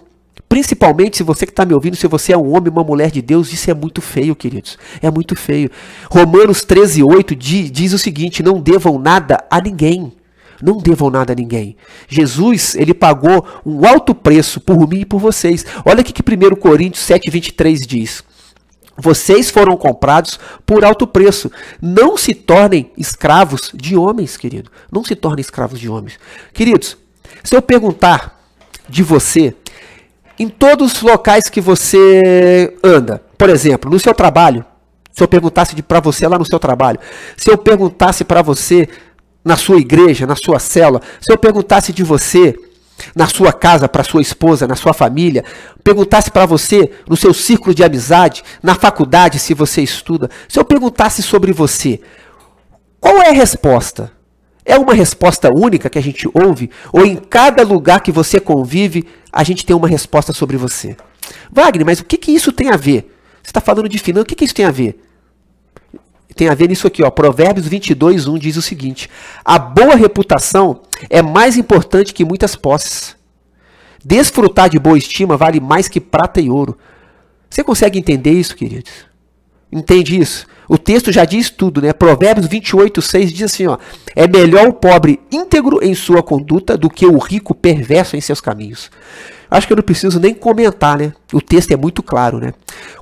Principalmente 0.49 1.17
se 1.17 1.23
você 1.23 1.47
que 1.47 1.53
está 1.53 1.65
me 1.65 1.75
ouvindo, 1.75 1.97
se 1.97 2.07
você 2.07 2.33
é 2.33 2.37
um 2.37 2.55
homem, 2.55 2.71
uma 2.71 2.85
mulher 2.85 3.11
de 3.11 3.23
Deus, 3.23 3.53
isso 3.53 3.71
é 3.71 3.75
muito 3.75 4.01
feio, 4.01 4.37
queridos. 4.37 4.79
É 5.01 5.11
muito 5.11 5.35
feio. 5.35 5.71
Romanos 6.11 6.65
13, 6.65 7.03
8 7.03 7.35
diz, 7.35 7.71
diz 7.71 7.93
o 7.93 7.99
seguinte: 7.99 8.43
não 8.43 8.61
devam 8.61 8.99
nada 8.99 9.43
a 9.51 9.61
ninguém. 9.61 10.13
Não 10.63 10.79
devam 10.79 11.11
nada 11.11 11.33
a 11.33 11.37
ninguém. 11.37 11.77
Jesus, 12.09 12.77
ele 12.77 12.95
pagou 12.95 13.45
um 13.67 13.85
alto 13.85 14.15
preço 14.15 14.61
por 14.61 14.89
mim 14.89 15.01
e 15.01 15.05
por 15.05 15.19
vocês. 15.19 15.67
Olha 15.85 16.01
o 16.01 16.05
que 16.05 16.13
1 16.23 16.57
Coríntios 16.57 17.05
7, 17.05 17.29
23 17.31 17.81
diz. 17.81 18.23
Vocês 18.97 19.51
foram 19.51 19.77
comprados 19.77 20.39
por 20.65 20.85
alto 20.85 21.07
preço. 21.07 21.51
Não 21.81 22.17
se 22.17 22.35
tornem 22.35 22.93
escravos 22.97 23.73
de 23.75 23.97
homens, 23.97 24.37
querido. 24.37 24.71
Não 24.91 25.03
se 25.03 25.17
tornem 25.17 25.41
escravos 25.41 25.81
de 25.81 25.89
homens. 25.89 26.19
Queridos, 26.53 26.97
se 27.43 27.57
eu 27.57 27.63
perguntar 27.63 28.41
de 28.89 29.03
você, 29.03 29.57
em 30.39 30.49
todos 30.49 30.93
os 30.93 31.03
locais 31.03 31.45
que 31.49 31.61
você 31.61 32.77
anda, 32.85 33.23
por 33.37 33.49
exemplo, 33.49 33.91
no 33.91 33.99
seu 33.99 34.15
trabalho, 34.15 34.65
se 35.11 35.23
eu 35.23 35.29
perguntasse 35.29 35.81
para 35.83 36.01
você 36.01 36.27
lá 36.27 36.39
no 36.39 36.45
seu 36.45 36.59
trabalho, 36.59 36.99
se 37.37 37.51
eu 37.51 37.59
perguntasse 37.59 38.25
para 38.25 38.43
você 38.43 38.89
na 39.45 39.57
sua 39.57 39.79
igreja, 39.79 40.27
na 40.27 40.37
sua 40.37 40.59
célula, 40.59 41.01
se 41.21 41.33
eu 41.33 41.39
perguntasse 41.39 41.93
de 41.93 42.03
você 42.03 42.55
na 43.17 43.27
sua 43.27 43.53
casa, 43.53 43.89
para 43.89 44.05
sua 44.05 44.23
esposa, 44.23 44.67
na 44.67 44.77
sua 44.77 44.93
família, 44.93 45.45
perguntasse 45.83 46.31
para 46.31 46.47
você 46.47 46.91
no 47.09 47.17
seu 47.17 47.35
círculo 47.35 47.75
de 47.75 47.83
amizade, 47.83 48.43
na 48.63 48.75
faculdade, 48.75 49.39
se 49.39 49.55
você 49.55 49.83
estuda, 49.83 50.31
se 50.49 50.59
eu 50.59 50.65
perguntasse 50.65 51.23
sobre 51.23 51.53
você, 51.53 52.01
qual 53.01 53.19
é 53.19 53.31
a 53.31 53.33
resposta? 53.33 54.13
É 54.65 54.79
uma 54.79 54.95
resposta 54.95 55.51
única 55.53 55.91
que 55.91 55.99
a 55.99 56.03
gente 56.03 56.29
ouve? 56.33 56.71
Ou 56.93 57.05
em 57.05 57.17
cada 57.17 57.65
lugar 57.65 58.01
que 58.01 58.13
você 58.13 58.39
convive, 58.39 59.05
a 59.33 59.43
gente 59.43 59.67
tem 59.67 59.75
uma 59.75 59.89
resposta 59.89 60.33
sobre 60.33 60.57
você? 60.57 60.97
Wagner, 61.51 61.85
mas 61.85 61.99
o 61.99 62.05
que, 62.05 62.17
que 62.17 62.31
isso 62.31 62.53
tem 62.53 62.71
a 62.71 62.77
ver? 62.77 63.13
Você 63.43 63.51
está 63.51 63.61
falando 63.61 63.89
de 63.89 63.99
finanças, 63.99 64.25
o 64.25 64.27
que, 64.27 64.37
que 64.37 64.45
isso 64.45 64.55
tem 64.55 64.65
a 64.65 64.71
ver? 64.71 65.01
Tem 66.35 66.49
a 66.49 66.55
ver 66.55 66.69
nisso 66.69 66.87
aqui, 66.87 67.03
ó. 67.03 67.11
Provérbios 67.11 67.67
22, 67.67 68.27
1 68.27 68.39
diz 68.39 68.57
o 68.57 68.63
seguinte: 68.63 69.09
A 69.45 69.59
boa 69.59 69.95
reputação 69.95 70.81
é 71.11 71.23
mais 71.23 71.57
importante 71.57 72.15
que 72.15 72.25
muitas 72.25 72.57
posses. 72.57 73.17
Desfrutar 74.05 74.69
de 74.69 74.79
boa 74.79 74.99
estima 74.99 75.37
vale 75.37 75.61
mais 75.61 75.89
que 75.89 76.01
prata 76.01 76.41
e 76.41 76.51
ouro. 76.51 76.77
Você 77.49 77.63
consegue 77.63 77.99
entender 77.99 78.33
isso, 78.33 78.57
queridos? 78.57 78.91
Entende 79.71 80.19
isso? 80.19 80.47
O 80.69 80.79
texto 80.79 81.13
já 81.13 81.25
diz 81.25 81.51
tudo, 81.51 81.83
né? 81.83 81.93
Provérbios 81.93 82.47
28, 82.47 83.01
6 83.01 83.33
diz 83.33 83.43
assim: 83.43 83.67
ó, 83.67 83.79
É 84.17 84.27
melhor 84.27 84.69
o 84.69 84.73
pobre 84.73 85.21
íntegro 85.31 85.79
em 85.83 85.95
sua 85.95 86.23
conduta 86.23 86.77
do 86.77 86.91
que 86.91 87.07
o 87.07 87.19
rico 87.19 87.55
perverso 87.55 88.17
em 88.17 88.21
seus 88.21 88.41
caminhos. 88.41 88.91
Acho 89.51 89.67
que 89.67 89.73
eu 89.75 89.77
não 89.77 89.85
preciso 89.85 90.19
nem 90.19 90.33
comentar, 90.33 90.97
né? 90.97 91.13
O 91.31 91.41
texto 91.41 91.73
é 91.73 91.77
muito 91.77 92.03
claro, 92.03 92.39
né? 92.39 92.55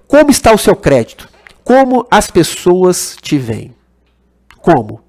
Como 0.09 0.31
está 0.31 0.53
o 0.53 0.59
seu 0.59 0.75
crédito? 0.75 1.29
Como 1.71 2.05
as 2.11 2.29
pessoas 2.29 3.17
te 3.23 3.39
veem? 3.39 3.73
Como? 4.61 5.01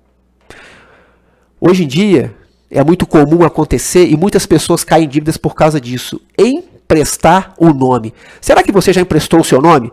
Hoje 1.59 1.85
em 1.85 1.87
dia, 1.87 2.35
é 2.69 2.83
muito 2.83 3.07
comum 3.07 3.43
acontecer 3.43 4.05
e 4.05 4.15
muitas 4.15 4.45
pessoas 4.45 4.83
caem 4.83 5.05
em 5.05 5.09
dívidas 5.09 5.37
por 5.37 5.55
causa 5.55 5.81
disso. 5.81 6.21
Emprestar 6.37 7.55
o 7.57 7.73
nome. 7.73 8.13
Será 8.39 8.61
que 8.61 8.71
você 8.71 8.93
já 8.93 9.01
emprestou 9.01 9.39
o 9.39 9.43
seu 9.43 9.59
nome 9.59 9.91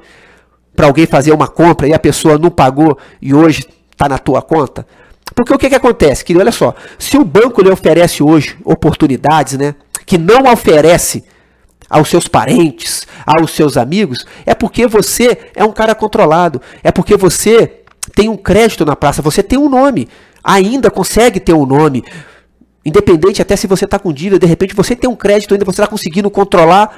para 0.77 0.87
alguém 0.87 1.07
fazer 1.07 1.33
uma 1.33 1.49
compra 1.49 1.89
e 1.89 1.95
a 1.95 1.99
pessoa 1.99 2.37
não 2.37 2.51
pagou 2.51 2.99
e 3.23 3.33
hoje 3.33 3.67
está 3.91 4.07
na 4.07 4.19
tua 4.19 4.43
conta? 4.43 4.87
Porque 5.35 5.55
o 5.55 5.59
que, 5.59 5.71
que 5.71 5.75
acontece, 5.75 6.23
querido? 6.23 6.43
Olha 6.43 6.53
só, 6.53 6.75
se 6.99 7.17
o 7.17 7.25
banco 7.25 7.63
lhe 7.63 7.71
oferece 7.71 8.23
hoje 8.23 8.59
oportunidades, 8.63 9.57
né, 9.57 9.75
que 10.05 10.19
não 10.19 10.43
oferece 10.53 11.25
aos 11.89 12.09
seus 12.09 12.29
parentes, 12.29 13.07
aos 13.27 13.51
seus 13.53 13.77
amigos, 13.77 14.25
é 14.45 14.55
porque 14.55 14.87
você 14.87 15.39
é 15.55 15.65
um 15.65 15.73
cara 15.73 15.95
controlado, 15.95 16.61
é 16.83 16.93
porque 16.93 17.17
você 17.17 17.83
tem 18.15 18.29
um 18.29 18.37
crédito 18.37 18.85
na 18.85 18.97
praça, 18.97 19.23
você 19.23 19.43
tem 19.43 19.59
um 19.59 19.69
nome, 19.69 20.09
ainda 20.43 20.91
consegue 20.91 21.41
ter 21.41 21.53
um 21.53 21.67
nome. 21.67 22.05
Independente 22.85 23.43
até 23.43 23.57
se 23.57 23.67
você 23.67 23.85
está 23.85 23.99
com 23.99 24.13
dívida, 24.13 24.39
de 24.39 24.47
repente 24.47 24.75
você 24.75 24.95
tem 24.95 25.09
um 25.09 25.17
crédito 25.17 25.53
ainda, 25.55 25.65
você 25.65 25.81
está 25.81 25.87
conseguindo 25.87 26.31
controlar, 26.31 26.97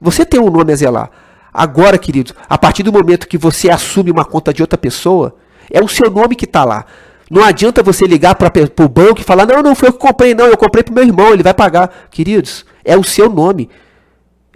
você 0.00 0.24
tem 0.24 0.40
um 0.40 0.50
nome 0.50 0.72
a 0.72 0.76
zelar. 0.76 1.10
Agora, 1.52 1.98
querido, 1.98 2.34
a 2.48 2.56
partir 2.56 2.82
do 2.82 2.92
momento 2.92 3.26
que 3.26 3.38
você 3.38 3.70
assume 3.70 4.10
uma 4.10 4.24
conta 4.24 4.52
de 4.52 4.62
outra 4.62 4.78
pessoa, 4.78 5.36
é 5.70 5.82
o 5.82 5.88
seu 5.88 6.10
nome 6.10 6.36
que 6.36 6.44
está 6.44 6.64
lá. 6.64 6.84
Não 7.30 7.42
adianta 7.44 7.82
você 7.82 8.06
ligar 8.06 8.34
para 8.36 8.50
o 8.80 8.88
banco 8.88 9.20
e 9.20 9.24
falar: 9.24 9.46
não, 9.46 9.62
não 9.62 9.74
foi 9.74 9.88
eu 9.88 9.92
que 9.92 9.98
comprei, 9.98 10.34
não, 10.34 10.46
eu 10.46 10.56
comprei 10.56 10.82
para 10.82 10.94
meu 10.94 11.04
irmão, 11.04 11.32
ele 11.32 11.42
vai 11.42 11.52
pagar. 11.52 12.08
Queridos, 12.10 12.64
é 12.84 12.96
o 12.96 13.04
seu 13.04 13.28
nome. 13.28 13.68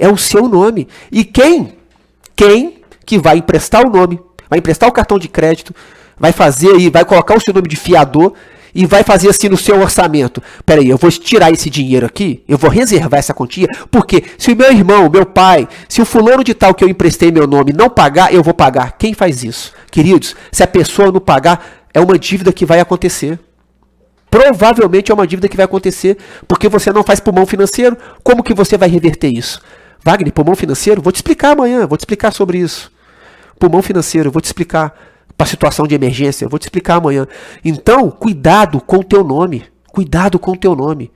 É 0.03 0.09
o 0.09 0.17
seu 0.17 0.49
nome. 0.49 0.89
E 1.13 1.23
quem? 1.25 1.75
Quem 2.35 2.83
que 3.07 3.21
vai 3.21 3.39
emprestar 3.39 3.87
o 3.87 3.89
nome, 3.89 4.19
vai 4.51 4.59
emprestar 4.59 4.89
o 4.89 4.93
cartão 4.93 5.17
de 5.17 5.29
crédito, 5.29 5.73
vai 6.19 6.33
fazer 6.33 6.73
aí, 6.73 6.91
vai 6.91 7.05
colocar 7.05 7.37
o 7.37 7.41
seu 7.41 7.55
nome 7.55 7.69
de 7.69 7.77
fiador 7.77 8.33
e 8.75 8.85
vai 8.85 9.05
fazer 9.05 9.29
assim 9.29 9.49
no 9.49 9.57
seu 9.57 9.81
orçamento. 9.81 10.43
Peraí, 10.67 10.89
eu 10.89 10.97
vou 10.97 11.09
tirar 11.09 11.53
esse 11.53 11.71
dinheiro 11.71 12.05
aqui, 12.05 12.43
eu 12.49 12.59
vou 12.59 12.69
reservar 12.69 13.21
essa 13.21 13.33
quantia, 13.33 13.69
porque 13.93 14.25
se 14.37 14.51
o 14.51 14.57
meu 14.57 14.73
irmão, 14.73 15.09
meu 15.09 15.25
pai, 15.25 15.69
se 15.89 16.03
o 16.03 16.05
fulano 16.05 16.43
de 16.43 16.53
tal 16.53 16.75
que 16.75 16.83
eu 16.83 16.89
emprestei 16.89 17.31
meu 17.31 17.47
nome 17.47 17.73
não 17.73 17.89
pagar, 17.89 18.35
eu 18.35 18.43
vou 18.43 18.55
pagar. 18.55 18.97
Quem 18.99 19.15
faz 19.15 19.45
isso? 19.45 19.73
Queridos, 19.89 20.35
se 20.51 20.65
a 20.65 20.67
pessoa 20.67 21.13
não 21.13 21.21
pagar, 21.21 21.65
é 21.95 22.01
uma 22.01 22.19
dívida 22.19 22.53
que 22.53 22.67
vai 22.67 22.81
acontecer. 22.81 23.39
Provavelmente 24.29 25.13
é 25.13 25.15
uma 25.15 25.29
dívida 25.29 25.49
que 25.49 25.57
vai 25.57 25.67
acontecer, 25.67 26.17
porque 26.49 26.69
você 26.69 26.91
não 26.91 27.05
faz 27.05 27.21
pulmão 27.21 27.47
financeiro. 27.47 27.97
Como 28.25 28.43
que 28.43 28.53
você 28.53 28.77
vai 28.77 28.89
reverter 28.89 29.29
isso? 29.29 29.61
Wagner, 30.05 30.33
pulmão 30.33 30.57
financeiro? 30.57 31.01
Vou 31.01 31.13
te 31.13 31.17
explicar 31.17 31.53
amanhã, 31.53 31.87
vou 31.87 31.97
te 31.97 32.01
explicar 32.01 32.33
sobre 32.33 32.59
isso. 32.59 32.91
Pulmão 33.59 33.83
financeiro, 33.83 34.31
vou 34.31 34.41
te 34.41 34.47
explicar. 34.47 34.95
Para 35.37 35.47
situação 35.47 35.87
de 35.87 35.95
emergência, 35.95 36.49
vou 36.49 36.59
te 36.59 36.65
explicar 36.65 36.97
amanhã. 36.97 37.27
Então, 37.65 38.11
cuidado 38.11 38.81
com 38.81 38.99
o 38.99 39.05
teu 39.05 39.25
nome. 39.25 39.65
Cuidado 39.89 40.39
com 40.39 40.53
o 40.53 40.57
teu 40.57 40.77
nome. 40.77 41.11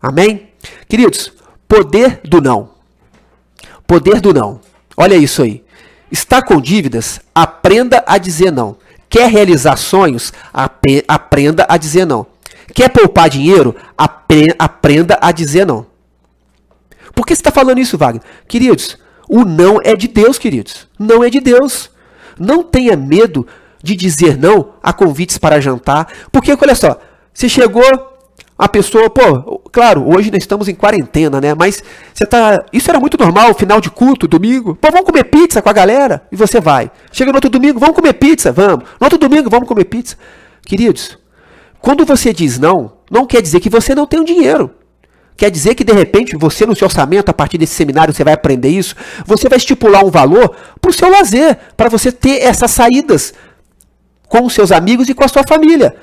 Amém? 0.00 0.50
Queridos, 0.88 1.32
poder 1.66 2.20
do 2.24 2.40
não. 2.40 2.70
Poder 3.86 4.20
do 4.20 4.34
não. 4.34 4.60
Olha 4.96 5.14
isso 5.14 5.42
aí. 5.42 5.64
Está 6.10 6.42
com 6.42 6.60
dívidas? 6.60 7.20
Aprenda 7.34 8.04
a 8.06 8.18
dizer 8.18 8.50
não. 8.50 8.76
Quer 9.08 9.30
realizar 9.30 9.76
sonhos? 9.76 10.32
Aprenda 11.08 11.66
a 11.68 11.76
dizer 11.76 12.04
não. 12.04 12.26
Quer 12.74 12.90
poupar 12.90 13.28
dinheiro? 13.28 13.74
Aprenda 13.96 15.18
a 15.20 15.32
dizer 15.32 15.64
não. 15.66 15.85
Por 17.16 17.26
que 17.26 17.34
você 17.34 17.40
está 17.40 17.50
falando 17.50 17.78
isso, 17.78 17.96
Wagner? 17.96 18.22
Queridos, 18.46 18.98
o 19.26 19.42
não 19.42 19.80
é 19.82 19.96
de 19.96 20.06
Deus, 20.06 20.38
queridos. 20.38 20.86
Não 20.98 21.24
é 21.24 21.30
de 21.30 21.40
Deus. 21.40 21.90
Não 22.38 22.62
tenha 22.62 22.94
medo 22.94 23.46
de 23.82 23.96
dizer 23.96 24.36
não 24.36 24.74
a 24.82 24.92
convites 24.92 25.38
para 25.38 25.58
jantar. 25.58 26.12
Porque, 26.30 26.52
olha 26.52 26.74
só, 26.74 27.00
você 27.32 27.48
chegou, 27.48 27.82
a 28.58 28.68
pessoa, 28.68 29.08
pô, 29.08 29.58
claro, 29.72 30.06
hoje 30.06 30.30
nós 30.30 30.42
estamos 30.42 30.68
em 30.68 30.74
quarentena, 30.74 31.40
né? 31.40 31.54
Mas 31.54 31.82
você 32.12 32.26
tá. 32.26 32.62
Isso 32.70 32.90
era 32.90 33.00
muito 33.00 33.16
normal, 33.18 33.54
final 33.54 33.80
de 33.80 33.90
culto, 33.90 34.28
domingo. 34.28 34.74
Pô, 34.74 34.90
vamos 34.90 35.06
comer 35.06 35.24
pizza 35.24 35.62
com 35.62 35.70
a 35.70 35.72
galera? 35.72 36.26
E 36.30 36.36
você 36.36 36.60
vai. 36.60 36.90
Chega 37.10 37.32
no 37.32 37.38
outro 37.38 37.48
domingo, 37.48 37.80
vamos 37.80 37.96
comer 37.96 38.12
pizza? 38.12 38.52
Vamos. 38.52 38.84
No 39.00 39.06
outro 39.06 39.18
domingo, 39.18 39.48
vamos 39.48 39.66
comer 39.66 39.84
pizza. 39.84 40.16
Queridos, 40.66 41.18
quando 41.80 42.04
você 42.04 42.32
diz 42.32 42.58
não, 42.58 42.92
não 43.10 43.26
quer 43.26 43.40
dizer 43.40 43.60
que 43.60 43.70
você 43.70 43.94
não 43.94 44.06
tem 44.06 44.22
dinheiro. 44.22 44.70
Quer 45.36 45.50
dizer 45.50 45.74
que 45.74 45.84
de 45.84 45.92
repente 45.92 46.36
você 46.36 46.64
no 46.64 46.74
seu 46.74 46.86
orçamento, 46.86 47.28
a 47.28 47.34
partir 47.34 47.58
desse 47.58 47.74
seminário, 47.74 48.14
você 48.14 48.24
vai 48.24 48.32
aprender 48.32 48.70
isso, 48.70 48.94
você 49.24 49.48
vai 49.48 49.58
estipular 49.58 50.04
um 50.04 50.10
valor 50.10 50.56
para 50.80 50.90
o 50.90 50.94
seu 50.94 51.10
lazer, 51.10 51.58
para 51.76 51.88
você 51.88 52.10
ter 52.10 52.42
essas 52.42 52.70
saídas 52.70 53.34
com 54.28 54.44
os 54.44 54.54
seus 54.54 54.72
amigos 54.72 55.08
e 55.08 55.14
com 55.14 55.24
a 55.24 55.28
sua 55.28 55.42
família. 55.46 55.94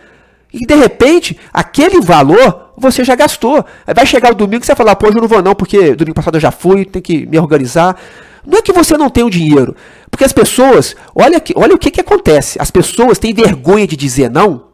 E 0.54 0.66
de 0.66 0.76
repente, 0.76 1.38
aquele 1.52 2.00
valor 2.00 2.74
você 2.78 3.04
já 3.04 3.16
gastou. 3.16 3.66
Vai 3.96 4.06
chegar 4.06 4.32
o 4.32 4.36
domingo 4.36 4.64
e 4.64 4.66
você 4.66 4.74
vai 4.74 4.78
falar, 4.78 4.96
pô, 4.96 5.08
hoje 5.08 5.18
eu 5.18 5.22
não 5.22 5.28
vou 5.28 5.42
não, 5.42 5.56
porque 5.56 5.96
domingo 5.96 6.16
passado 6.16 6.36
eu 6.36 6.42
já 6.42 6.52
fui, 6.52 6.86
tem 6.86 7.02
que 7.02 7.26
me 7.26 7.40
organizar. 7.40 8.00
Não 8.46 8.60
é 8.60 8.62
que 8.62 8.74
você 8.74 8.98
não 8.98 9.10
tem 9.10 9.24
o 9.24 9.30
dinheiro, 9.30 9.76
porque 10.12 10.26
as 10.26 10.34
pessoas, 10.34 10.96
olha, 11.16 11.40
que, 11.40 11.54
olha 11.56 11.74
o 11.74 11.78
que, 11.78 11.90
que 11.90 12.02
acontece. 12.02 12.62
As 12.62 12.70
pessoas 12.70 13.18
têm 13.18 13.34
vergonha 13.34 13.88
de 13.88 13.96
dizer 13.96 14.30
não, 14.30 14.66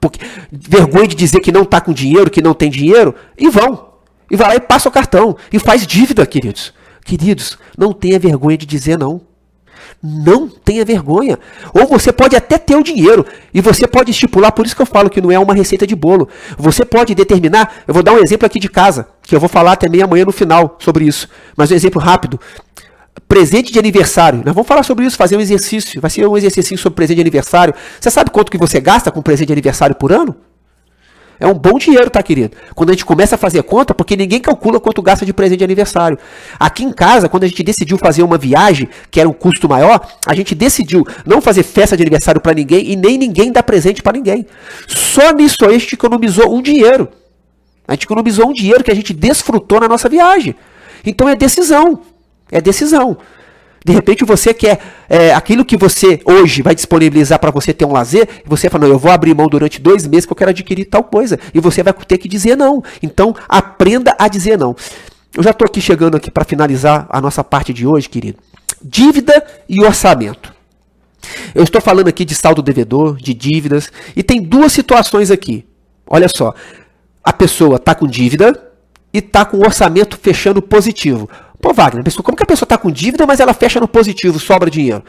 porque, 0.00 0.18
vergonha 0.50 1.06
de 1.06 1.14
dizer 1.14 1.40
que 1.40 1.52
não 1.52 1.62
está 1.62 1.80
com 1.82 1.92
dinheiro, 1.92 2.30
que 2.30 2.40
não 2.40 2.54
tem 2.54 2.70
dinheiro, 2.70 3.14
e 3.36 3.50
vão. 3.50 3.89
E 4.30 4.36
vai 4.36 4.48
lá 4.48 4.56
e 4.56 4.60
passa 4.60 4.88
o 4.88 4.92
cartão. 4.92 5.36
E 5.52 5.58
faz 5.58 5.86
dívida, 5.86 6.24
queridos. 6.26 6.72
Queridos, 7.04 7.58
não 7.76 7.92
tenha 7.92 8.18
vergonha 8.18 8.56
de 8.56 8.66
dizer 8.66 8.98
não. 8.98 9.20
Não 10.02 10.48
tenha 10.48 10.84
vergonha. 10.84 11.38
Ou 11.74 11.86
você 11.86 12.12
pode 12.12 12.34
até 12.36 12.56
ter 12.56 12.76
o 12.76 12.82
dinheiro 12.82 13.26
e 13.52 13.60
você 13.60 13.86
pode 13.86 14.10
estipular, 14.10 14.52
por 14.52 14.64
isso 14.64 14.74
que 14.74 14.80
eu 14.80 14.86
falo 14.86 15.10
que 15.10 15.20
não 15.20 15.30
é 15.30 15.38
uma 15.38 15.54
receita 15.54 15.86
de 15.86 15.94
bolo. 15.94 16.28
Você 16.56 16.84
pode 16.84 17.14
determinar, 17.14 17.82
eu 17.86 17.92
vou 17.92 18.02
dar 18.02 18.12
um 18.12 18.18
exemplo 18.18 18.46
aqui 18.46 18.58
de 18.58 18.68
casa, 18.68 19.08
que 19.22 19.34
eu 19.34 19.40
vou 19.40 19.48
falar 19.48 19.76
também 19.76 20.00
amanhã 20.00 20.24
no 20.24 20.32
final 20.32 20.78
sobre 20.80 21.04
isso, 21.04 21.28
mas 21.56 21.70
um 21.70 21.74
exemplo 21.74 22.00
rápido. 22.00 22.40
Presente 23.28 23.72
de 23.72 23.78
aniversário. 23.78 24.42
Nós 24.44 24.54
vamos 24.54 24.66
falar 24.66 24.82
sobre 24.82 25.04
isso, 25.04 25.16
fazer 25.16 25.36
um 25.36 25.40
exercício. 25.40 26.00
Vai 26.00 26.10
ser 26.10 26.26
um 26.26 26.36
exercício 26.36 26.78
sobre 26.78 26.96
presente 26.96 27.16
de 27.16 27.22
aniversário. 27.22 27.74
Você 28.00 28.10
sabe 28.10 28.30
quanto 28.30 28.50
que 28.50 28.58
você 28.58 28.80
gasta 28.80 29.10
com 29.10 29.20
presente 29.20 29.48
de 29.48 29.52
aniversário 29.52 29.94
por 29.94 30.12
ano? 30.12 30.34
É 31.40 31.46
um 31.46 31.54
bom 31.54 31.78
dinheiro, 31.78 32.10
tá, 32.10 32.22
querido? 32.22 32.54
Quando 32.74 32.90
a 32.90 32.92
gente 32.92 33.06
começa 33.06 33.34
a 33.34 33.38
fazer 33.38 33.62
conta, 33.62 33.94
porque 33.94 34.14
ninguém 34.14 34.40
calcula 34.40 34.78
quanto 34.78 35.00
gasta 35.00 35.24
de 35.24 35.32
presente 35.32 35.60
de 35.60 35.64
aniversário. 35.64 36.18
Aqui 36.58 36.84
em 36.84 36.92
casa, 36.92 37.30
quando 37.30 37.44
a 37.44 37.48
gente 37.48 37.62
decidiu 37.62 37.96
fazer 37.96 38.22
uma 38.22 38.36
viagem, 38.36 38.86
que 39.10 39.18
era 39.18 39.26
um 39.26 39.32
custo 39.32 39.66
maior, 39.66 40.06
a 40.26 40.34
gente 40.34 40.54
decidiu 40.54 41.02
não 41.24 41.40
fazer 41.40 41.62
festa 41.62 41.96
de 41.96 42.02
aniversário 42.02 42.42
para 42.42 42.52
ninguém 42.52 42.90
e 42.90 42.94
nem 42.94 43.16
ninguém 43.16 43.50
dar 43.50 43.62
presente 43.62 44.02
para 44.02 44.12
ninguém. 44.12 44.46
Só 44.86 45.32
nisso 45.32 45.64
a 45.64 45.72
gente 45.72 45.94
economizou 45.94 46.54
um 46.54 46.60
dinheiro. 46.60 47.08
A 47.88 47.94
gente 47.94 48.04
economizou 48.04 48.50
um 48.50 48.52
dinheiro 48.52 48.84
que 48.84 48.90
a 48.90 48.94
gente 48.94 49.14
desfrutou 49.14 49.80
na 49.80 49.88
nossa 49.88 50.10
viagem. 50.10 50.54
Então 51.06 51.26
é 51.26 51.34
decisão. 51.34 52.02
É 52.52 52.60
decisão. 52.60 53.16
De 53.84 53.92
repente 53.92 54.24
você 54.24 54.52
quer 54.52 54.78
é, 55.08 55.32
aquilo 55.32 55.64
que 55.64 55.76
você 55.76 56.20
hoje 56.24 56.60
vai 56.60 56.74
disponibilizar 56.74 57.38
para 57.38 57.50
você 57.50 57.72
ter 57.72 57.84
um 57.84 57.92
lazer, 57.92 58.28
você 58.44 58.68
fala, 58.68 58.86
não, 58.86 58.92
eu 58.92 58.98
vou 58.98 59.10
abrir 59.10 59.34
mão 59.34 59.48
durante 59.48 59.80
dois 59.80 60.06
meses 60.06 60.26
que 60.26 60.32
eu 60.32 60.36
quero 60.36 60.50
adquirir 60.50 60.84
tal 60.84 61.02
coisa. 61.02 61.38
E 61.54 61.60
você 61.60 61.82
vai 61.82 61.92
ter 61.92 62.18
que 62.18 62.28
dizer 62.28 62.56
não. 62.56 62.82
Então 63.02 63.34
aprenda 63.48 64.14
a 64.18 64.28
dizer 64.28 64.58
não. 64.58 64.76
Eu 65.34 65.42
já 65.42 65.50
estou 65.50 65.64
aqui 65.64 65.80
chegando 65.80 66.16
aqui 66.16 66.30
para 66.30 66.44
finalizar 66.44 67.06
a 67.08 67.20
nossa 67.20 67.42
parte 67.42 67.72
de 67.72 67.86
hoje, 67.86 68.08
querido. 68.08 68.38
Dívida 68.82 69.44
e 69.68 69.82
orçamento. 69.82 70.52
Eu 71.54 71.62
estou 71.62 71.80
falando 71.80 72.08
aqui 72.08 72.24
de 72.24 72.34
saldo 72.34 72.62
devedor, 72.62 73.16
de 73.16 73.34
dívidas, 73.34 73.92
e 74.16 74.22
tem 74.22 74.42
duas 74.42 74.72
situações 74.72 75.30
aqui. 75.30 75.66
Olha 76.06 76.28
só, 76.28 76.54
a 77.22 77.32
pessoa 77.32 77.76
está 77.76 77.94
com 77.94 78.06
dívida 78.06 78.52
e 79.12 79.18
está 79.18 79.44
com 79.44 79.58
orçamento 79.58 80.18
fechando 80.20 80.60
positivo. 80.62 81.28
Pô, 81.60 81.72
Wagner, 81.72 82.02
pessoa, 82.02 82.22
como 82.22 82.36
que 82.36 82.42
a 82.42 82.46
pessoa 82.46 82.66
está 82.66 82.78
com 82.78 82.90
dívida, 82.90 83.26
mas 83.26 83.40
ela 83.40 83.52
fecha 83.52 83.78
no 83.78 83.86
positivo, 83.86 84.38
sobra 84.38 84.70
dinheiro? 84.70 85.04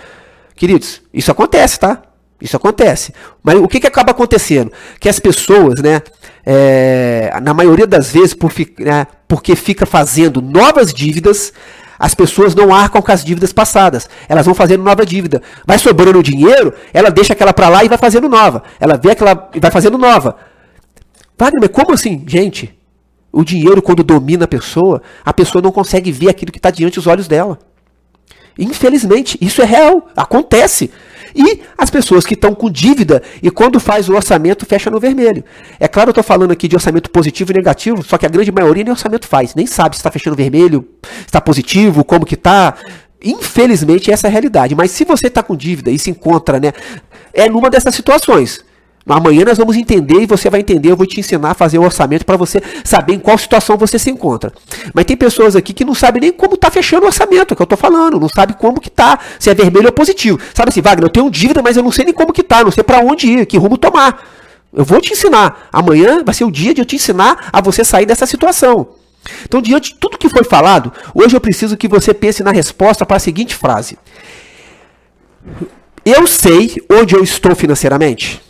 Queridos, 0.55 1.01
isso 1.13 1.31
acontece, 1.31 1.79
tá? 1.79 2.01
Isso 2.41 2.57
acontece. 2.57 3.13
Mas 3.43 3.55
o 3.57 3.67
que, 3.67 3.79
que 3.79 3.87
acaba 3.87 4.11
acontecendo? 4.11 4.71
Que 4.99 5.07
as 5.07 5.19
pessoas, 5.19 5.79
né, 5.79 6.01
é, 6.45 7.31
na 7.41 7.53
maioria 7.53 7.85
das 7.85 8.11
vezes, 8.11 8.33
por, 8.33 8.51
né, 8.79 9.05
porque 9.27 9.55
fica 9.55 9.85
fazendo 9.85 10.41
novas 10.41 10.93
dívidas, 10.93 11.53
as 11.97 12.15
pessoas 12.15 12.55
não 12.55 12.73
arcam 12.73 13.01
com 13.01 13.11
as 13.11 13.23
dívidas 13.23 13.53
passadas. 13.53 14.09
Elas 14.27 14.45
vão 14.45 14.55
fazendo 14.55 14.83
nova 14.83 15.05
dívida. 15.05 15.41
Vai 15.65 15.77
sobrando 15.77 16.23
dinheiro, 16.23 16.73
ela 16.91 17.11
deixa 17.11 17.33
aquela 17.33 17.53
para 17.53 17.69
lá 17.69 17.83
e 17.85 17.87
vai 17.87 17.97
fazendo 17.97 18.27
nova. 18.27 18.63
Ela 18.79 18.97
vê 18.97 19.11
aquela 19.11 19.49
e 19.53 19.59
vai 19.59 19.69
fazendo 19.69 19.97
nova. 19.99 20.35
Wagner, 21.37 21.69
como 21.69 21.93
assim? 21.93 22.23
Gente, 22.25 22.75
o 23.31 23.43
dinheiro, 23.43 23.81
quando 23.81 24.03
domina 24.03 24.45
a 24.45 24.47
pessoa, 24.47 25.01
a 25.23 25.33
pessoa 25.33 25.61
não 25.61 25.71
consegue 25.71 26.11
ver 26.11 26.29
aquilo 26.29 26.51
que 26.51 26.59
está 26.59 26.69
diante 26.69 26.95
dos 26.95 27.07
olhos 27.07 27.27
dela. 27.27 27.57
Infelizmente, 28.59 29.37
isso 29.39 29.61
é 29.61 29.65
real, 29.65 30.09
acontece. 30.15 30.91
E 31.33 31.61
as 31.77 31.89
pessoas 31.89 32.25
que 32.25 32.33
estão 32.33 32.53
com 32.53 32.69
dívida 32.69 33.23
e 33.41 33.49
quando 33.49 33.79
faz 33.79 34.09
o 34.09 34.13
orçamento 34.13 34.65
fecha 34.65 34.89
no 34.89 34.99
vermelho. 34.99 35.43
É 35.79 35.87
claro, 35.87 36.09
eu 36.09 36.11
estou 36.11 36.23
falando 36.23 36.51
aqui 36.51 36.67
de 36.67 36.75
orçamento 36.75 37.09
positivo 37.09 37.51
e 37.51 37.55
negativo, 37.55 38.03
só 38.03 38.17
que 38.17 38.25
a 38.25 38.29
grande 38.29 38.51
maioria 38.51 38.83
nem 38.83 38.91
orçamento 38.91 39.27
faz, 39.27 39.55
nem 39.55 39.65
sabe 39.65 39.95
se 39.95 39.99
está 39.99 40.11
fechando 40.11 40.35
vermelho, 40.35 40.85
se 41.03 41.27
está 41.27 41.39
positivo, 41.39 42.03
como 42.03 42.25
que 42.25 42.35
está. 42.35 42.75
Infelizmente, 43.23 44.11
essa 44.11 44.27
é 44.27 44.29
a 44.29 44.31
realidade. 44.31 44.75
Mas 44.75 44.91
se 44.91 45.05
você 45.05 45.27
está 45.27 45.41
com 45.41 45.55
dívida 45.55 45.89
e 45.89 45.97
se 45.97 46.09
encontra, 46.09 46.59
né, 46.59 46.73
é 47.33 47.47
numa 47.47 47.69
dessas 47.69 47.95
situações. 47.95 48.65
Amanhã 49.07 49.43
nós 49.45 49.57
vamos 49.57 49.75
entender 49.75 50.21
e 50.21 50.25
você 50.25 50.49
vai 50.49 50.59
entender. 50.59 50.91
Eu 50.91 50.95
vou 50.95 51.05
te 51.05 51.19
ensinar 51.19 51.51
a 51.51 51.53
fazer 51.53 51.79
o 51.79 51.83
orçamento 51.83 52.25
para 52.25 52.37
você 52.37 52.61
saber 52.83 53.13
em 53.13 53.19
qual 53.19 53.37
situação 53.37 53.77
você 53.77 53.97
se 53.97 54.09
encontra. 54.11 54.53
Mas 54.93 55.05
tem 55.05 55.17
pessoas 55.17 55.55
aqui 55.55 55.73
que 55.73 55.83
não 55.83 55.95
sabem 55.95 56.21
nem 56.21 56.31
como 56.31 56.53
está 56.53 56.69
fechando 56.69 57.03
o 57.03 57.07
orçamento, 57.07 57.55
que 57.55 57.61
eu 57.61 57.65
estou 57.65 57.77
falando. 57.77 58.19
Não 58.19 58.29
sabe 58.29 58.53
como 58.53 58.79
que 58.79 58.89
está, 58.89 59.19
se 59.39 59.49
é 59.49 59.53
vermelho 59.53 59.87
ou 59.87 59.91
positivo. 59.91 60.39
Sabe 60.53 60.69
assim, 60.69 60.81
Wagner, 60.81 61.05
eu 61.05 61.09
tenho 61.09 61.29
dívida, 61.29 61.61
mas 61.61 61.77
eu 61.77 61.83
não 61.83 61.91
sei 61.91 62.05
nem 62.05 62.13
como 62.13 62.31
que 62.31 62.41
está, 62.41 62.63
não 62.63 62.71
sei 62.71 62.83
para 62.83 62.99
onde 62.99 63.27
ir, 63.27 63.45
que 63.45 63.57
rumo 63.57 63.77
tomar. 63.77 64.23
Eu 64.73 64.85
vou 64.85 65.01
te 65.01 65.13
ensinar. 65.13 65.67
Amanhã 65.71 66.23
vai 66.23 66.33
ser 66.33 66.45
o 66.45 66.51
dia 66.51 66.73
de 66.73 66.81
eu 66.81 66.85
te 66.85 66.95
ensinar 66.95 67.49
a 67.51 67.59
você 67.59 67.83
sair 67.83 68.05
dessa 68.05 68.25
situação. 68.25 68.87
Então, 69.43 69.61
diante 69.61 69.93
de 69.93 69.99
tudo 69.99 70.17
que 70.17 70.29
foi 70.29 70.43
falado, 70.43 70.91
hoje 71.13 71.35
eu 71.35 71.41
preciso 71.41 71.77
que 71.77 71.87
você 71.87 72.13
pense 72.13 72.43
na 72.43 72.51
resposta 72.51 73.05
para 73.05 73.17
a 73.17 73.19
seguinte 73.19 73.55
frase: 73.55 73.97
Eu 76.05 76.25
sei 76.25 76.75
onde 76.89 77.15
eu 77.15 77.23
estou 77.23 77.55
financeiramente. 77.55 78.41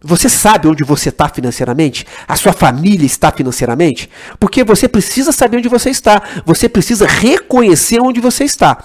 Você 0.00 0.28
sabe 0.28 0.68
onde 0.68 0.84
você 0.84 1.08
está 1.08 1.28
financeiramente? 1.28 2.06
A 2.26 2.36
sua 2.36 2.52
família 2.52 3.04
está 3.04 3.32
financeiramente? 3.32 4.08
Porque 4.38 4.62
você 4.62 4.86
precisa 4.86 5.32
saber 5.32 5.56
onde 5.56 5.68
você 5.68 5.90
está. 5.90 6.22
Você 6.46 6.68
precisa 6.68 7.06
reconhecer 7.06 8.00
onde 8.00 8.20
você 8.20 8.44
está. 8.44 8.84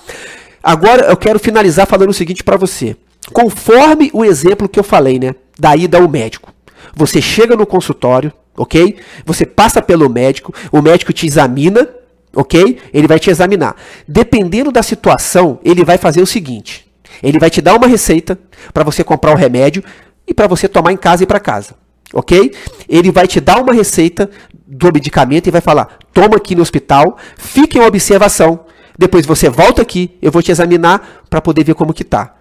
Agora 0.64 1.04
eu 1.04 1.18
quero 1.18 1.38
finalizar 1.40 1.86
falando 1.86 2.10
o 2.10 2.14
seguinte 2.14 2.44
para 2.44 2.58
você. 2.58 2.96
Conforme 3.32 4.10
o 4.12 4.26
exemplo 4.26 4.68
que 4.68 4.80
eu 4.80 4.84
falei, 4.84 5.20
né? 5.20 5.36
Da 5.58 5.76
ida 5.76 6.00
ao 6.00 6.10
médico. 6.10 6.52
Você 6.96 7.22
chega 7.22 7.56
no 7.56 7.66
consultório, 7.66 8.34
ok? 8.58 8.98
Você 9.24 9.46
passa 9.46 9.82
pelo 9.82 10.10
médico, 10.10 10.54
o 10.72 10.82
médico 10.82 11.14
te 11.14 11.28
examina, 11.28 11.88
ok? 12.36 12.80
Ele 12.92 13.08
vai 13.08 13.20
te 13.20 13.30
examinar. 13.30 13.76
Dependendo 14.08 14.72
da 14.72 14.82
situação, 14.82 15.60
ele 15.64 15.86
vai 15.86 16.00
fazer 16.00 16.22
o 16.22 16.28
seguinte: 16.28 16.88
ele 17.22 17.38
vai 17.38 17.52
te 17.52 17.62
dar 17.62 17.76
uma 17.76 17.88
receita 17.88 18.38
para 18.74 18.84
você 18.84 19.04
comprar 19.04 19.32
o 19.32 19.38
remédio 19.38 19.84
e 20.28 20.34
para 20.34 20.48
você 20.48 20.68
tomar 20.68 20.92
em 20.92 20.98
casa 20.98 21.24
e 21.24 21.28
para 21.28 21.40
casa. 21.40 21.76
Ok? 22.14 22.54
Ele 22.88 23.12
vai 23.12 23.28
te 23.28 23.40
dar 23.40 23.62
uma 23.62 23.74
receita 23.74 24.30
do 24.66 24.92
medicamento 24.94 25.48
e 25.48 25.52
vai 25.52 25.62
falar: 25.62 25.98
toma 26.14 26.38
aqui 26.38 26.56
no 26.56 26.62
hospital, 26.62 27.18
fique 27.38 27.78
em 27.78 27.82
observação. 27.82 28.66
Depois 28.98 29.26
você 29.26 29.50
volta 29.50 29.82
aqui, 29.82 30.18
eu 30.22 30.32
vou 30.32 30.42
te 30.42 30.52
examinar 30.52 31.24
para 31.30 31.42
poder 31.42 31.64
ver 31.64 31.74
como 31.74 31.94
que 31.94 32.04
tá. 32.04 32.36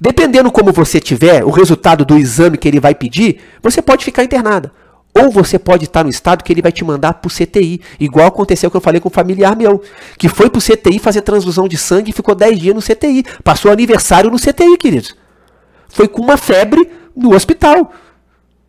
Dependendo 0.00 0.50
como 0.50 0.72
você 0.72 1.00
tiver, 1.00 1.44
o 1.44 1.50
resultado 1.50 2.04
do 2.04 2.16
exame 2.16 2.56
que 2.56 2.68
ele 2.68 2.80
vai 2.80 2.94
pedir, 2.94 3.40
você 3.62 3.82
pode 3.82 4.04
ficar 4.04 4.24
internada. 4.24 4.72
Ou 5.18 5.30
você 5.30 5.58
pode 5.58 5.84
estar 5.84 6.04
no 6.04 6.10
estado 6.10 6.44
que 6.44 6.52
ele 6.52 6.60
vai 6.60 6.70
te 6.70 6.84
mandar 6.84 7.14
para 7.14 7.28
o 7.28 7.32
CTI, 7.32 7.80
igual 7.98 8.26
aconteceu 8.26 8.70
que 8.70 8.76
eu 8.76 8.82
falei 8.82 9.00
com 9.00 9.08
um 9.08 9.12
familiar 9.12 9.56
meu, 9.56 9.82
que 10.18 10.28
foi 10.28 10.50
para 10.50 10.58
o 10.58 10.62
CTI 10.62 10.98
fazer 10.98 11.22
transfusão 11.22 11.66
de 11.66 11.76
sangue 11.76 12.10
e 12.10 12.12
ficou 12.12 12.34
10 12.34 12.58
dias 12.58 12.74
no 12.74 12.82
CTI. 12.82 13.24
Passou 13.42 13.70
aniversário 13.70 14.30
no 14.30 14.38
CTI, 14.38 14.76
queridos. 14.78 15.14
Foi 15.88 16.08
com 16.08 16.22
uma 16.22 16.36
febre 16.36 16.90
no 17.14 17.34
hospital. 17.34 17.92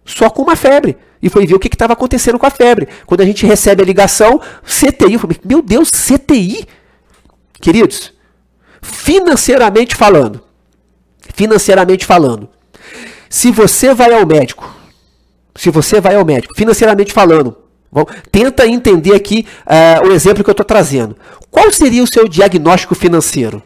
Só 0.05 0.29
com 0.29 0.41
uma 0.41 0.55
febre. 0.55 0.97
E 1.21 1.29
foi 1.29 1.45
ver 1.45 1.55
o 1.55 1.59
que 1.59 1.67
estava 1.67 1.93
acontecendo 1.93 2.37
com 2.37 2.45
a 2.45 2.49
febre. 2.49 2.87
Quando 3.05 3.21
a 3.21 3.25
gente 3.25 3.45
recebe 3.45 3.81
a 3.81 3.85
ligação, 3.85 4.39
CTI. 4.63 5.13
Eu 5.13 5.19
falei, 5.19 5.37
meu 5.43 5.61
Deus, 5.61 5.89
CTI? 5.89 6.65
Queridos, 7.59 8.13
financeiramente 8.81 9.95
falando, 9.95 10.41
financeiramente 11.33 12.05
falando, 12.05 12.47
se 13.29 13.51
você 13.51 13.93
vai 13.93 14.13
ao 14.13 14.25
médico, 14.25 14.73
se 15.55 15.69
você 15.69 15.99
vai 15.99 16.15
ao 16.15 16.23
médico, 16.23 16.53
financeiramente 16.55 17.11
falando, 17.11 17.57
bom, 17.91 18.05
tenta 18.31 18.67
entender 18.67 19.15
aqui 19.15 19.47
uh, 19.65 20.07
o 20.07 20.11
exemplo 20.11 20.43
que 20.43 20.49
eu 20.49 20.53
estou 20.53 20.65
trazendo. 20.65 21.17
Qual 21.49 21.71
seria 21.71 22.03
o 22.03 22.07
seu 22.07 22.27
diagnóstico 22.27 22.93
financeiro? 22.93 23.63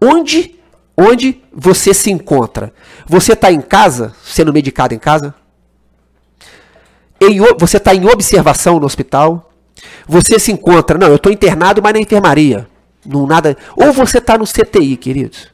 Onde 0.00 0.59
Onde 1.00 1.40
você 1.50 1.94
se 1.94 2.10
encontra? 2.10 2.74
Você 3.06 3.32
está 3.32 3.50
em 3.50 3.62
casa, 3.62 4.14
sendo 4.22 4.52
medicado 4.52 4.92
em 4.92 4.98
casa? 4.98 5.34
Em, 7.18 7.38
você 7.58 7.78
está 7.78 7.94
em 7.94 8.06
observação 8.06 8.78
no 8.78 8.84
hospital? 8.84 9.50
Você 10.06 10.38
se 10.38 10.52
encontra, 10.52 10.98
não, 10.98 11.06
eu 11.06 11.16
estou 11.16 11.32
internado, 11.32 11.82
mas 11.82 11.94
na 11.94 12.00
enfermaria. 12.00 12.68
Não 13.06 13.26
nada. 13.26 13.56
Ou 13.76 13.94
você 13.94 14.18
está 14.18 14.36
no 14.36 14.44
CTI, 14.44 14.98
queridos. 14.98 15.48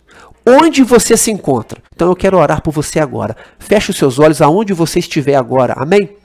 Onde 0.44 0.82
você 0.82 1.16
se 1.16 1.30
encontra? 1.30 1.80
Então 1.94 2.08
eu 2.08 2.16
quero 2.16 2.38
orar 2.38 2.60
por 2.60 2.72
você 2.72 2.98
agora. 2.98 3.36
Feche 3.58 3.90
os 3.90 3.96
seus 3.96 4.18
olhos 4.18 4.42
aonde 4.42 4.72
você 4.72 4.98
estiver 4.98 5.36
agora. 5.36 5.74
Amém? 5.76 6.16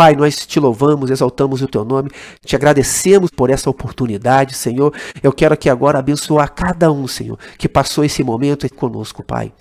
Pai, 0.00 0.16
nós 0.16 0.46
te 0.46 0.58
louvamos, 0.58 1.10
exaltamos 1.10 1.60
o 1.60 1.68
teu 1.68 1.84
nome, 1.84 2.10
te 2.42 2.56
agradecemos 2.56 3.30
por 3.30 3.50
essa 3.50 3.68
oportunidade, 3.68 4.54
Senhor. 4.54 4.94
Eu 5.22 5.30
quero 5.30 5.52
aqui 5.52 5.68
agora 5.68 5.98
abençoar 5.98 6.50
cada 6.54 6.90
um, 6.90 7.06
Senhor, 7.06 7.38
que 7.58 7.68
passou 7.68 8.02
esse 8.02 8.24
momento 8.24 8.66
conosco, 8.74 9.22
Pai. 9.22 9.52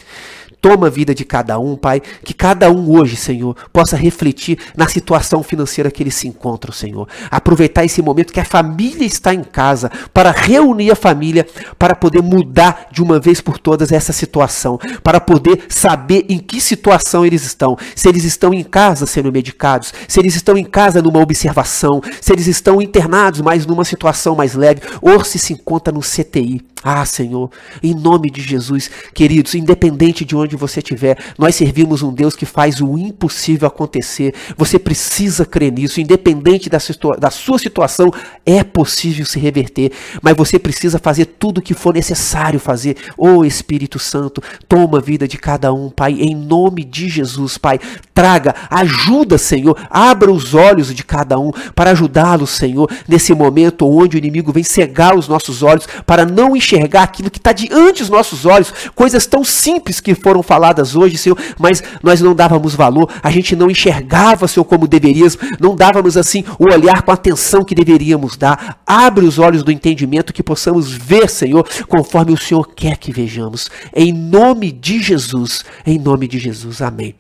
Toma 0.62 0.88
a 0.88 0.89
vida 0.89 1.16
de 1.16 1.24
cada 1.24 1.57
um, 1.60 1.76
Pai. 1.76 2.01
Que 2.24 2.34
cada 2.34 2.70
um 2.72 2.91
hoje, 2.91 3.16
Senhor, 3.16 3.55
possa 3.72 3.95
refletir 3.95 4.57
na 4.76 4.88
situação 4.88 5.41
financeira 5.41 5.91
que 5.91 6.03
ele 6.03 6.12
se 6.12 6.28
encontra, 6.28 6.72
Senhor. 6.72 7.07
Aproveitar 7.32 7.86
esse 7.86 8.01
momento 8.01 8.34
que 8.34 8.39
a 8.39 8.45
família 8.45 9.05
está 9.05 9.34
em 9.34 9.43
casa 9.43 9.91
para 10.14 10.32
reunir 10.32 10.91
a 10.91 10.95
família, 10.95 11.45
para 11.78 11.95
poder 11.95 12.22
mudar 12.22 12.88
de 12.91 13.01
uma 13.01 13.20
vez 13.20 13.41
por 13.41 13.57
todas 13.57 13.91
essa 13.91 14.12
situação, 14.12 14.80
para 15.03 15.20
poder 15.20 15.66
saber 15.70 16.26
em 16.30 16.39
que 16.39 16.60
situação 16.60 17.26
eles 17.26 17.43
estão. 17.43 17.78
Se 17.95 18.10
eles 18.10 18.24
estão 18.24 18.53
em 18.53 18.64
casa 18.64 19.05
sendo 19.05 19.32
medicados, 19.32 19.93
se 20.07 20.20
eles 20.20 20.36
estão 20.36 20.57
em 20.57 20.66
casa 20.66 21.01
numa 21.01 21.20
observação, 21.20 22.01
se 22.22 22.34
eles 22.34 22.47
estão 22.47 22.82
internados, 22.82 23.41
mas 23.41 23.66
numa 23.66 23.86
situação 23.86 24.36
mais 24.36 24.53
leve, 24.53 24.82
ou 25.01 25.24
se 25.24 25.39
se 25.39 25.53
encontra 25.53 25.93
no 25.93 26.01
CTI. 26.01 26.62
Ah, 26.82 27.05
Senhor, 27.05 27.49
em 27.84 27.93
nome 27.93 28.30
de 28.30 28.41
Jesus, 28.41 28.89
queridos, 29.14 29.53
independente 29.53 30.24
de 30.24 30.36
onde 30.36 30.49
onde 30.50 30.58
você 30.58 30.80
estiver, 30.80 31.18
nós 31.38 31.56
servimos 31.56 32.02
um 32.02 32.12
Deus 32.12 32.36
que 32.36 32.45
faz 32.45 32.82
o 32.82 32.97
impossível 32.97 33.68
acontecer. 33.68 34.34
Você 34.58 34.80
precisa 34.80 35.45
crer 35.45 35.72
nisso, 35.72 36.02
independente 36.02 36.70
da, 36.70 36.80
situa 36.80 37.16
da 37.16 37.30
sua 37.30 37.60
situação, 37.60 38.12
é 38.45 38.64
possível 38.64 39.26
se 39.26 39.39
reverter, 39.39 39.91
mas 40.22 40.36
você 40.36 40.58
precisa 40.58 40.97
fazer 40.97 41.26
tudo 41.26 41.60
o 41.60 41.62
que 41.62 41.76
for 41.76 41.93
necessário 41.93 42.60
fazer. 42.60 42.97
Ô 43.16 43.28
oh, 43.28 43.45
Espírito 43.45 44.00
Santo, 44.00 44.41
toma 44.68 44.97
a 44.97 45.02
vida 45.02 45.28
de 45.28 45.38
cada 45.38 45.72
um, 45.72 45.89
Pai, 45.89 46.14
em 46.14 46.36
nome 46.36 46.84
de 46.84 47.08
Jesus, 47.08 47.58
Pai. 47.58 47.80
Traga, 48.14 48.56
ajuda, 48.70 49.38
Senhor, 49.38 49.78
abra 49.89 50.32
os 50.32 50.54
olhos 50.56 50.93
de 50.93 51.04
cada 51.04 51.39
um 51.39 51.52
para 51.76 51.91
ajudá-lo, 51.91 52.47
Senhor, 52.47 52.89
nesse 53.08 53.34
momento 53.34 53.88
onde 53.88 54.18
o 54.18 54.20
inimigo 54.20 54.52
vem 54.52 54.64
cegar 54.64 55.16
os 55.16 55.28
nossos 55.28 55.62
olhos 55.62 55.88
para 56.06 56.26
não 56.26 56.56
enxergar 56.56 57.04
aquilo 57.04 57.30
que 57.30 57.38
está 57.38 57.52
diante 57.52 58.00
dos 58.00 58.10
nossos 58.10 58.45
olhos, 58.45 58.74
coisas 58.95 59.26
tão 59.26 59.43
simples 59.43 60.00
que 60.00 60.16
foram 60.40 60.44
faladas 60.44 60.96
hoje, 60.96 61.18
Senhor, 61.18 61.38
mas 61.58 61.84
nós 62.02 62.22
não 62.22 62.34
dávamos 62.34 62.76
valor, 62.76 63.10
a 63.22 63.30
gente 63.32 63.56
não 63.56 63.70
enxergava, 63.70 64.48
Senhor, 64.48 64.66
como 64.66 64.88
deveríamos, 64.88 65.38
não 65.60 65.76
dávamos 65.76 66.18
assim 66.18 66.44
o 66.58 66.66
olhar 66.66 67.02
com 67.02 67.12
a 67.12 67.14
atenção 67.14 67.64
que 67.64 67.76
deveríamos 67.76 68.38
dar. 68.38 68.80
Abre 68.86 69.26
os 69.26 69.38
olhos 69.38 69.64
do 69.64 69.72
entendimento 69.72 70.34
que 70.34 70.44
possamos 70.44 70.92
ver, 70.92 71.30
Senhor, 71.30 71.68
conforme 71.88 72.34
o 72.34 72.38
Senhor 72.38 72.68
quer 72.76 72.98
que 72.98 73.12
vejamos. 73.12 73.70
Em 73.96 74.12
nome 74.12 74.72
de 74.72 75.02
Jesus, 75.02 75.64
em 75.86 76.00
nome 76.00 76.28
de 76.28 76.40
Jesus. 76.40 76.82
Amém. 76.82 77.16